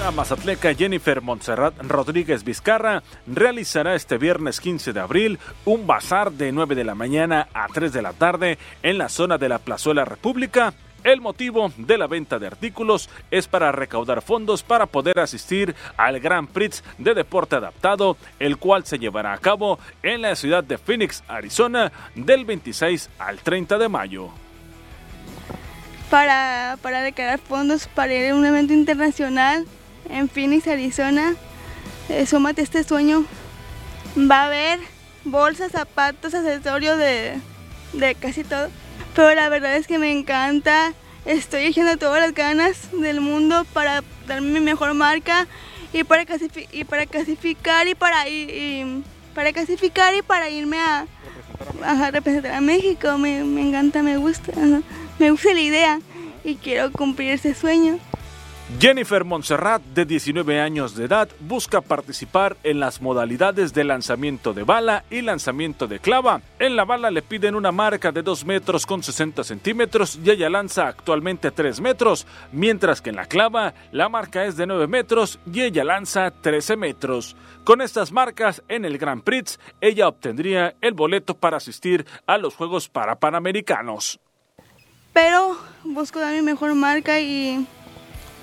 La 0.00 0.12
mazatleca 0.12 0.72
Jennifer 0.74 1.20
Montserrat 1.20 1.74
Rodríguez 1.82 2.44
Vizcarra 2.44 3.02
realizará 3.26 3.96
este 3.96 4.16
viernes 4.16 4.60
15 4.60 4.92
de 4.92 5.00
abril 5.00 5.38
un 5.64 5.88
bazar 5.88 6.30
de 6.30 6.52
9 6.52 6.76
de 6.76 6.84
la 6.84 6.94
mañana 6.94 7.48
a 7.52 7.66
3 7.66 7.92
de 7.92 8.02
la 8.02 8.12
tarde 8.12 8.58
en 8.84 8.96
la 8.96 9.08
zona 9.08 9.38
de 9.38 9.48
la 9.48 9.58
Plazuela 9.58 10.04
República 10.04 10.72
el 11.12 11.20
motivo 11.20 11.72
de 11.76 11.98
la 11.98 12.06
venta 12.06 12.38
de 12.38 12.46
artículos 12.46 13.08
es 13.30 13.48
para 13.48 13.72
recaudar 13.72 14.22
fondos 14.22 14.62
para 14.62 14.86
poder 14.86 15.18
asistir 15.18 15.74
al 15.96 16.20
Grand 16.20 16.48
Prix 16.48 16.84
de 16.98 17.14
deporte 17.14 17.56
adaptado, 17.56 18.16
el 18.38 18.58
cual 18.58 18.84
se 18.84 18.98
llevará 18.98 19.32
a 19.32 19.38
cabo 19.38 19.78
en 20.02 20.22
la 20.22 20.36
ciudad 20.36 20.62
de 20.62 20.78
Phoenix, 20.78 21.22
Arizona, 21.28 21.92
del 22.14 22.44
26 22.44 23.10
al 23.18 23.38
30 23.38 23.78
de 23.78 23.88
mayo. 23.88 24.28
Para, 26.10 26.78
para 26.82 27.02
recaudar 27.02 27.38
fondos 27.38 27.86
para 27.88 28.14
ir 28.14 28.30
a 28.30 28.34
un 28.34 28.44
evento 28.44 28.72
internacional 28.72 29.66
en 30.10 30.28
Phoenix, 30.28 30.66
Arizona, 30.66 31.34
eh, 32.08 32.26
súmate 32.26 32.62
este 32.62 32.84
sueño. 32.84 33.24
Va 34.16 34.42
a 34.42 34.46
haber 34.46 34.80
bolsas, 35.24 35.72
zapatos, 35.72 36.34
accesorios 36.34 36.98
de, 36.98 37.38
de 37.92 38.14
casi 38.14 38.44
todo 38.44 38.68
pero 39.14 39.34
la 39.34 39.48
verdad 39.48 39.76
es 39.76 39.86
que 39.86 39.98
me 39.98 40.12
encanta. 40.12 40.92
Estoy 41.24 41.64
echando 41.64 41.96
todas 41.96 42.22
las 42.22 42.34
ganas 42.34 42.88
del 42.92 43.20
mundo 43.20 43.66
para 43.72 44.02
darme 44.26 44.52
mi 44.52 44.60
mejor 44.60 44.94
marca 44.94 45.46
y 45.92 46.04
para, 46.04 46.24
y 46.72 46.84
para 46.84 47.06
clasificar 47.06 47.86
y 47.86 47.94
para, 47.94 48.28
y, 48.28 49.02
para 49.34 49.52
clasificar 49.52 50.14
y 50.14 50.22
para 50.22 50.48
irme 50.48 50.78
a, 50.80 51.06
representar 52.10 52.54
a 52.54 52.60
México. 52.60 53.18
Me 53.18 53.40
encanta, 53.40 54.02
me 54.02 54.16
gusta, 54.16 54.52
me 55.18 55.30
gusta 55.30 55.52
la 55.52 55.60
idea 55.60 56.00
y 56.44 56.56
quiero 56.56 56.90
cumplir 56.92 57.32
ese 57.32 57.54
sueño. 57.54 57.98
Jennifer 58.76 59.24
Montserrat, 59.24 59.82
de 59.94 60.04
19 60.04 60.60
años 60.60 60.94
de 60.94 61.06
edad, 61.06 61.30
busca 61.40 61.80
participar 61.80 62.58
en 62.62 62.78
las 62.80 63.00
modalidades 63.00 63.72
de 63.72 63.82
lanzamiento 63.82 64.52
de 64.52 64.62
bala 64.62 65.04
y 65.10 65.22
lanzamiento 65.22 65.86
de 65.86 66.00
clava. 66.00 66.42
En 66.58 66.76
la 66.76 66.84
bala 66.84 67.10
le 67.10 67.22
piden 67.22 67.54
una 67.54 67.72
marca 67.72 68.12
de 68.12 68.22
2 68.22 68.44
metros 68.44 68.84
con 68.84 69.02
60 69.02 69.42
centímetros 69.42 70.20
y 70.22 70.30
ella 70.30 70.50
lanza 70.50 70.86
actualmente 70.86 71.50
3 71.50 71.80
metros, 71.80 72.26
mientras 72.52 73.00
que 73.00 73.08
en 73.08 73.16
la 73.16 73.24
clava 73.24 73.72
la 73.90 74.10
marca 74.10 74.44
es 74.44 74.56
de 74.58 74.66
9 74.66 74.86
metros 74.86 75.40
y 75.50 75.62
ella 75.62 75.82
lanza 75.82 76.30
13 76.30 76.76
metros. 76.76 77.36
Con 77.64 77.80
estas 77.80 78.12
marcas 78.12 78.62
en 78.68 78.84
el 78.84 78.98
Grand 78.98 79.22
Prix, 79.22 79.58
ella 79.80 80.08
obtendría 80.08 80.76
el 80.82 80.92
boleto 80.92 81.34
para 81.34 81.56
asistir 81.56 82.06
a 82.26 82.36
los 82.36 82.54
Juegos 82.54 82.90
para 82.90 83.18
Panamericanos. 83.18 84.20
Pero 85.14 85.56
busco 85.84 86.20
dar 86.20 86.34
mi 86.34 86.42
mejor 86.42 86.74
marca 86.74 87.18
y 87.18 87.66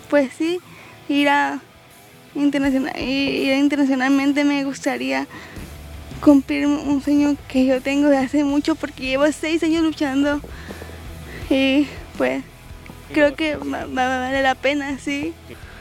pues 0.09 0.31
sí, 0.33 0.59
ir 1.09 1.29
a, 1.29 1.59
internacional, 2.35 2.93
internacionalmente 2.99 4.43
me 4.43 4.63
gustaría 4.63 5.27
cumplir 6.21 6.65
un 6.67 7.01
sueño 7.01 7.35
que 7.47 7.65
yo 7.65 7.81
tengo 7.81 8.09
de 8.09 8.17
hace 8.17 8.43
mucho 8.43 8.75
porque 8.75 9.05
llevo 9.05 9.31
seis 9.31 9.61
años 9.63 9.83
luchando 9.83 10.41
y 11.49 11.87
pues 12.17 12.43
creo 13.13 13.35
que 13.35 13.55
va, 13.57 13.81
a 13.81 13.85
valer 14.19 14.43
la 14.43 14.55
pena, 14.55 14.97
sí. 14.99 15.33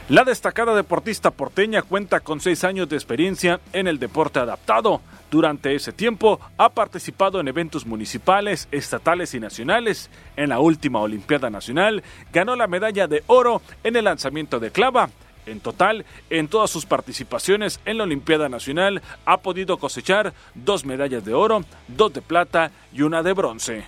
La 0.07 0.23
destacada 0.23 0.75
deportista 0.75 1.31
porteña 1.31 1.81
cuenta 1.81 2.19
con 2.19 2.39
seis 2.39 2.63
años 2.63 2.87
de 2.89 2.95
experiencia 2.95 3.59
en 3.73 3.87
el 3.87 3.97
deporte 3.97 4.39
adaptado. 4.39 5.01
Durante 5.35 5.75
ese 5.75 5.91
tiempo 5.91 6.39
ha 6.57 6.69
participado 6.69 7.41
en 7.41 7.49
eventos 7.49 7.85
municipales, 7.85 8.69
estatales 8.71 9.33
y 9.33 9.41
nacionales. 9.41 10.09
En 10.37 10.47
la 10.47 10.59
última 10.59 11.01
Olimpiada 11.01 11.49
Nacional 11.49 12.03
ganó 12.31 12.55
la 12.55 12.67
medalla 12.67 13.05
de 13.07 13.21
oro 13.27 13.61
en 13.83 13.97
el 13.97 14.05
lanzamiento 14.05 14.61
de 14.61 14.71
clava. 14.71 15.09
En 15.45 15.59
total, 15.59 16.05
en 16.29 16.47
todas 16.47 16.71
sus 16.71 16.85
participaciones 16.85 17.81
en 17.83 17.97
la 17.97 18.05
Olimpiada 18.05 18.47
Nacional 18.47 19.01
ha 19.25 19.35
podido 19.41 19.77
cosechar 19.77 20.33
dos 20.53 20.85
medallas 20.85 21.25
de 21.25 21.33
oro, 21.33 21.65
dos 21.89 22.13
de 22.13 22.21
plata 22.21 22.71
y 22.93 23.01
una 23.01 23.21
de 23.21 23.33
bronce. 23.33 23.83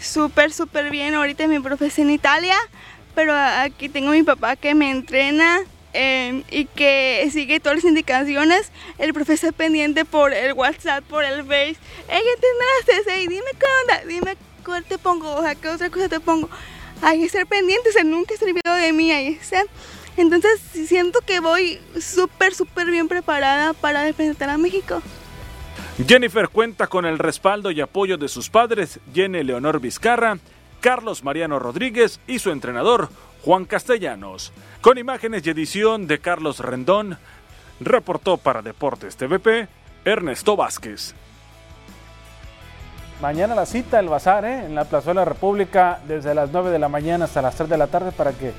Súper, 0.00 0.50
súper 0.50 0.90
bien. 0.90 1.12
Ahorita 1.14 1.46
mi 1.46 1.60
profesión 1.60 2.08
en 2.08 2.14
Italia, 2.14 2.56
pero 3.14 3.34
aquí 3.36 3.90
tengo 3.90 4.08
a 4.08 4.12
mi 4.12 4.22
papá 4.22 4.56
que 4.56 4.74
me 4.74 4.90
entrena 4.90 5.60
Em, 5.96 6.42
y 6.50 6.64
que 6.64 7.28
sigue 7.32 7.60
todas 7.60 7.76
las 7.76 7.84
indicaciones. 7.84 8.72
El 8.98 9.14
profesor 9.14 9.52
pendiente 9.52 10.04
por 10.04 10.32
el 10.32 10.52
WhatsApp, 10.52 11.04
por 11.04 11.24
el 11.24 11.44
Face. 11.44 11.76
Ella 12.08 12.32
tiene 12.40 13.06
las 13.06 13.22
y 13.22 13.28
dime 13.28 13.46
qué 13.58 13.66
onda, 13.82 14.04
dime 14.04 14.36
cuál 14.64 14.84
te 14.84 14.98
pongo, 14.98 15.36
o 15.36 15.42
sea, 15.42 15.54
qué 15.54 15.68
otra 15.68 15.90
cosa 15.90 16.08
te 16.08 16.18
pongo. 16.18 16.50
Hay 17.00 17.20
que 17.20 17.26
estar 17.26 17.46
pendiente, 17.46 17.92
se 17.92 18.02
nunca 18.02 18.34
se 18.36 18.44
olvidó 18.44 18.74
de 18.74 18.92
mí, 18.92 19.12
ahí 19.12 19.38
está. 19.40 19.62
Entonces 20.16 20.60
siento 20.72 21.20
que 21.20 21.38
voy 21.38 21.78
súper, 22.00 22.54
súper 22.54 22.90
bien 22.90 23.06
preparada 23.06 23.72
para 23.72 24.02
representar 24.02 24.50
a 24.50 24.58
México. 24.58 25.00
Jennifer 26.08 26.48
cuenta 26.48 26.88
con 26.88 27.04
el 27.04 27.20
respaldo 27.20 27.70
y 27.70 27.80
apoyo 27.80 28.16
de 28.16 28.26
sus 28.26 28.50
padres, 28.50 28.98
Jenny 29.14 29.44
Leonor 29.44 29.78
Vizcarra, 29.78 30.38
Carlos 30.80 31.22
Mariano 31.22 31.60
Rodríguez 31.60 32.18
y 32.26 32.40
su 32.40 32.50
entrenador, 32.50 33.10
Juan 33.44 33.64
Castellanos. 33.64 34.52
Con 34.84 34.98
imágenes 34.98 35.46
y 35.46 35.48
edición 35.48 36.06
de 36.06 36.18
Carlos 36.18 36.58
Rendón, 36.58 37.16
reportó 37.80 38.36
para 38.36 38.60
Deportes 38.60 39.16
TVP 39.16 39.66
Ernesto 40.04 40.56
Vázquez. 40.56 41.14
Mañana 43.22 43.54
la 43.54 43.64
cita, 43.64 43.98
el 43.98 44.10
bazar, 44.10 44.44
¿eh? 44.44 44.66
en 44.66 44.74
la 44.74 44.84
Plazuela 44.84 45.24
República, 45.24 46.00
desde 46.06 46.34
las 46.34 46.50
9 46.52 46.68
de 46.68 46.78
la 46.78 46.90
mañana 46.90 47.24
hasta 47.24 47.40
las 47.40 47.54
3 47.54 47.70
de 47.70 47.78
la 47.78 47.86
tarde 47.86 48.12
para 48.12 48.32
que 48.32 48.52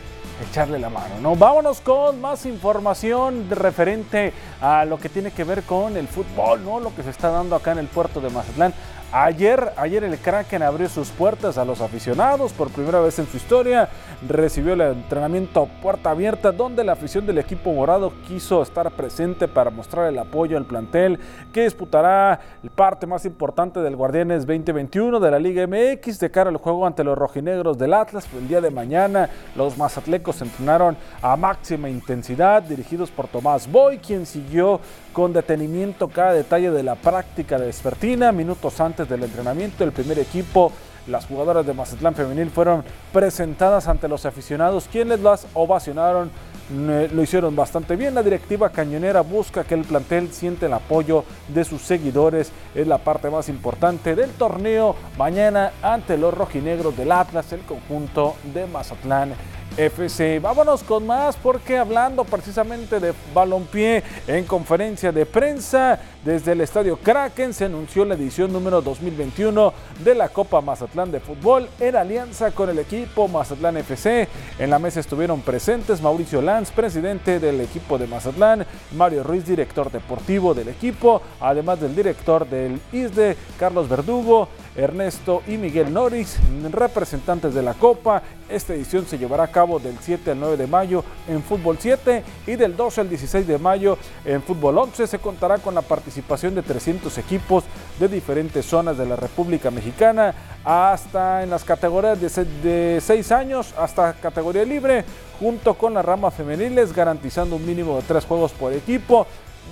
echarle 0.49 0.79
la 0.79 0.89
mano. 0.89 1.19
¿no? 1.21 1.35
Vámonos 1.35 1.79
con 1.81 2.19
más 2.19 2.47
información 2.47 3.47
referente 3.51 4.33
a 4.61 4.83
lo 4.83 4.97
que 4.97 5.09
tiene 5.09 5.29
que 5.29 5.43
ver 5.43 5.61
con 5.61 5.95
el 5.95 6.07
fútbol, 6.07 6.65
¿no? 6.65 6.79
lo 6.79 6.95
que 6.95 7.03
se 7.03 7.11
está 7.11 7.29
dando 7.29 7.55
acá 7.55 7.73
en 7.73 7.77
el 7.77 7.87
puerto 7.87 8.19
de 8.19 8.31
Mazatlán. 8.31 8.73
Ayer, 9.17 9.71
ayer 9.77 10.03
el 10.03 10.17
Kraken 10.17 10.61
abrió 10.61 10.89
sus 10.89 11.07
puertas 11.07 11.57
a 11.57 11.63
los 11.63 11.79
aficionados 11.79 12.51
por 12.51 12.69
primera 12.69 12.99
vez 12.99 13.17
en 13.17 13.25
su 13.27 13.37
historia. 13.37 13.87
Recibió 14.27 14.73
el 14.73 14.81
entrenamiento 14.81 15.69
puerta 15.81 16.09
abierta 16.09 16.51
donde 16.51 16.83
la 16.83 16.91
afición 16.91 17.25
del 17.25 17.37
equipo 17.37 17.71
morado 17.71 18.11
quiso 18.27 18.61
estar 18.61 18.91
presente 18.91 19.47
para 19.47 19.69
mostrar 19.69 20.09
el 20.09 20.19
apoyo 20.19 20.57
al 20.57 20.65
plantel 20.65 21.17
que 21.53 21.63
disputará 21.63 22.41
el 22.61 22.69
parte 22.71 23.07
más 23.07 23.23
importante 23.23 23.79
del 23.79 23.95
Guardianes 23.95 24.45
2021 24.45 25.21
de 25.21 25.31
la 25.31 25.39
Liga 25.39 25.65
MX 25.65 26.19
de 26.19 26.29
cara 26.29 26.49
al 26.49 26.57
juego 26.57 26.85
ante 26.85 27.05
los 27.05 27.17
rojinegros 27.17 27.77
del 27.77 27.93
Atlas. 27.93 28.27
El 28.37 28.49
día 28.49 28.59
de 28.59 28.69
mañana 28.69 29.29
los 29.55 29.77
mazatlecos 29.77 30.41
entrenaron 30.41 30.97
a 31.21 31.37
máxima 31.37 31.89
intensidad 31.89 32.63
dirigidos 32.63 33.11
por 33.11 33.29
Tomás 33.29 33.71
Boy, 33.71 33.97
quien 33.97 34.25
siguió 34.25 34.81
con 35.15 35.31
detenimiento 35.31 36.09
cada 36.09 36.33
detalle 36.33 36.71
de 36.71 36.83
la 36.83 36.95
práctica 36.95 37.57
de 37.57 37.67
despertina. 37.67 38.33
Minutos 38.33 38.81
antes 38.81 39.07
del 39.07 39.23
entrenamiento, 39.23 39.85
el 39.85 39.93
primer 39.93 40.19
equipo, 40.19 40.73
las 41.07 41.25
jugadoras 41.25 41.65
de 41.65 41.73
Mazatlán 41.73 42.15
Femenil 42.15 42.49
fueron 42.49 42.83
presentadas 43.13 43.87
ante 43.87 44.09
los 44.09 44.25
aficionados, 44.25 44.89
quienes 44.91 45.21
las 45.21 45.47
ovacionaron. 45.53 46.29
Lo 46.69 47.21
hicieron 47.21 47.55
bastante 47.55 47.95
bien. 47.95 48.13
La 48.13 48.23
directiva 48.23 48.69
cañonera 48.71 49.21
busca 49.21 49.63
que 49.63 49.75
el 49.75 49.85
plantel 49.85 50.33
siente 50.33 50.65
el 50.65 50.73
apoyo 50.73 51.23
de 51.47 51.63
sus 51.63 51.81
seguidores. 51.81 52.51
Es 52.73 52.85
la 52.85 52.97
parte 52.97 53.29
más 53.29 53.47
importante 53.47 54.15
del 54.15 54.31
torneo. 54.31 54.97
Mañana 55.17 55.71
ante 55.81 56.17
los 56.17 56.33
rojinegros 56.33 56.97
del 56.97 57.13
Atlas, 57.13 57.53
el 57.53 57.61
conjunto 57.61 58.35
de 58.53 58.65
Mazatlán 58.65 59.33
FC. 59.77 60.39
Vámonos 60.39 60.83
con 60.83 61.05
más 61.05 61.35
porque 61.35 61.77
hablando 61.77 62.23
precisamente 62.23 62.99
de 62.99 63.13
balompié 63.33 64.03
en 64.27 64.45
conferencia 64.45 65.11
de 65.11 65.25
prensa 65.25 65.99
desde 66.23 66.53
el 66.53 66.61
Estadio 66.61 66.97
Kraken 66.97 67.53
se 67.53 67.65
anunció 67.65 68.03
la 68.03 68.15
edición 68.15 68.51
número 68.51 68.81
2021 68.81 69.73
de 70.03 70.15
la 70.15 70.29
Copa 70.29 70.61
Mazatlán 70.61 71.11
de 71.11 71.19
Fútbol 71.19 71.69
en 71.79 71.95
alianza 71.95 72.51
con 72.51 72.69
el 72.69 72.79
equipo 72.79 73.27
Mazatlán 73.27 73.77
FC. 73.77 74.27
En 74.57 74.69
la 74.69 74.79
mesa 74.79 74.99
estuvieron 74.99 75.41
presentes 75.41 76.01
Mauricio 76.01 76.41
Lanz, 76.41 76.71
presidente 76.71 77.39
del 77.39 77.61
equipo 77.61 77.97
de 77.97 78.07
Mazatlán, 78.07 78.65
Mario 78.95 79.23
Ruiz, 79.23 79.45
director 79.45 79.91
deportivo 79.91 80.53
del 80.53 80.69
equipo, 80.69 81.21
además 81.39 81.79
del 81.79 81.95
director 81.95 82.47
del 82.47 82.79
ISDE, 82.91 83.37
Carlos 83.59 83.87
Verdugo, 83.87 84.49
Ernesto 84.75 85.41
y 85.47 85.57
Miguel 85.57 85.93
Noris, 85.93 86.37
representantes 86.71 87.53
de 87.53 87.61
la 87.61 87.73
Copa. 87.73 88.21
Esta 88.49 88.73
edición 88.73 89.05
se 89.05 89.17
llevará 89.17 89.43
a 89.43 89.51
cabo 89.51 89.79
del 89.79 89.97
7 89.99 90.31
al 90.31 90.39
9 90.39 90.57
de 90.57 90.67
mayo 90.67 91.03
en 91.27 91.41
Fútbol 91.41 91.77
7 91.79 92.23
y 92.45 92.55
del 92.55 92.75
12 92.75 93.01
al 93.01 93.09
16 93.09 93.47
de 93.47 93.57
mayo 93.57 93.97
en 94.25 94.41
Fútbol 94.43 94.77
11. 94.77 95.07
Se 95.07 95.19
contará 95.19 95.57
con 95.57 95.75
la 95.75 95.81
participación 95.81 96.55
de 96.55 96.61
300 96.61 97.17
equipos 97.17 97.63
de 97.99 98.07
diferentes 98.07 98.65
zonas 98.65 98.97
de 98.97 99.05
la 99.05 99.15
República 99.15 99.71
Mexicana, 99.71 100.33
hasta 100.63 101.43
en 101.43 101.49
las 101.49 101.63
categorías 101.63 102.19
de 102.19 102.99
6 103.01 103.31
años 103.31 103.73
hasta 103.77 104.13
categoría 104.13 104.65
libre, 104.65 105.05
junto 105.39 105.75
con 105.75 105.93
las 105.93 106.03
ramas 106.03 106.33
femeniles, 106.33 106.93
garantizando 106.93 107.55
un 107.55 107.65
mínimo 107.65 107.97
de 107.97 108.03
3 108.03 108.25
juegos 108.25 108.51
por 108.51 108.73
equipo 108.73 109.25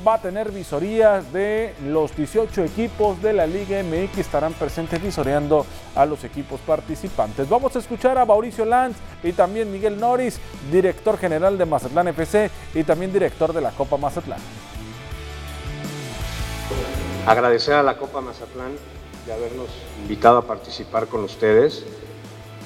va 0.05 0.15
a 0.15 0.21
tener 0.21 0.51
visorías 0.51 1.31
de 1.31 1.73
los 1.85 2.15
18 2.15 2.63
equipos 2.63 3.21
de 3.21 3.33
la 3.33 3.47
Liga 3.47 3.81
MX, 3.81 4.17
estarán 4.17 4.53
presentes 4.53 5.01
visoreando 5.01 5.65
a 5.95 6.05
los 6.05 6.23
equipos 6.23 6.59
participantes. 6.61 7.47
Vamos 7.47 7.75
a 7.75 7.79
escuchar 7.79 8.17
a 8.17 8.25
Mauricio 8.25 8.65
Lanz 8.65 8.97
y 9.23 9.31
también 9.31 9.71
Miguel 9.71 9.99
Noris, 9.99 10.39
director 10.71 11.17
general 11.17 11.57
de 11.57 11.65
Mazatlán 11.65 12.09
FC 12.09 12.51
y 12.73 12.83
también 12.83 13.13
director 13.13 13.53
de 13.53 13.61
la 13.61 13.71
Copa 13.71 13.97
Mazatlán. 13.97 14.39
Agradecer 17.25 17.75
a 17.75 17.83
la 17.83 17.97
Copa 17.97 18.19
Mazatlán 18.19 18.73
de 19.25 19.33
habernos 19.33 19.69
invitado 20.01 20.39
a 20.39 20.47
participar 20.47 21.07
con 21.07 21.23
ustedes, 21.23 21.85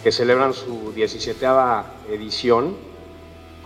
que 0.04 0.12
celebran 0.12 0.54
su 0.54 0.92
17 0.94 1.46
edición 2.10 2.76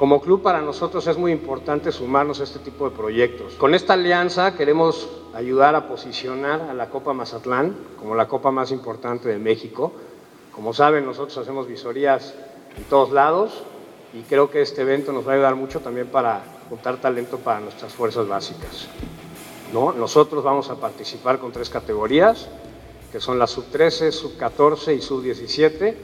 como 0.01 0.19
club 0.19 0.41
para 0.41 0.61
nosotros 0.61 1.05
es 1.05 1.15
muy 1.15 1.31
importante 1.31 1.91
sumarnos 1.91 2.39
a 2.39 2.43
este 2.43 2.57
tipo 2.57 2.89
de 2.89 2.95
proyectos. 2.95 3.53
Con 3.53 3.75
esta 3.75 3.93
alianza 3.93 4.55
queremos 4.55 5.07
ayudar 5.35 5.75
a 5.75 5.87
posicionar 5.87 6.59
a 6.59 6.73
la 6.73 6.89
Copa 6.89 7.13
Mazatlán 7.13 7.75
como 7.99 8.15
la 8.15 8.27
copa 8.27 8.49
más 8.49 8.71
importante 8.71 9.29
de 9.29 9.37
México. 9.37 9.93
Como 10.55 10.73
saben, 10.73 11.05
nosotros 11.05 11.37
hacemos 11.37 11.67
visorías 11.67 12.33
en 12.75 12.83
todos 12.85 13.11
lados 13.11 13.61
y 14.11 14.23
creo 14.23 14.49
que 14.49 14.63
este 14.63 14.81
evento 14.81 15.13
nos 15.13 15.27
va 15.27 15.33
a 15.33 15.35
ayudar 15.35 15.53
mucho 15.53 15.81
también 15.81 16.07
para 16.07 16.41
juntar 16.67 16.97
talento 16.97 17.37
para 17.37 17.59
nuestras 17.59 17.93
fuerzas 17.93 18.27
básicas. 18.27 18.87
¿No? 19.71 19.93
Nosotros 19.93 20.43
vamos 20.43 20.71
a 20.71 20.77
participar 20.77 21.37
con 21.37 21.51
tres 21.51 21.69
categorías, 21.69 22.49
que 23.11 23.19
son 23.19 23.37
la 23.37 23.45
sub-13, 23.45 24.11
sub-14 24.11 24.97
y 24.97 24.99
sub-17. 24.99 25.95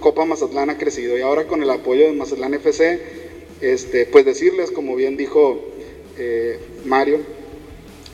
Copa 0.00 0.24
Mazatlán 0.24 0.70
ha 0.70 0.76
crecido 0.76 1.16
y 1.16 1.20
ahora 1.20 1.46
con 1.46 1.62
el 1.62 1.70
apoyo 1.70 2.06
de 2.06 2.14
Mazatlán 2.14 2.54
FC 2.54 3.23
este, 3.64 4.04
pues 4.04 4.24
decirles, 4.26 4.70
como 4.70 4.94
bien 4.94 5.16
dijo 5.16 5.58
eh, 6.18 6.58
Mario, 6.84 7.20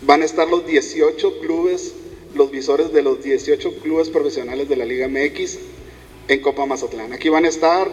van 0.03 0.23
a 0.23 0.25
estar 0.25 0.49
los 0.49 0.65
18 0.65 1.41
clubes, 1.41 1.95
los 2.35 2.51
visores 2.53 2.93
de 2.93 3.03
los 3.03 3.23
18 3.23 3.81
clubes 3.83 4.11
profesionales 4.11 4.69
de 4.69 4.77
la 4.77 4.85
Liga 4.85 5.09
MX 5.09 5.59
en 6.29 6.41
Copa 6.41 6.67
Mazatlán. 6.67 7.13
Aquí 7.13 7.29
van 7.29 7.45
a 7.45 7.49
estar 7.49 7.89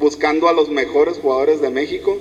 buscando 0.00 0.48
a 0.48 0.52
los 0.52 0.68
mejores 0.68 1.18
jugadores 1.18 1.60
de 1.60 1.70
México 1.70 2.18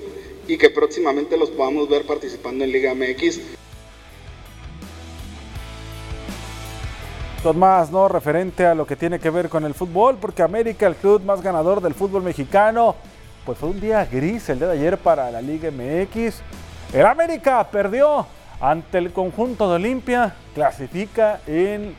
y 0.48 0.58
que 0.58 0.70
próximamente 0.70 1.36
los 1.36 1.50
podamos 1.50 1.90
ver 1.90 2.06
participando 2.06 2.64
en 2.64 2.72
Liga 2.72 2.94
MX. 2.94 3.40
más, 7.54 7.92
¿no? 7.92 8.08
Referente 8.08 8.66
a 8.66 8.74
lo 8.74 8.88
que 8.88 8.96
tiene 8.96 9.20
que 9.20 9.30
ver 9.30 9.50
con 9.50 9.66
el 9.66 9.76
fútbol, 9.76 10.18
porque 10.20 10.42
América, 10.42 10.88
el 10.88 10.96
club 10.96 11.22
más 11.24 11.44
ganador 11.44 11.80
del 11.80 11.94
fútbol 11.94 12.24
mexicano, 12.24 12.96
pues 13.46 13.58
fue 13.60 13.70
un 13.70 13.80
día 13.80 14.06
gris 14.06 14.50
el 14.50 14.58
día 14.58 14.68
de 14.68 14.74
ayer 14.74 14.98
para 14.98 15.30
la 15.30 15.42
Liga 15.42 15.70
MX. 15.70 16.42
El 16.94 17.06
América 17.06 17.64
perdió 17.70 18.26
ante 18.60 18.98
el 18.98 19.12
conjunto 19.12 19.70
de 19.70 19.76
Olimpia, 19.76 20.34
clasifica 20.54 21.42
en 21.46 21.96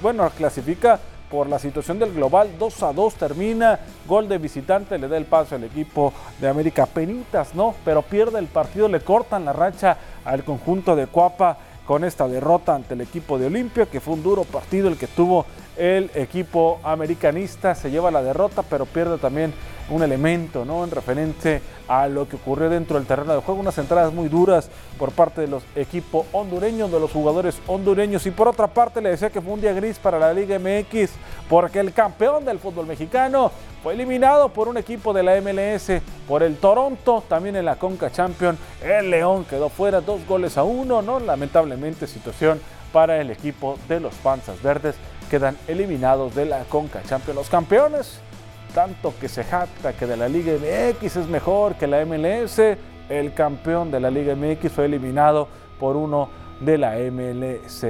bueno, 0.00 0.30
clasifica 0.30 0.98
por 1.30 1.48
la 1.48 1.58
situación 1.58 1.98
del 1.98 2.14
global 2.14 2.50
2 2.58 2.82
a 2.84 2.92
2 2.92 3.14
termina, 3.14 3.80
gol 4.06 4.28
de 4.28 4.38
visitante, 4.38 4.96
le 4.96 5.08
da 5.08 5.16
el 5.16 5.24
paso 5.24 5.56
al 5.56 5.64
equipo 5.64 6.12
de 6.40 6.48
América 6.48 6.86
Penitas, 6.86 7.54
¿no? 7.54 7.74
Pero 7.84 8.02
pierde 8.02 8.38
el 8.38 8.46
partido, 8.46 8.88
le 8.88 9.00
cortan 9.00 9.44
la 9.44 9.52
racha 9.52 9.98
al 10.24 10.44
conjunto 10.44 10.94
de 10.94 11.08
Cuapa 11.08 11.58
con 11.84 12.04
esta 12.04 12.26
derrota 12.28 12.74
ante 12.74 12.94
el 12.94 13.00
equipo 13.00 13.38
de 13.38 13.46
Olimpia, 13.46 13.86
que 13.86 14.00
fue 14.00 14.14
un 14.14 14.22
duro 14.22 14.44
partido 14.44 14.88
el 14.88 14.96
que 14.96 15.08
tuvo 15.08 15.46
el 15.76 16.10
equipo 16.14 16.80
americanista, 16.82 17.74
se 17.74 17.90
lleva 17.90 18.10
la 18.10 18.22
derrota, 18.22 18.62
pero 18.62 18.86
pierde 18.86 19.18
también 19.18 19.52
un 19.90 20.02
elemento 20.02 20.64
¿no? 20.64 20.84
en 20.84 20.90
referente 20.90 21.62
a 21.88 22.08
lo 22.08 22.28
que 22.28 22.36
ocurrió 22.36 22.68
dentro 22.68 22.96
del 22.96 23.06
terreno 23.06 23.34
de 23.34 23.40
juego, 23.40 23.60
unas 23.60 23.78
entradas 23.78 24.12
muy 24.12 24.28
duras 24.28 24.68
por 24.98 25.12
parte 25.12 25.42
de 25.42 25.46
los 25.46 25.62
equipos 25.74 26.26
hondureños, 26.32 26.90
de 26.90 27.00
los 27.00 27.12
jugadores 27.12 27.58
hondureños. 27.66 28.26
Y 28.26 28.30
por 28.30 28.48
otra 28.48 28.66
parte 28.66 29.00
le 29.00 29.10
decía 29.10 29.30
que 29.30 29.40
fue 29.40 29.52
un 29.52 29.60
día 29.60 29.72
gris 29.72 29.98
para 29.98 30.18
la 30.18 30.32
Liga 30.32 30.58
MX, 30.58 31.10
porque 31.48 31.80
el 31.80 31.92
campeón 31.92 32.44
del 32.44 32.58
fútbol 32.58 32.86
mexicano 32.86 33.52
fue 33.82 33.94
eliminado 33.94 34.48
por 34.48 34.68
un 34.68 34.78
equipo 34.78 35.12
de 35.12 35.22
la 35.22 35.40
MLS, 35.40 36.02
por 36.26 36.42
el 36.42 36.56
Toronto, 36.56 37.22
también 37.28 37.56
en 37.56 37.64
la 37.64 37.76
Conca 37.76 38.10
Champion. 38.10 38.58
El 38.82 39.10
León 39.10 39.44
quedó 39.44 39.68
fuera, 39.68 40.00
dos 40.00 40.26
goles 40.26 40.58
a 40.58 40.64
uno, 40.64 41.02
¿no? 41.02 41.20
Lamentablemente 41.20 42.06
situación 42.06 42.60
para 42.92 43.20
el 43.20 43.30
equipo 43.30 43.78
de 43.88 44.00
los 44.00 44.14
Panzas 44.14 44.62
Verdes, 44.62 44.96
quedan 45.30 45.56
eliminados 45.68 46.34
de 46.34 46.46
la 46.46 46.64
Conca 46.64 47.02
Champion. 47.02 47.36
Los 47.36 47.48
campeones 47.48 48.20
tanto 48.76 49.14
que 49.18 49.26
se 49.26 49.42
jacta 49.42 49.94
que 49.94 50.04
de 50.04 50.18
la 50.18 50.28
Liga 50.28 50.52
MX 50.52 51.16
es 51.16 51.28
mejor 51.28 51.76
que 51.76 51.86
la 51.86 52.04
MLS, 52.04 52.60
el 53.08 53.32
campeón 53.32 53.90
de 53.90 54.00
la 54.00 54.10
Liga 54.10 54.36
MX 54.36 54.70
fue 54.70 54.84
eliminado 54.84 55.48
por 55.80 55.96
uno 55.96 56.28
de 56.60 56.76
la 56.76 56.92
MLS. 57.10 57.86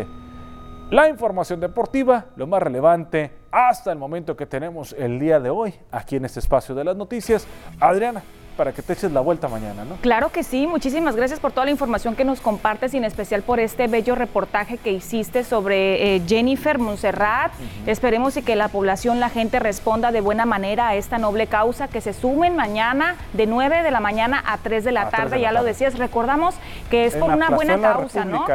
La 0.90 1.08
información 1.08 1.58
deportiva, 1.58 2.26
lo 2.36 2.46
más 2.46 2.62
relevante 2.62 3.32
hasta 3.50 3.90
el 3.90 3.98
momento 3.98 4.36
que 4.36 4.46
tenemos 4.46 4.92
el 4.96 5.18
día 5.18 5.40
de 5.40 5.50
hoy 5.50 5.74
aquí 5.90 6.14
en 6.14 6.24
este 6.24 6.38
espacio 6.38 6.72
de 6.72 6.84
las 6.84 6.94
noticias. 6.94 7.48
Adriana, 7.80 8.22
para 8.56 8.72
que 8.72 8.82
te 8.82 8.94
eches 8.94 9.12
la 9.12 9.20
vuelta 9.20 9.48
mañana, 9.48 9.84
¿no? 9.84 9.96
Claro 9.96 10.30
que 10.30 10.42
sí, 10.42 10.66
muchísimas 10.66 11.14
gracias 11.14 11.40
por 11.40 11.52
toda 11.52 11.66
la 11.66 11.70
información 11.70 12.16
que 12.16 12.24
nos 12.24 12.40
compartes 12.40 12.94
y 12.94 12.96
en 12.96 13.04
especial 13.04 13.42
por 13.42 13.60
este 13.60 13.86
bello 13.86 14.14
reportaje 14.14 14.78
que 14.78 14.92
hiciste 14.92 15.44
sobre 15.44 16.16
eh, 16.16 16.22
Jennifer 16.26 16.78
Montserrat. 16.78 17.52
Esperemos 17.86 18.36
y 18.36 18.42
que 18.42 18.56
la 18.56 18.68
población, 18.68 19.20
la 19.20 19.28
gente 19.28 19.58
responda 19.58 20.12
de 20.12 20.20
buena 20.20 20.46
manera 20.46 20.88
a 20.88 20.94
esta 20.94 21.18
noble 21.18 21.46
causa, 21.46 21.88
que 21.88 22.00
se 22.00 22.12
sumen 22.12 22.56
mañana 22.56 23.16
de 23.32 23.46
9 23.46 23.82
de 23.82 23.90
la 23.90 24.00
mañana 24.00 24.42
a 24.46 24.58
3 24.58 24.84
de 24.84 24.92
la 24.92 25.10
tarde, 25.10 25.40
ya 25.40 25.52
lo 25.52 25.62
decías, 25.62 25.98
recordamos 25.98 26.54
que 26.90 27.06
es 27.06 27.14
por 27.14 27.30
una 27.30 27.50
buena 27.50 27.80
causa, 27.80 28.24
¿no? 28.24 28.46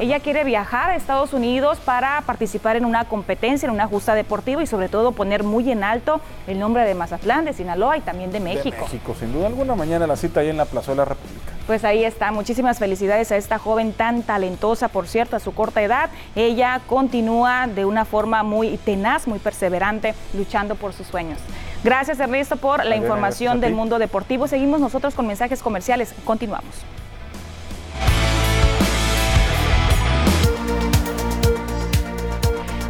Ella 0.00 0.20
quiere 0.20 0.44
viajar 0.44 0.90
a 0.90 0.96
Estados 0.96 1.32
Unidos 1.32 1.78
para 1.84 2.20
participar 2.22 2.76
en 2.76 2.84
una 2.84 3.04
competencia, 3.04 3.66
en 3.66 3.72
una 3.72 3.86
justa 3.86 4.14
deportiva 4.14 4.62
y 4.62 4.66
sobre 4.66 4.88
todo 4.88 5.12
poner 5.12 5.42
muy 5.42 5.70
en 5.70 5.84
alto 5.84 6.20
el 6.46 6.58
nombre 6.58 6.84
de 6.84 6.94
Mazatlán, 6.94 7.44
de 7.44 7.52
Sinaloa 7.52 7.96
y 7.96 8.00
también 8.00 8.32
de 8.32 8.40
México. 8.40 8.76
De 8.76 8.82
México, 8.82 9.14
sin 9.18 9.32
duda 9.32 9.46
alguna, 9.46 9.74
mañana 9.74 10.06
la 10.06 10.16
cita 10.16 10.40
ahí 10.40 10.48
en 10.48 10.56
la 10.56 10.64
Plaza 10.64 10.92
de 10.92 10.98
la 10.98 11.04
República. 11.04 11.52
Pues 11.66 11.84
ahí 11.84 12.04
está, 12.04 12.32
muchísimas 12.32 12.78
felicidades 12.78 13.30
a 13.30 13.36
esta 13.36 13.58
joven 13.58 13.92
tan 13.92 14.22
talentosa, 14.22 14.88
por 14.88 15.06
cierto, 15.06 15.36
a 15.36 15.40
su 15.40 15.52
corta 15.52 15.82
edad. 15.82 16.10
Ella 16.34 16.80
continúa 16.86 17.66
de 17.66 17.84
una 17.84 18.04
forma 18.04 18.42
muy 18.42 18.76
tenaz, 18.78 19.28
muy 19.28 19.38
perseverante, 19.38 20.14
luchando 20.34 20.74
por 20.74 20.92
sus 20.92 21.06
sueños. 21.06 21.38
Gracias 21.82 22.20
Ernesto 22.20 22.56
por 22.56 22.84
la 22.84 22.96
información 22.96 23.60
del 23.60 23.74
mundo 23.74 23.98
deportivo. 23.98 24.48
Seguimos 24.48 24.80
nosotros 24.80 25.14
con 25.14 25.26
mensajes 25.26 25.62
comerciales. 25.62 26.14
Continuamos. 26.24 26.74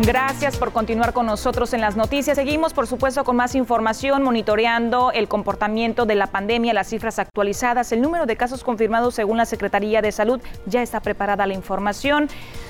Gracias 0.02 0.56
por 0.56 0.72
continuar 0.72 1.12
con 1.12 1.26
nosotros 1.26 1.74
en 1.74 1.82
las 1.82 1.94
noticias. 1.94 2.34
Seguimos, 2.34 2.72
por 2.72 2.86
supuesto, 2.86 3.22
con 3.22 3.36
más 3.36 3.54
información, 3.54 4.22
monitoreando 4.22 5.12
el 5.12 5.28
comportamiento 5.28 6.06
de 6.06 6.14
la 6.14 6.28
pandemia, 6.28 6.72
las 6.72 6.88
cifras 6.88 7.18
actualizadas, 7.18 7.92
el 7.92 8.00
número 8.00 8.24
de 8.24 8.34
casos 8.34 8.64
confirmados 8.64 9.14
según 9.14 9.36
la 9.36 9.44
Secretaría 9.44 10.00
de 10.00 10.10
Salud. 10.10 10.40
Ya 10.64 10.80
está 10.80 11.00
preparada 11.00 11.46
la 11.46 11.52
información. 11.52 12.28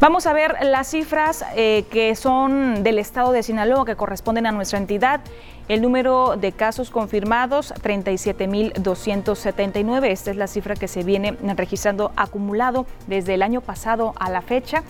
Vamos 0.00 0.26
a 0.26 0.32
ver 0.32 0.56
las 0.62 0.88
cifras 0.88 1.44
eh, 1.54 1.84
que 1.90 2.16
son 2.16 2.82
del 2.82 2.98
estado 2.98 3.30
de 3.32 3.42
Sinaloa, 3.42 3.84
que 3.86 3.96
corresponden 3.96 4.46
a 4.46 4.52
nuestra 4.52 4.78
entidad. 4.78 5.20
El 5.68 5.82
número 5.82 6.36
de 6.36 6.52
casos 6.52 6.90
confirmados, 6.90 7.74
37.279. 7.74 10.06
Esta 10.06 10.30
es 10.30 10.36
la 10.36 10.46
cifra 10.46 10.74
que 10.74 10.88
se 10.88 11.04
viene 11.04 11.32
registrando 11.56 12.12
acumulado 12.16 12.84
desde 13.06 13.32
el 13.34 13.42
año 13.42 13.62
pasado 13.62 14.14
a 14.18 14.30
la 14.30 14.40
fecha. 14.42 14.82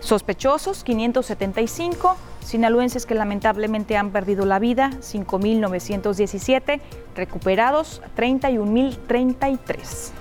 Sospechosos, 0.00 0.84
575. 0.84 2.16
Sinaloenses 2.44 3.06
que 3.06 3.14
lamentablemente 3.14 3.96
han 3.96 4.10
perdido 4.10 4.44
la 4.46 4.58
vida, 4.58 4.90
5.917. 5.00 6.80
Recuperados, 7.16 8.02
31.033. 8.16 10.19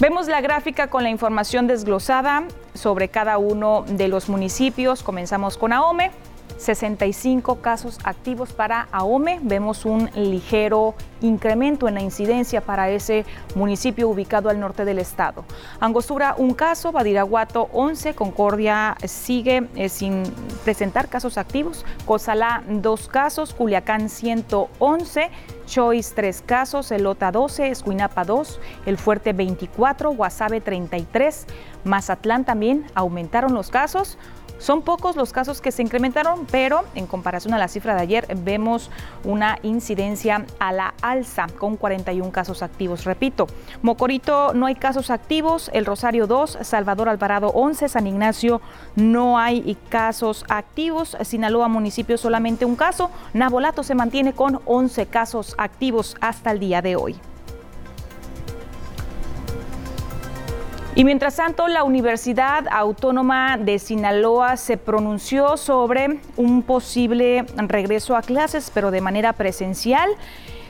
Vemos 0.00 0.28
la 0.28 0.40
gráfica 0.40 0.90
con 0.90 1.02
la 1.02 1.10
información 1.10 1.66
desglosada 1.66 2.44
sobre 2.72 3.08
cada 3.08 3.36
uno 3.38 3.84
de 3.88 4.06
los 4.06 4.28
municipios. 4.28 5.02
Comenzamos 5.02 5.58
con 5.58 5.72
Ahome. 5.72 6.12
65 6.58 7.60
casos 7.60 7.98
activos 8.04 8.52
para 8.52 8.88
AOME. 8.92 9.40
Vemos 9.42 9.84
un 9.84 10.10
ligero 10.14 10.94
incremento 11.20 11.88
en 11.88 11.94
la 11.94 12.02
incidencia 12.02 12.60
para 12.60 12.90
ese 12.90 13.24
municipio 13.54 14.08
ubicado 14.08 14.50
al 14.50 14.60
norte 14.60 14.84
del 14.84 14.98
estado. 14.98 15.44
Angostura, 15.80 16.34
un 16.36 16.54
caso, 16.54 16.92
Badiraguato, 16.92 17.68
11, 17.72 18.14
Concordia 18.14 18.96
sigue 19.04 19.68
eh, 19.74 19.88
sin 19.88 20.22
presentar 20.64 21.08
casos 21.08 21.38
activos, 21.38 21.84
Cozalá, 22.04 22.62
dos 22.68 23.08
casos, 23.08 23.54
Culiacán, 23.54 24.08
111, 24.08 25.30
Choice, 25.66 26.14
tres 26.14 26.42
casos, 26.44 26.90
Elota, 26.90 27.30
12, 27.30 27.68
Escuinapa, 27.68 28.24
2, 28.24 28.60
El 28.86 28.96
Fuerte, 28.98 29.32
24, 29.32 30.10
Guasave, 30.12 30.60
33, 30.60 31.46
Mazatlán 31.84 32.44
también 32.44 32.86
aumentaron 32.94 33.54
los 33.54 33.70
casos. 33.70 34.18
Son 34.58 34.82
pocos 34.82 35.16
los 35.16 35.32
casos 35.32 35.60
que 35.60 35.72
se 35.72 35.82
incrementaron, 35.82 36.46
pero 36.50 36.82
en 36.94 37.06
comparación 37.06 37.54
a 37.54 37.58
la 37.58 37.68
cifra 37.68 37.94
de 37.94 38.02
ayer 38.02 38.26
vemos 38.42 38.90
una 39.24 39.58
incidencia 39.62 40.44
a 40.58 40.72
la 40.72 40.94
alza 41.00 41.46
con 41.58 41.76
41 41.76 42.30
casos 42.32 42.62
activos. 42.62 43.04
Repito, 43.04 43.46
Mocorito 43.82 44.52
no 44.54 44.66
hay 44.66 44.74
casos 44.74 45.10
activos, 45.10 45.70
El 45.72 45.86
Rosario 45.86 46.26
2, 46.26 46.58
Salvador 46.62 47.08
Alvarado 47.08 47.48
11, 47.48 47.88
San 47.88 48.06
Ignacio 48.06 48.60
no 48.96 49.38
hay 49.38 49.76
casos 49.88 50.44
activos, 50.48 51.16
Sinaloa 51.22 51.68
municipio 51.68 52.18
solamente 52.18 52.64
un 52.64 52.76
caso, 52.76 53.10
Nabolato 53.34 53.82
se 53.82 53.94
mantiene 53.94 54.32
con 54.32 54.60
11 54.66 55.06
casos 55.06 55.54
activos 55.56 56.16
hasta 56.20 56.50
el 56.50 56.58
día 56.58 56.82
de 56.82 56.96
hoy. 56.96 57.16
Y 60.98 61.04
mientras 61.04 61.36
tanto, 61.36 61.68
la 61.68 61.84
Universidad 61.84 62.66
Autónoma 62.72 63.56
de 63.56 63.78
Sinaloa 63.78 64.56
se 64.56 64.76
pronunció 64.76 65.56
sobre 65.56 66.18
un 66.36 66.64
posible 66.64 67.46
regreso 67.56 68.16
a 68.16 68.22
clases, 68.22 68.72
pero 68.74 68.90
de 68.90 69.00
manera 69.00 69.32
presencial. 69.32 70.10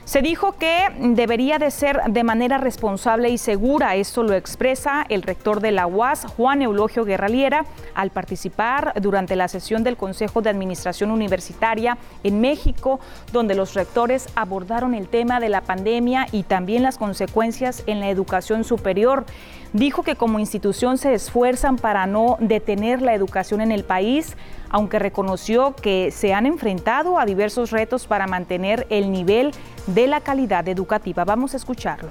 Se 0.04 0.22
dijo 0.22 0.52
que 0.52 0.88
debería 0.98 1.58
de 1.58 1.70
ser 1.70 2.00
de 2.08 2.24
manera 2.24 2.56
responsable 2.56 3.28
y 3.28 3.36
segura. 3.36 3.94
Esto 3.94 4.22
lo 4.22 4.32
expresa 4.32 5.04
el 5.10 5.22
rector 5.22 5.60
de 5.60 5.70
la 5.70 5.86
UAS, 5.86 6.24
Juan 6.36 6.62
Eulogio 6.62 7.04
Guerraliera, 7.04 7.66
al 7.94 8.10
participar 8.10 8.94
durante 9.02 9.36
la 9.36 9.48
sesión 9.48 9.84
del 9.84 9.98
Consejo 9.98 10.40
de 10.40 10.48
Administración 10.48 11.10
Universitaria 11.10 11.98
en 12.22 12.40
México, 12.40 13.00
donde 13.32 13.54
los 13.54 13.74
rectores 13.74 14.28
abordaron 14.34 14.94
el 14.94 15.08
tema 15.08 15.40
de 15.40 15.50
la 15.50 15.60
pandemia 15.60 16.26
y 16.32 16.42
también 16.44 16.82
las 16.82 16.96
consecuencias 16.96 17.82
en 17.86 18.00
la 18.00 18.08
educación 18.08 18.64
superior. 18.64 19.26
Dijo 19.74 20.02
que 20.02 20.16
como 20.16 20.38
institución 20.38 20.96
se 20.96 21.12
esfuerzan 21.12 21.76
para 21.76 22.06
no 22.06 22.38
detener 22.40 23.02
la 23.02 23.14
educación 23.14 23.60
en 23.60 23.70
el 23.70 23.84
país, 23.84 24.34
aunque 24.70 24.98
reconoció 24.98 25.74
que 25.74 26.10
se 26.10 26.32
han 26.32 26.46
enfrentado 26.46 27.18
a 27.18 27.26
diversos 27.26 27.70
retos 27.70 28.06
para 28.06 28.26
mantener 28.26 28.86
el 28.88 29.12
nivel 29.12 29.52
de 29.86 30.06
la 30.06 30.22
calidad 30.22 30.66
educativa. 30.68 31.24
Vamos 31.24 31.52
a 31.52 31.58
escucharlo. 31.58 32.08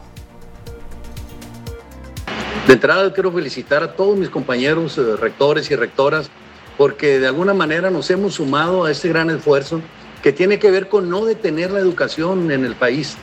De 2.67 2.73
entrada 2.73 3.11
quiero 3.11 3.31
felicitar 3.31 3.81
a 3.81 3.93
todos 3.93 4.17
mis 4.17 4.29
compañeros 4.29 4.97
eh, 4.97 5.15
rectores 5.15 5.71
y 5.71 5.75
rectoras 5.75 6.29
porque 6.77 7.19
de 7.19 7.25
alguna 7.25 7.53
manera 7.53 7.89
nos 7.89 8.11
hemos 8.11 8.35
sumado 8.35 8.85
a 8.85 8.91
este 8.91 9.09
gran 9.09 9.31
esfuerzo 9.31 9.81
que 10.21 10.31
tiene 10.31 10.59
que 10.59 10.69
ver 10.69 10.89
con 10.89 11.09
no 11.09 11.25
detener 11.25 11.71
la 11.71 11.79
educación 11.79 12.51
en 12.51 12.65
el 12.65 12.75
país 12.75 13.17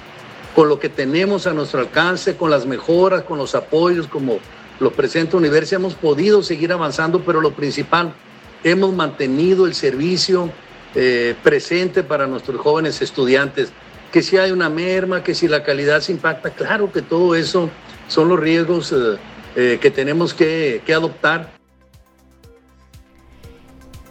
con 0.55 0.69
lo 0.69 0.79
que 0.79 0.88
tenemos 0.88 1.47
a 1.47 1.53
nuestro 1.53 1.81
alcance, 1.81 2.37
con 2.37 2.51
las 2.51 2.67
mejoras, 2.67 3.25
con 3.25 3.38
los 3.38 3.55
apoyos 3.55 4.07
como 4.07 4.39
los 4.81 4.93
presenta 4.93 5.37
Universidad, 5.37 5.81
hemos 5.81 5.95
podido 5.95 6.43
seguir 6.43 6.72
avanzando, 6.72 7.20
pero 7.20 7.41
lo 7.41 7.53
principal, 7.53 8.14
hemos 8.62 8.93
mantenido 8.93 9.66
el 9.66 9.74
servicio 9.74 10.51
eh, 10.95 11.35
presente 11.43 12.03
para 12.03 12.26
nuestros 12.26 12.61
jóvenes 12.61 13.01
estudiantes. 13.03 13.72
Que 14.12 14.22
si 14.22 14.37
hay 14.37 14.53
una 14.53 14.68
merma, 14.68 15.22
que 15.22 15.35
si 15.35 15.49
la 15.49 15.62
calidad 15.64 16.01
se 16.01 16.12
impacta, 16.12 16.51
claro 16.51 16.91
que 16.93 17.03
todo 17.03 17.35
eso 17.35 17.68
son 18.09 18.28
los 18.28 18.39
riesgos 18.39 18.93
eh, 18.93 19.16
eh, 19.57 19.78
que 19.81 19.91
tenemos 19.91 20.35
que 20.35 20.83
adoptar. 20.95 21.53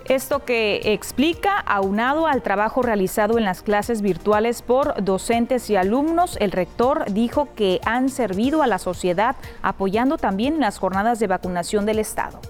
Esto 0.09 0.43
que 0.43 0.81
explica, 0.83 1.57
aunado 1.59 2.27
al 2.27 2.41
trabajo 2.41 2.81
realizado 2.81 3.37
en 3.37 3.45
las 3.45 3.61
clases 3.61 4.01
virtuales 4.01 4.61
por 4.61 5.01
docentes 5.01 5.69
y 5.69 5.77
alumnos, 5.77 6.35
el 6.41 6.51
rector 6.51 7.05
dijo 7.13 7.47
que 7.55 7.79
han 7.85 8.09
servido 8.09 8.63
a 8.63 8.67
la 8.67 8.79
sociedad 8.79 9.37
apoyando 9.61 10.17
también 10.17 10.59
las 10.59 10.77
jornadas 10.77 11.19
de 11.19 11.27
vacunación 11.27 11.85
del 11.85 11.99
Estado. 11.99 12.41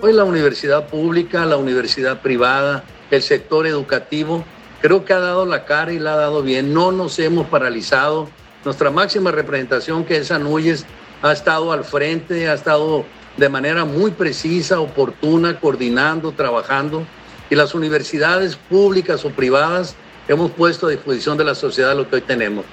Hoy 0.00 0.14
la 0.14 0.24
universidad 0.24 0.86
pública, 0.86 1.44
la 1.44 1.58
universidad 1.58 2.22
privada, 2.22 2.84
el 3.10 3.20
sector 3.20 3.66
educativo, 3.66 4.44
creo 4.80 5.04
que 5.04 5.12
ha 5.12 5.20
dado 5.20 5.44
la 5.44 5.66
cara 5.66 5.92
y 5.92 5.98
la 5.98 6.14
ha 6.14 6.16
dado 6.16 6.42
bien. 6.42 6.72
No 6.72 6.90
nos 6.90 7.18
hemos 7.18 7.48
paralizado. 7.48 8.30
Nuestra 8.64 8.90
máxima 8.90 9.30
representación, 9.30 10.06
que 10.06 10.16
es 10.16 10.30
Anuyes, 10.30 10.86
ha 11.20 11.32
estado 11.32 11.70
al 11.70 11.84
frente, 11.84 12.48
ha 12.48 12.54
estado 12.54 13.04
de 13.38 13.48
manera 13.48 13.84
muy 13.84 14.10
precisa, 14.10 14.80
oportuna, 14.80 15.58
coordinando, 15.60 16.32
trabajando. 16.32 17.06
y 17.50 17.54
las 17.54 17.74
universidades 17.74 18.56
públicas 18.56 19.24
o 19.24 19.30
privadas 19.30 19.96
hemos 20.28 20.50
puesto 20.50 20.86
a 20.86 20.90
disposición 20.90 21.38
de 21.38 21.44
la 21.44 21.54
sociedad 21.54 21.96
lo 21.96 22.06
que 22.06 22.16
hoy 22.16 22.20
tenemos. 22.20 22.66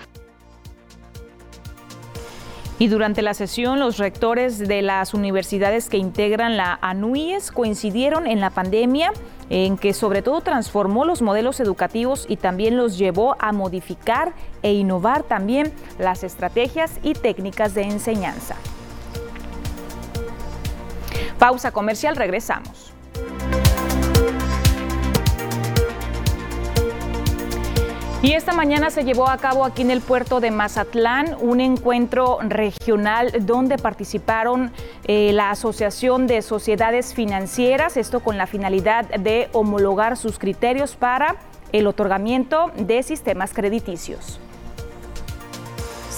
Y 2.77 2.89
durante 2.89 3.21
la 3.21 3.33
sesión, 3.33 3.79
los 3.79 3.97
rectores 3.97 4.59
de 4.59 4.81
las 4.81 5.13
universidades 5.13 5.87
que 5.87 5.95
integran 5.95 6.57
la 6.57 6.77
ANUIES 6.81 7.51
coincidieron 7.51 8.27
en 8.27 8.41
la 8.41 8.49
pandemia 8.49 9.13
en 9.49 9.77
que 9.77 9.93
sobre 9.93 10.21
todo 10.21 10.41
transformó 10.41 11.05
los 11.05 11.21
modelos 11.21 11.61
educativos 11.61 12.25
y 12.27 12.35
también 12.35 12.75
los 12.75 12.97
llevó 12.97 13.37
a 13.39 13.53
modificar 13.53 14.33
e 14.61 14.73
innovar 14.73 15.23
también 15.23 15.71
las 15.99 16.25
estrategias 16.25 16.99
y 17.01 17.13
técnicas 17.13 17.75
de 17.75 17.83
enseñanza. 17.83 18.57
Pausa 21.39 21.71
comercial, 21.71 22.15
regresamos. 22.15 22.93
Y 28.25 28.33
esta 28.33 28.53
mañana 28.53 28.89
se 28.89 29.03
llevó 29.03 29.29
a 29.29 29.37
cabo 29.37 29.65
aquí 29.65 29.83
en 29.83 29.91
el 29.91 30.01
puerto 30.01 30.39
de 30.39 30.49
Mazatlán 30.49 31.37
un 31.41 31.61
encuentro 31.61 32.39
regional 32.41 33.31
donde 33.45 33.77
participaron 33.77 34.71
eh, 35.03 35.31
la 35.31 35.51
Asociación 35.51 36.25
de 36.25 36.41
Sociedades 36.41 37.13
Financieras, 37.13 37.97
esto 37.97 38.21
con 38.21 38.39
la 38.39 38.47
finalidad 38.47 39.05
de 39.05 39.47
homologar 39.51 40.17
sus 40.17 40.39
criterios 40.39 40.95
para 40.95 41.35
el 41.71 41.85
otorgamiento 41.85 42.71
de 42.77 43.03
sistemas 43.03 43.53
crediticios. 43.53 44.39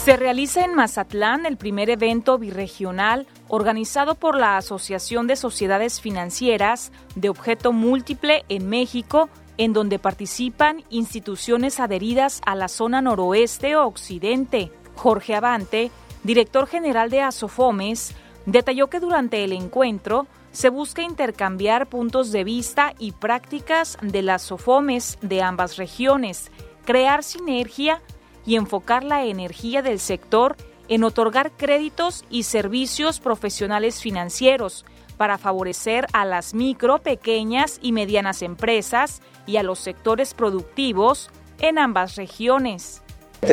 Se 0.07 0.15
realiza 0.15 0.63
en 0.63 0.73
Mazatlán 0.73 1.45
el 1.45 1.57
primer 1.57 1.89
evento 1.89 2.37
birregional 2.37 3.27
organizado 3.49 4.15
por 4.15 4.37
la 4.37 4.55
Asociación 4.55 5.27
de 5.27 5.35
Sociedades 5.35 5.99
Financieras 5.99 6.93
de 7.15 7.27
Objeto 7.27 7.73
Múltiple 7.73 8.45
en 8.47 8.69
México 8.69 9.27
en 9.57 9.73
donde 9.73 9.99
participan 9.99 10.81
instituciones 10.89 11.81
adheridas 11.81 12.39
a 12.45 12.55
la 12.55 12.69
zona 12.69 13.01
noroeste 13.01 13.75
o 13.75 13.85
occidente. 13.85 14.71
Jorge 14.95 15.35
Avante, 15.35 15.91
director 16.23 16.67
general 16.67 17.09
de 17.09 17.23
Asofomes, 17.23 18.15
detalló 18.45 18.87
que 18.87 19.01
durante 19.01 19.43
el 19.43 19.51
encuentro 19.51 20.25
se 20.53 20.69
busca 20.69 21.01
intercambiar 21.01 21.87
puntos 21.87 22.31
de 22.31 22.45
vista 22.45 22.93
y 22.97 23.11
prácticas 23.11 23.97
de 24.01 24.21
las 24.21 24.43
SOFOMES 24.43 25.17
de 25.21 25.41
ambas 25.41 25.75
regiones, 25.75 26.49
crear 26.85 27.23
sinergia 27.25 28.01
y 28.47 28.55
enfocar 28.55 29.03
la 29.03 29.25
energía 29.25 29.83
del 29.83 29.99
sector 29.99 30.55
en 30.87 31.03
otorgar 31.03 31.51
créditos 31.51 32.25
y 32.29 32.43
servicios 32.43 33.19
profesionales 33.19 34.01
financieros 34.01 34.85
para 35.17 35.37
favorecer 35.37 36.07
a 36.13 36.23
las 36.25 36.53
micro, 36.53 36.99
pequeñas 36.99 37.77
y 37.81 37.91
medianas 37.91 38.41
empresas 38.41 39.21
y 39.45 39.57
a 39.57 39.63
los 39.63 39.79
sectores 39.79 40.33
productivos 40.33 41.29
en 41.59 41.77
ambas 41.77 42.15
regiones. 42.15 43.03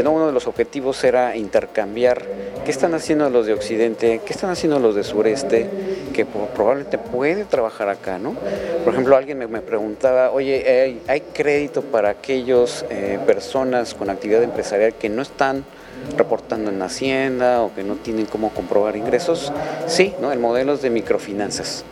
Uno 0.00 0.26
de 0.26 0.32
los 0.32 0.46
objetivos 0.48 1.02
era 1.04 1.36
intercambiar 1.36 2.22
qué 2.64 2.70
están 2.70 2.94
haciendo 2.94 3.30
los 3.30 3.46
de 3.46 3.52
Occidente, 3.52 4.20
qué 4.26 4.32
están 4.32 4.50
haciendo 4.50 4.80
los 4.80 4.96
de 4.96 5.04
Sureste, 5.04 5.68
que 6.12 6.26
probablemente 6.26 6.98
puede 6.98 7.44
trabajar 7.44 7.88
acá, 7.88 8.18
¿no? 8.18 8.34
Por 8.84 8.92
ejemplo, 8.92 9.16
alguien 9.16 9.38
me, 9.38 9.60
preguntaba, 9.60 10.32
oye, 10.32 11.00
¿hay, 11.06 11.20
crédito 11.32 11.82
para 11.82 12.10
aquellas 12.10 12.84
eh, 12.90 13.20
personas 13.24 13.94
con 13.94 14.10
actividad 14.10 14.42
empresarial 14.42 14.94
que 14.94 15.08
no 15.08 15.22
están 15.22 15.64
reportando 16.16 16.70
en 16.70 16.82
Hacienda 16.82 17.62
o 17.62 17.74
que 17.74 17.82
no 17.82 17.94
tienen 17.96 18.26
cómo 18.26 18.50
comprobar 18.50 18.96
ingresos. 18.96 19.52
Sí, 19.86 20.14
¿no? 20.20 20.32
el 20.32 20.38
modelo 20.38 20.74
es 20.74 20.82
de 20.82 20.90
microfinanzas. 20.90 21.84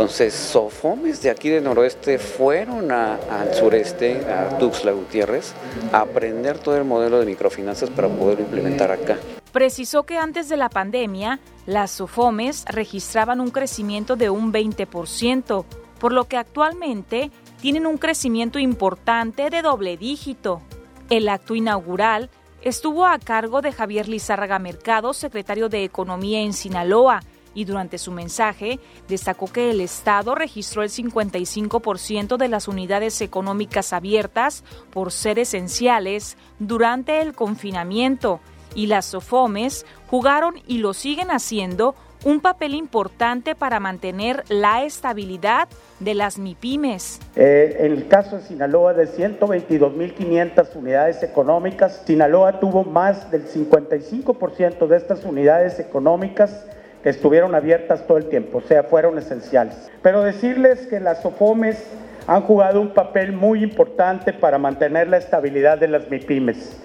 Entonces, 0.00 0.32
Sofomes 0.32 1.20
de 1.20 1.28
aquí 1.28 1.50
del 1.50 1.62
noroeste 1.62 2.18
fueron 2.18 2.90
al 2.90 3.52
sureste, 3.52 4.24
a 4.24 4.56
Tuxtla 4.56 4.92
Gutiérrez, 4.92 5.52
a 5.92 6.00
aprender 6.00 6.58
todo 6.58 6.74
el 6.78 6.84
modelo 6.84 7.20
de 7.20 7.26
microfinanzas 7.26 7.90
para 7.90 8.08
poderlo 8.08 8.42
implementar 8.42 8.90
acá. 8.90 9.18
Precisó 9.52 10.04
que 10.04 10.16
antes 10.16 10.48
de 10.48 10.56
la 10.56 10.70
pandemia, 10.70 11.38
las 11.66 11.90
Sofomes 11.90 12.64
registraban 12.66 13.42
un 13.42 13.50
crecimiento 13.50 14.16
de 14.16 14.30
un 14.30 14.54
20%, 14.54 15.66
por 15.98 16.12
lo 16.14 16.24
que 16.24 16.38
actualmente 16.38 17.30
tienen 17.60 17.86
un 17.86 17.98
crecimiento 17.98 18.58
importante 18.58 19.50
de 19.50 19.60
doble 19.60 19.98
dígito. 19.98 20.62
El 21.10 21.28
acto 21.28 21.54
inaugural 21.54 22.30
estuvo 22.62 23.04
a 23.04 23.18
cargo 23.18 23.60
de 23.60 23.72
Javier 23.72 24.08
Lizárraga 24.08 24.58
Mercado, 24.58 25.12
secretario 25.12 25.68
de 25.68 25.84
Economía 25.84 26.40
en 26.40 26.54
Sinaloa, 26.54 27.20
y 27.54 27.64
durante 27.64 27.98
su 27.98 28.12
mensaje 28.12 28.78
destacó 29.08 29.46
que 29.46 29.70
el 29.70 29.80
Estado 29.80 30.34
registró 30.34 30.82
el 30.82 30.90
55% 30.90 32.36
de 32.36 32.48
las 32.48 32.68
unidades 32.68 33.20
económicas 33.20 33.92
abiertas 33.92 34.64
por 34.90 35.12
ser 35.12 35.38
esenciales 35.38 36.36
durante 36.58 37.20
el 37.20 37.34
confinamiento 37.34 38.40
y 38.74 38.86
las 38.86 39.06
SOFOMES 39.06 39.84
jugaron 40.08 40.54
y 40.66 40.78
lo 40.78 40.94
siguen 40.94 41.30
haciendo 41.30 41.94
un 42.24 42.40
papel 42.40 42.74
importante 42.74 43.54
para 43.54 43.80
mantener 43.80 44.44
la 44.48 44.84
estabilidad 44.84 45.68
de 46.00 46.14
las 46.14 46.38
MIPIMES. 46.38 47.20
Eh, 47.36 47.76
en 47.80 47.92
el 47.92 48.08
caso 48.08 48.36
de 48.36 48.42
Sinaloa, 48.42 48.92
de 48.92 49.08
122.500 49.08 50.76
unidades 50.76 51.22
económicas, 51.22 52.02
Sinaloa 52.04 52.60
tuvo 52.60 52.84
más 52.84 53.30
del 53.30 53.46
55% 53.46 54.86
de 54.86 54.96
estas 54.96 55.24
unidades 55.24 55.78
económicas 55.78 56.66
estuvieron 57.04 57.54
abiertas 57.54 58.06
todo 58.06 58.18
el 58.18 58.26
tiempo, 58.26 58.58
o 58.58 58.60
sea, 58.62 58.82
fueron 58.82 59.18
esenciales. 59.18 59.90
Pero 60.02 60.22
decirles 60.22 60.86
que 60.86 61.00
las 61.00 61.22
SOFOMES 61.22 61.82
han 62.26 62.42
jugado 62.42 62.80
un 62.80 62.90
papel 62.90 63.32
muy 63.32 63.62
importante 63.62 64.32
para 64.32 64.58
mantener 64.58 65.08
la 65.08 65.16
estabilidad 65.16 65.78
de 65.78 65.88
las 65.88 66.10
MIPIMES. 66.10 66.80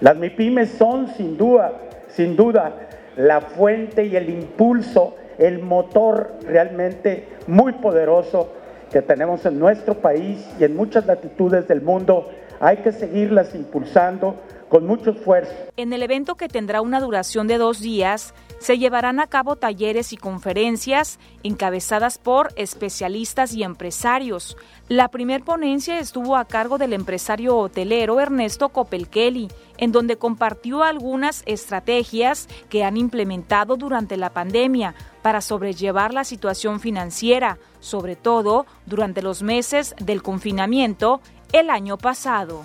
Las 0.00 0.16
MIPIMES 0.16 0.70
son 0.70 1.08
sin 1.08 1.36
duda, 1.36 1.72
sin 2.08 2.36
duda, 2.36 2.72
la 3.16 3.40
fuente 3.40 4.04
y 4.06 4.16
el 4.16 4.28
impulso, 4.30 5.16
el 5.38 5.60
motor 5.60 6.32
realmente 6.46 7.26
muy 7.46 7.72
poderoso 7.72 8.52
que 8.90 9.02
tenemos 9.02 9.46
en 9.46 9.58
nuestro 9.58 9.94
país 9.94 10.48
y 10.58 10.64
en 10.64 10.74
muchas 10.74 11.06
latitudes 11.06 11.68
del 11.68 11.80
mundo. 11.80 12.28
Hay 12.58 12.78
que 12.78 12.92
seguirlas 12.92 13.54
impulsando 13.54 14.36
con 14.70 14.86
mucho 14.86 15.10
esfuerzo. 15.10 15.52
En 15.76 15.92
el 15.92 16.02
evento 16.02 16.36
que 16.36 16.48
tendrá 16.48 16.80
una 16.80 17.00
duración 17.00 17.48
de 17.48 17.58
dos 17.58 17.80
días, 17.80 18.32
se 18.60 18.78
llevarán 18.78 19.18
a 19.18 19.26
cabo 19.26 19.56
talleres 19.56 20.12
y 20.12 20.16
conferencias 20.16 21.18
encabezadas 21.42 22.18
por 22.18 22.52
especialistas 22.56 23.52
y 23.52 23.64
empresarios. 23.64 24.56
La 24.88 25.08
primer 25.08 25.42
ponencia 25.42 25.98
estuvo 25.98 26.36
a 26.36 26.44
cargo 26.44 26.78
del 26.78 26.92
empresario 26.92 27.56
hotelero 27.56 28.20
Ernesto 28.20 28.68
Copelkelly, 28.68 29.48
en 29.76 29.92
donde 29.92 30.16
compartió 30.16 30.84
algunas 30.84 31.42
estrategias 31.46 32.48
que 32.68 32.84
han 32.84 32.96
implementado 32.96 33.76
durante 33.76 34.16
la 34.16 34.30
pandemia 34.30 34.94
para 35.20 35.40
sobrellevar 35.40 36.14
la 36.14 36.22
situación 36.22 36.78
financiera, 36.78 37.58
sobre 37.80 38.14
todo 38.14 38.66
durante 38.86 39.20
los 39.20 39.42
meses 39.42 39.96
del 39.98 40.22
confinamiento 40.22 41.20
el 41.52 41.70
año 41.70 41.98
pasado. 41.98 42.64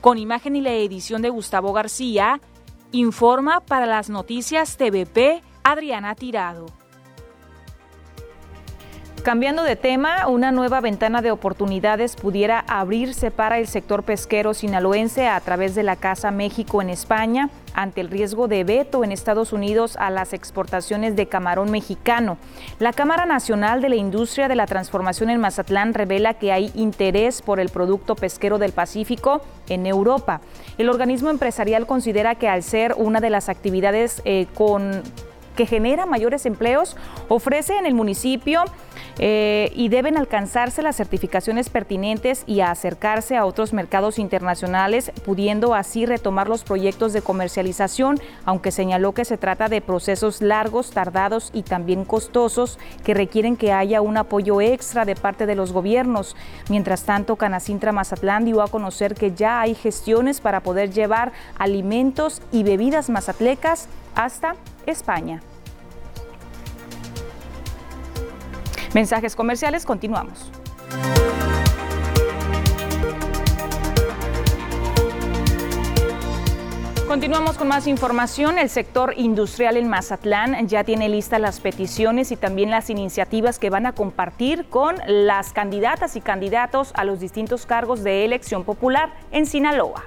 Con 0.00 0.16
imagen 0.16 0.54
y 0.54 0.60
la 0.60 0.72
edición 0.72 1.22
de 1.22 1.30
Gustavo 1.30 1.72
García, 1.72 2.40
informa 2.92 3.60
para 3.60 3.84
las 3.84 4.08
noticias 4.08 4.76
TVP 4.76 5.42
Adriana 5.64 6.14
Tirado. 6.14 6.66
Cambiando 9.28 9.62
de 9.62 9.76
tema, 9.76 10.26
una 10.26 10.52
nueva 10.52 10.80
ventana 10.80 11.20
de 11.20 11.30
oportunidades 11.30 12.16
pudiera 12.16 12.64
abrirse 12.66 13.30
para 13.30 13.58
el 13.58 13.66
sector 13.66 14.02
pesquero 14.02 14.54
sinaloense 14.54 15.28
a 15.28 15.38
través 15.40 15.74
de 15.74 15.82
la 15.82 15.96
Casa 15.96 16.30
México 16.30 16.80
en 16.80 16.88
España 16.88 17.50
ante 17.74 18.00
el 18.00 18.08
riesgo 18.08 18.48
de 18.48 18.64
veto 18.64 19.04
en 19.04 19.12
Estados 19.12 19.52
Unidos 19.52 19.98
a 19.98 20.08
las 20.08 20.32
exportaciones 20.32 21.14
de 21.14 21.26
camarón 21.26 21.70
mexicano. 21.70 22.38
La 22.78 22.94
Cámara 22.94 23.26
Nacional 23.26 23.82
de 23.82 23.90
la 23.90 23.96
Industria 23.96 24.48
de 24.48 24.54
la 24.54 24.64
Transformación 24.64 25.28
en 25.28 25.42
Mazatlán 25.42 25.92
revela 25.92 26.32
que 26.32 26.50
hay 26.50 26.72
interés 26.74 27.42
por 27.42 27.60
el 27.60 27.68
producto 27.68 28.16
pesquero 28.16 28.56
del 28.56 28.72
Pacífico 28.72 29.42
en 29.68 29.84
Europa. 29.84 30.40
El 30.78 30.88
organismo 30.88 31.28
empresarial 31.28 31.86
considera 31.86 32.36
que 32.36 32.48
al 32.48 32.62
ser 32.62 32.94
una 32.96 33.20
de 33.20 33.28
las 33.28 33.50
actividades 33.50 34.22
eh, 34.24 34.46
con 34.54 35.02
que 35.58 35.66
genera 35.66 36.06
mayores 36.06 36.46
empleos, 36.46 36.96
ofrece 37.26 37.76
en 37.76 37.84
el 37.84 37.92
municipio 37.92 38.62
eh, 39.18 39.72
y 39.74 39.88
deben 39.88 40.16
alcanzarse 40.16 40.82
las 40.82 40.94
certificaciones 40.94 41.68
pertinentes 41.68 42.44
y 42.46 42.60
acercarse 42.60 43.36
a 43.36 43.44
otros 43.44 43.72
mercados 43.72 44.20
internacionales, 44.20 45.10
pudiendo 45.24 45.74
así 45.74 46.06
retomar 46.06 46.48
los 46.48 46.62
proyectos 46.62 47.12
de 47.12 47.22
comercialización, 47.22 48.20
aunque 48.44 48.70
señaló 48.70 49.14
que 49.14 49.24
se 49.24 49.36
trata 49.36 49.68
de 49.68 49.80
procesos 49.80 50.42
largos, 50.42 50.92
tardados 50.92 51.50
y 51.52 51.64
también 51.64 52.04
costosos 52.04 52.78
que 53.02 53.14
requieren 53.14 53.56
que 53.56 53.72
haya 53.72 54.00
un 54.00 54.16
apoyo 54.16 54.60
extra 54.60 55.04
de 55.04 55.16
parte 55.16 55.44
de 55.44 55.56
los 55.56 55.72
gobiernos. 55.72 56.36
Mientras 56.70 57.02
tanto, 57.02 57.34
Canacintra 57.34 57.90
Mazatlán 57.90 58.44
dio 58.44 58.62
a 58.62 58.68
conocer 58.68 59.16
que 59.16 59.32
ya 59.32 59.60
hay 59.60 59.74
gestiones 59.74 60.40
para 60.40 60.60
poder 60.60 60.92
llevar 60.92 61.32
alimentos 61.58 62.42
y 62.52 62.62
bebidas 62.62 63.10
mazatlecas 63.10 63.88
hasta 64.14 64.54
España. 64.88 65.40
Mensajes 68.94 69.36
comerciales, 69.36 69.84
continuamos. 69.84 70.50
Continuamos 77.08 77.56
con 77.56 77.68
más 77.68 77.86
información. 77.86 78.58
El 78.58 78.68
sector 78.68 79.14
industrial 79.16 79.78
en 79.78 79.88
Mazatlán 79.88 80.68
ya 80.68 80.84
tiene 80.84 81.08
listas 81.08 81.40
las 81.40 81.58
peticiones 81.58 82.30
y 82.32 82.36
también 82.36 82.70
las 82.70 82.90
iniciativas 82.90 83.58
que 83.58 83.70
van 83.70 83.86
a 83.86 83.92
compartir 83.92 84.66
con 84.68 84.96
las 85.06 85.54
candidatas 85.54 86.16
y 86.16 86.20
candidatos 86.20 86.92
a 86.94 87.04
los 87.04 87.18
distintos 87.18 87.64
cargos 87.64 88.04
de 88.04 88.26
elección 88.26 88.62
popular 88.62 89.14
en 89.30 89.46
Sinaloa. 89.46 90.04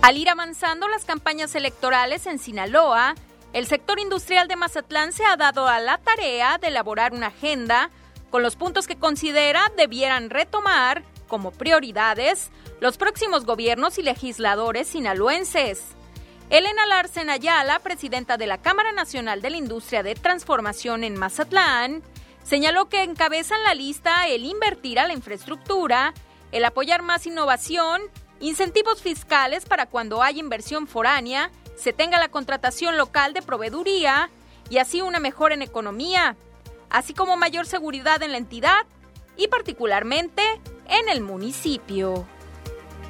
Al 0.00 0.16
ir 0.16 0.30
avanzando 0.30 0.88
las 0.88 1.04
campañas 1.04 1.54
electorales 1.56 2.26
en 2.26 2.38
Sinaloa, 2.38 3.16
el 3.52 3.66
sector 3.66 3.98
industrial 3.98 4.46
de 4.46 4.54
Mazatlán 4.54 5.12
se 5.12 5.24
ha 5.24 5.36
dado 5.36 5.66
a 5.66 5.80
la 5.80 5.98
tarea 5.98 6.56
de 6.58 6.68
elaborar 6.68 7.12
una 7.12 7.26
agenda 7.28 7.90
con 8.30 8.42
los 8.42 8.54
puntos 8.54 8.86
que 8.86 8.96
considera 8.96 9.72
debieran 9.76 10.30
retomar 10.30 11.02
como 11.26 11.50
prioridades 11.50 12.50
los 12.80 12.96
próximos 12.96 13.44
gobiernos 13.44 13.98
y 13.98 14.02
legisladores 14.02 14.86
sinaloenses. 14.86 15.82
Elena 16.48 16.86
Larsen 16.86 17.28
Ayala, 17.28 17.80
presidenta 17.80 18.36
de 18.36 18.46
la 18.46 18.58
Cámara 18.58 18.92
Nacional 18.92 19.42
de 19.42 19.50
la 19.50 19.56
Industria 19.56 20.04
de 20.04 20.14
Transformación 20.14 21.02
en 21.02 21.18
Mazatlán, 21.18 22.02
señaló 22.44 22.88
que 22.88 23.02
encabezan 23.02 23.62
la 23.64 23.74
lista 23.74 24.28
el 24.28 24.44
invertir 24.44 25.00
a 25.00 25.08
la 25.08 25.12
infraestructura, 25.12 26.14
el 26.52 26.64
apoyar 26.64 27.02
más 27.02 27.26
innovación, 27.26 28.00
incentivos 28.40 29.02
fiscales 29.02 29.66
para 29.66 29.86
cuando 29.86 30.22
hay 30.22 30.38
inversión 30.38 30.86
foránea, 30.86 31.50
se 31.76 31.92
tenga 31.92 32.18
la 32.18 32.28
contratación 32.28 32.96
local 32.96 33.32
de 33.32 33.42
proveeduría 33.42 34.30
y 34.70 34.78
así 34.78 35.00
una 35.00 35.20
mejora 35.20 35.54
en 35.54 35.62
economía, 35.62 36.36
así 36.90 37.14
como 37.14 37.36
mayor 37.36 37.66
seguridad 37.66 38.22
en 38.22 38.32
la 38.32 38.38
entidad 38.38 38.86
y 39.36 39.48
particularmente 39.48 40.42
en 40.88 41.08
el 41.08 41.20
municipio. 41.20 42.26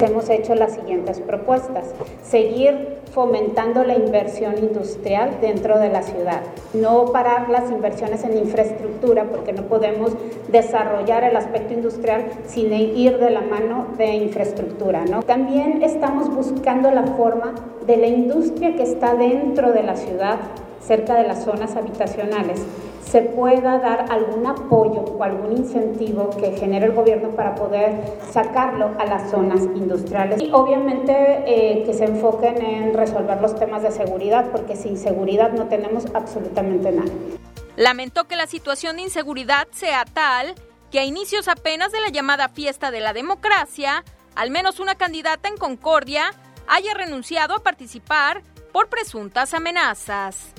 Hemos 0.01 0.29
hecho 0.29 0.55
las 0.55 0.75
siguientes 0.75 1.19
propuestas. 1.19 1.93
Seguir 2.23 2.99
fomentando 3.11 3.83
la 3.83 3.95
inversión 3.95 4.57
industrial 4.57 5.39
dentro 5.41 5.77
de 5.77 5.89
la 5.89 6.03
ciudad. 6.03 6.39
No 6.73 7.07
parar 7.11 7.49
las 7.49 7.69
inversiones 7.69 8.23
en 8.23 8.37
infraestructura 8.37 9.25
porque 9.25 9.51
no 9.51 9.63
podemos 9.63 10.13
desarrollar 10.47 11.25
el 11.25 11.35
aspecto 11.35 11.73
industrial 11.73 12.27
sin 12.47 12.71
ir 12.71 13.17
de 13.17 13.29
la 13.29 13.41
mano 13.41 13.87
de 13.97 14.15
infraestructura. 14.15 15.03
También 15.27 15.83
estamos 15.83 16.33
buscando 16.33 16.91
la 16.91 17.03
forma 17.03 17.53
de 17.85 17.97
la 17.97 18.07
industria 18.07 18.77
que 18.77 18.83
está 18.83 19.15
dentro 19.15 19.73
de 19.73 19.83
la 19.83 19.97
ciudad, 19.97 20.37
cerca 20.79 21.15
de 21.15 21.27
las 21.27 21.43
zonas 21.43 21.75
habitacionales 21.75 22.61
se 23.03 23.21
pueda 23.21 23.79
dar 23.79 24.05
algún 24.11 24.45
apoyo 24.45 25.01
o 25.01 25.23
algún 25.23 25.57
incentivo 25.57 26.29
que 26.31 26.57
genere 26.57 26.87
el 26.87 26.93
gobierno 26.93 27.29
para 27.29 27.55
poder 27.55 28.19
sacarlo 28.31 28.91
a 28.99 29.05
las 29.05 29.31
zonas 29.31 29.61
industriales. 29.61 30.41
Y 30.41 30.51
obviamente 30.51 31.13
eh, 31.45 31.83
que 31.85 31.93
se 31.93 32.05
enfoquen 32.05 32.61
en 32.61 32.93
resolver 32.93 33.41
los 33.41 33.55
temas 33.57 33.83
de 33.83 33.91
seguridad, 33.91 34.49
porque 34.51 34.75
sin 34.75 34.97
seguridad 34.97 35.51
no 35.51 35.67
tenemos 35.67 36.05
absolutamente 36.13 36.91
nada. 36.91 37.11
Lamentó 37.75 38.25
que 38.27 38.35
la 38.35 38.47
situación 38.47 38.97
de 38.97 39.03
inseguridad 39.03 39.67
sea 39.71 40.05
tal 40.05 40.55
que 40.91 40.99
a 40.99 41.05
inicios 41.05 41.47
apenas 41.47 41.91
de 41.91 42.01
la 42.01 42.09
llamada 42.09 42.49
fiesta 42.49 42.91
de 42.91 42.99
la 42.99 43.13
democracia, 43.13 44.03
al 44.35 44.51
menos 44.51 44.79
una 44.79 44.95
candidata 44.95 45.47
en 45.47 45.57
Concordia 45.57 46.31
haya 46.67 46.93
renunciado 46.93 47.55
a 47.55 47.59
participar 47.59 48.43
por 48.71 48.89
presuntas 48.89 49.53
amenazas. 49.53 50.53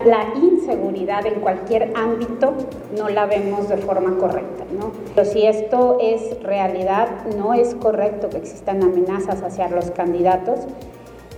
La 0.00 0.26
inseguridad 0.34 1.24
en 1.24 1.40
cualquier 1.40 1.92
ámbito 1.94 2.52
no 2.98 3.08
la 3.08 3.26
vemos 3.26 3.68
de 3.68 3.76
forma 3.76 4.18
correcta, 4.18 4.64
¿no? 4.76 4.90
Pero 5.14 5.24
si 5.24 5.46
esto 5.46 5.98
es 6.00 6.42
realidad, 6.42 7.08
no 7.36 7.54
es 7.54 7.76
correcto 7.76 8.28
que 8.28 8.38
existan 8.38 8.82
amenazas 8.82 9.40
hacia 9.42 9.68
los 9.68 9.92
candidatos. 9.92 10.58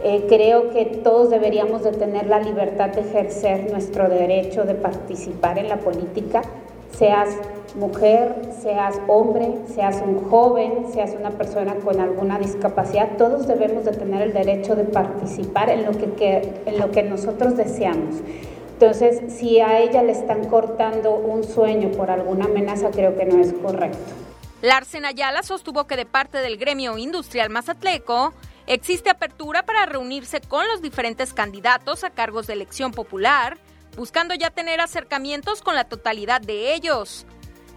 Eh, 0.03 0.25
creo 0.29 0.71
que 0.71 0.87
todos 0.87 1.29
deberíamos 1.29 1.85
de 1.85 1.93
tener 1.93 2.29
la 2.29 2.41
libertad 2.41 2.89
de 2.91 3.03
ejercer 3.03 3.71
nuestro 3.71 4.09
derecho 4.09 4.65
de 4.65 4.75
participar 4.75 5.59
en 5.59 5.69
la 5.69 5.77
política, 5.77 6.41
seas 6.97 7.29
mujer, 7.75 8.35
seas 8.63 8.99
hombre, 9.07 9.59
seas 9.75 10.03
un 10.05 10.31
joven, 10.31 10.87
seas 10.93 11.15
una 11.19 11.31
persona 11.31 11.75
con 11.77 12.01
alguna 12.01 12.39
discapacidad, 12.39 13.17
todos 13.19 13.47
debemos 13.47 13.85
de 13.85 13.93
tener 13.93 14.23
el 14.23 14.33
derecho 14.33 14.75
de 14.75 14.85
participar 14.85 15.69
en 15.69 15.85
lo 15.85 15.93
que, 15.93 16.63
en 16.65 16.79
lo 16.79 16.91
que 16.91 17.03
nosotros 17.03 17.57
deseamos. 17.57 18.17
Entonces, 18.73 19.33
si 19.33 19.61
a 19.61 19.81
ella 19.81 20.03
le 20.03 20.13
están 20.13 20.49
cortando 20.49 21.15
un 21.15 21.45
sueño 21.45 21.91
por 21.93 22.11
alguna 22.11 22.47
amenaza, 22.47 22.91
creo 22.91 23.17
que 23.17 23.25
no 23.25 23.41
es 23.41 23.53
correcto. 23.53 24.13
Larsen 24.63 25.05
Ayala 25.05 25.43
sostuvo 25.43 25.87
que 25.87 25.97
de 25.97 26.07
parte 26.07 26.39
del 26.39 26.57
gremio 26.57 26.99
industrial 26.99 27.51
mazatleco 27.51 28.33
existe 28.67 29.11
apertura 29.11 29.65
para 29.65 29.87
reunirse 29.87 30.41
con 30.41 30.67
los 30.69 30.83
diferentes 30.83 31.33
candidatos 31.33 32.05
a 32.05 32.11
cargos 32.11 32.47
de 32.47 32.55
elección 32.55 32.93
popular, 32.93 33.59
buscando 33.97 34.35
ya 34.35 34.51
tener 34.51 34.81
acercamientos 34.81 35.63
con 35.63 35.75
la 35.75 35.85
totalidad 35.85 36.41
de 36.41 36.75
ellos. 36.75 37.27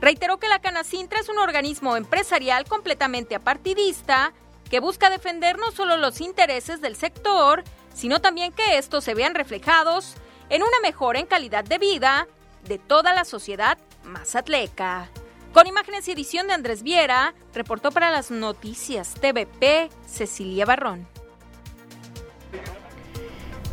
Reiteró 0.02 0.38
que 0.38 0.48
la 0.48 0.60
Canacintra 0.60 1.20
es 1.20 1.30
un 1.30 1.40
organismo 1.40 1.98
empresarial 1.98 2.66
completamente 2.66 3.36
apartidista 3.36 4.34
que 4.70 4.80
busca 4.80 5.10
defender 5.10 5.58
no 5.58 5.72
solo 5.72 5.98
los 5.98 6.22
intereses 6.22 6.82
del 6.82 6.96
sector, 6.96 7.64
sino 7.94 8.22
también 8.22 8.54
que 8.54 8.78
estos 8.78 9.04
se 9.04 9.14
vean 9.14 9.36
reflejados 9.36 10.16
en 10.50 10.64
una 10.64 10.80
mejora 10.82 11.20
en 11.20 11.26
calidad 11.26 11.64
de 11.64 11.78
vida 11.78 12.28
de 12.64 12.78
toda 12.78 13.14
la 13.14 13.26
sociedad 13.26 13.78
mazatleca. 14.04 15.10
Con 15.54 15.66
imágenes 15.68 16.08
y 16.08 16.12
edición 16.12 16.48
de 16.48 16.54
Andrés 16.54 16.84
Viera, 16.84 17.34
reportó 17.54 17.92
para 17.92 18.12
las 18.12 18.30
noticias 18.30 19.16
TVP 19.16 19.90
Cecilia 20.06 20.66
Barrón. 20.66 21.08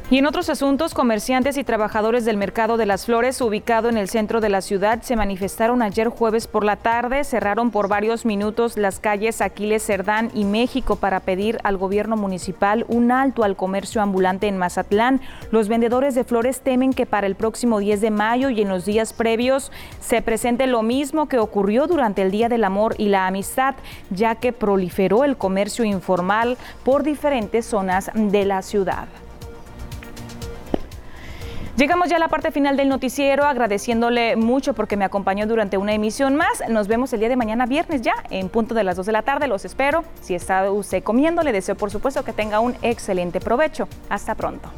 Y 0.08 0.18
en 0.18 0.26
otros 0.26 0.48
asuntos, 0.50 0.94
comerciantes 0.94 1.56
y 1.56 1.64
trabajadores 1.64 2.24
del 2.24 2.36
mercado 2.36 2.76
de 2.76 2.86
las 2.86 3.06
flores, 3.06 3.40
ubicado 3.40 3.88
en 3.88 3.96
el 3.96 4.08
centro 4.08 4.40
de 4.40 4.48
la 4.48 4.60
ciudad, 4.60 5.02
se 5.02 5.16
manifestaron 5.16 5.82
ayer 5.82 6.06
jueves 6.06 6.46
por 6.46 6.62
la 6.62 6.76
tarde, 6.76 7.24
cerraron 7.24 7.72
por 7.72 7.88
varios 7.88 8.24
minutos 8.24 8.76
las 8.76 9.00
calles 9.00 9.40
Aquiles 9.40 9.84
Cerdán 9.84 10.30
y 10.32 10.44
México 10.44 10.94
para 10.94 11.18
pedir 11.18 11.58
al 11.64 11.76
gobierno 11.76 12.16
municipal 12.16 12.86
un 12.86 13.10
alto 13.10 13.42
al 13.42 13.56
comercio 13.56 14.00
ambulante 14.00 14.46
en 14.46 14.58
Mazatlán. 14.58 15.20
Los 15.50 15.66
vendedores 15.66 16.14
de 16.14 16.22
flores 16.22 16.60
temen 16.60 16.92
que 16.92 17.04
para 17.04 17.26
el 17.26 17.34
próximo 17.34 17.80
10 17.80 18.00
de 18.00 18.12
mayo 18.12 18.48
y 18.48 18.62
en 18.62 18.68
los 18.68 18.84
días 18.84 19.12
previos 19.12 19.72
se 19.98 20.22
presente 20.22 20.68
lo 20.68 20.84
mismo 20.84 21.26
que 21.26 21.40
ocurrió 21.40 21.88
durante 21.88 22.22
el 22.22 22.30
Día 22.30 22.48
del 22.48 22.62
Amor 22.62 22.94
y 22.96 23.08
la 23.08 23.26
Amistad, 23.26 23.74
ya 24.10 24.36
que 24.36 24.52
proliferó 24.52 25.24
el 25.24 25.36
comercio 25.36 25.84
informal 25.84 26.58
por 26.84 27.02
diferentes 27.02 27.66
zonas 27.66 28.12
de 28.14 28.44
la 28.44 28.62
ciudad. 28.62 29.08
Llegamos 31.76 32.08
ya 32.08 32.16
a 32.16 32.18
la 32.18 32.28
parte 32.28 32.50
final 32.52 32.78
del 32.78 32.88
noticiero, 32.88 33.44
agradeciéndole 33.44 34.34
mucho 34.36 34.72
porque 34.72 34.96
me 34.96 35.04
acompañó 35.04 35.46
durante 35.46 35.76
una 35.76 35.92
emisión 35.92 36.34
más. 36.34 36.62
Nos 36.70 36.88
vemos 36.88 37.12
el 37.12 37.20
día 37.20 37.28
de 37.28 37.36
mañana 37.36 37.66
viernes 37.66 38.00
ya, 38.00 38.14
en 38.30 38.48
punto 38.48 38.74
de 38.74 38.82
las 38.82 38.96
2 38.96 39.04
de 39.04 39.12
la 39.12 39.20
tarde. 39.20 39.46
Los 39.46 39.66
espero. 39.66 40.02
Si 40.22 40.34
está 40.34 40.70
usted 40.70 41.02
comiendo, 41.02 41.42
le 41.42 41.52
deseo 41.52 41.74
por 41.74 41.90
supuesto 41.90 42.24
que 42.24 42.32
tenga 42.32 42.60
un 42.60 42.74
excelente 42.80 43.40
provecho. 43.40 43.88
Hasta 44.08 44.34
pronto. 44.34 44.70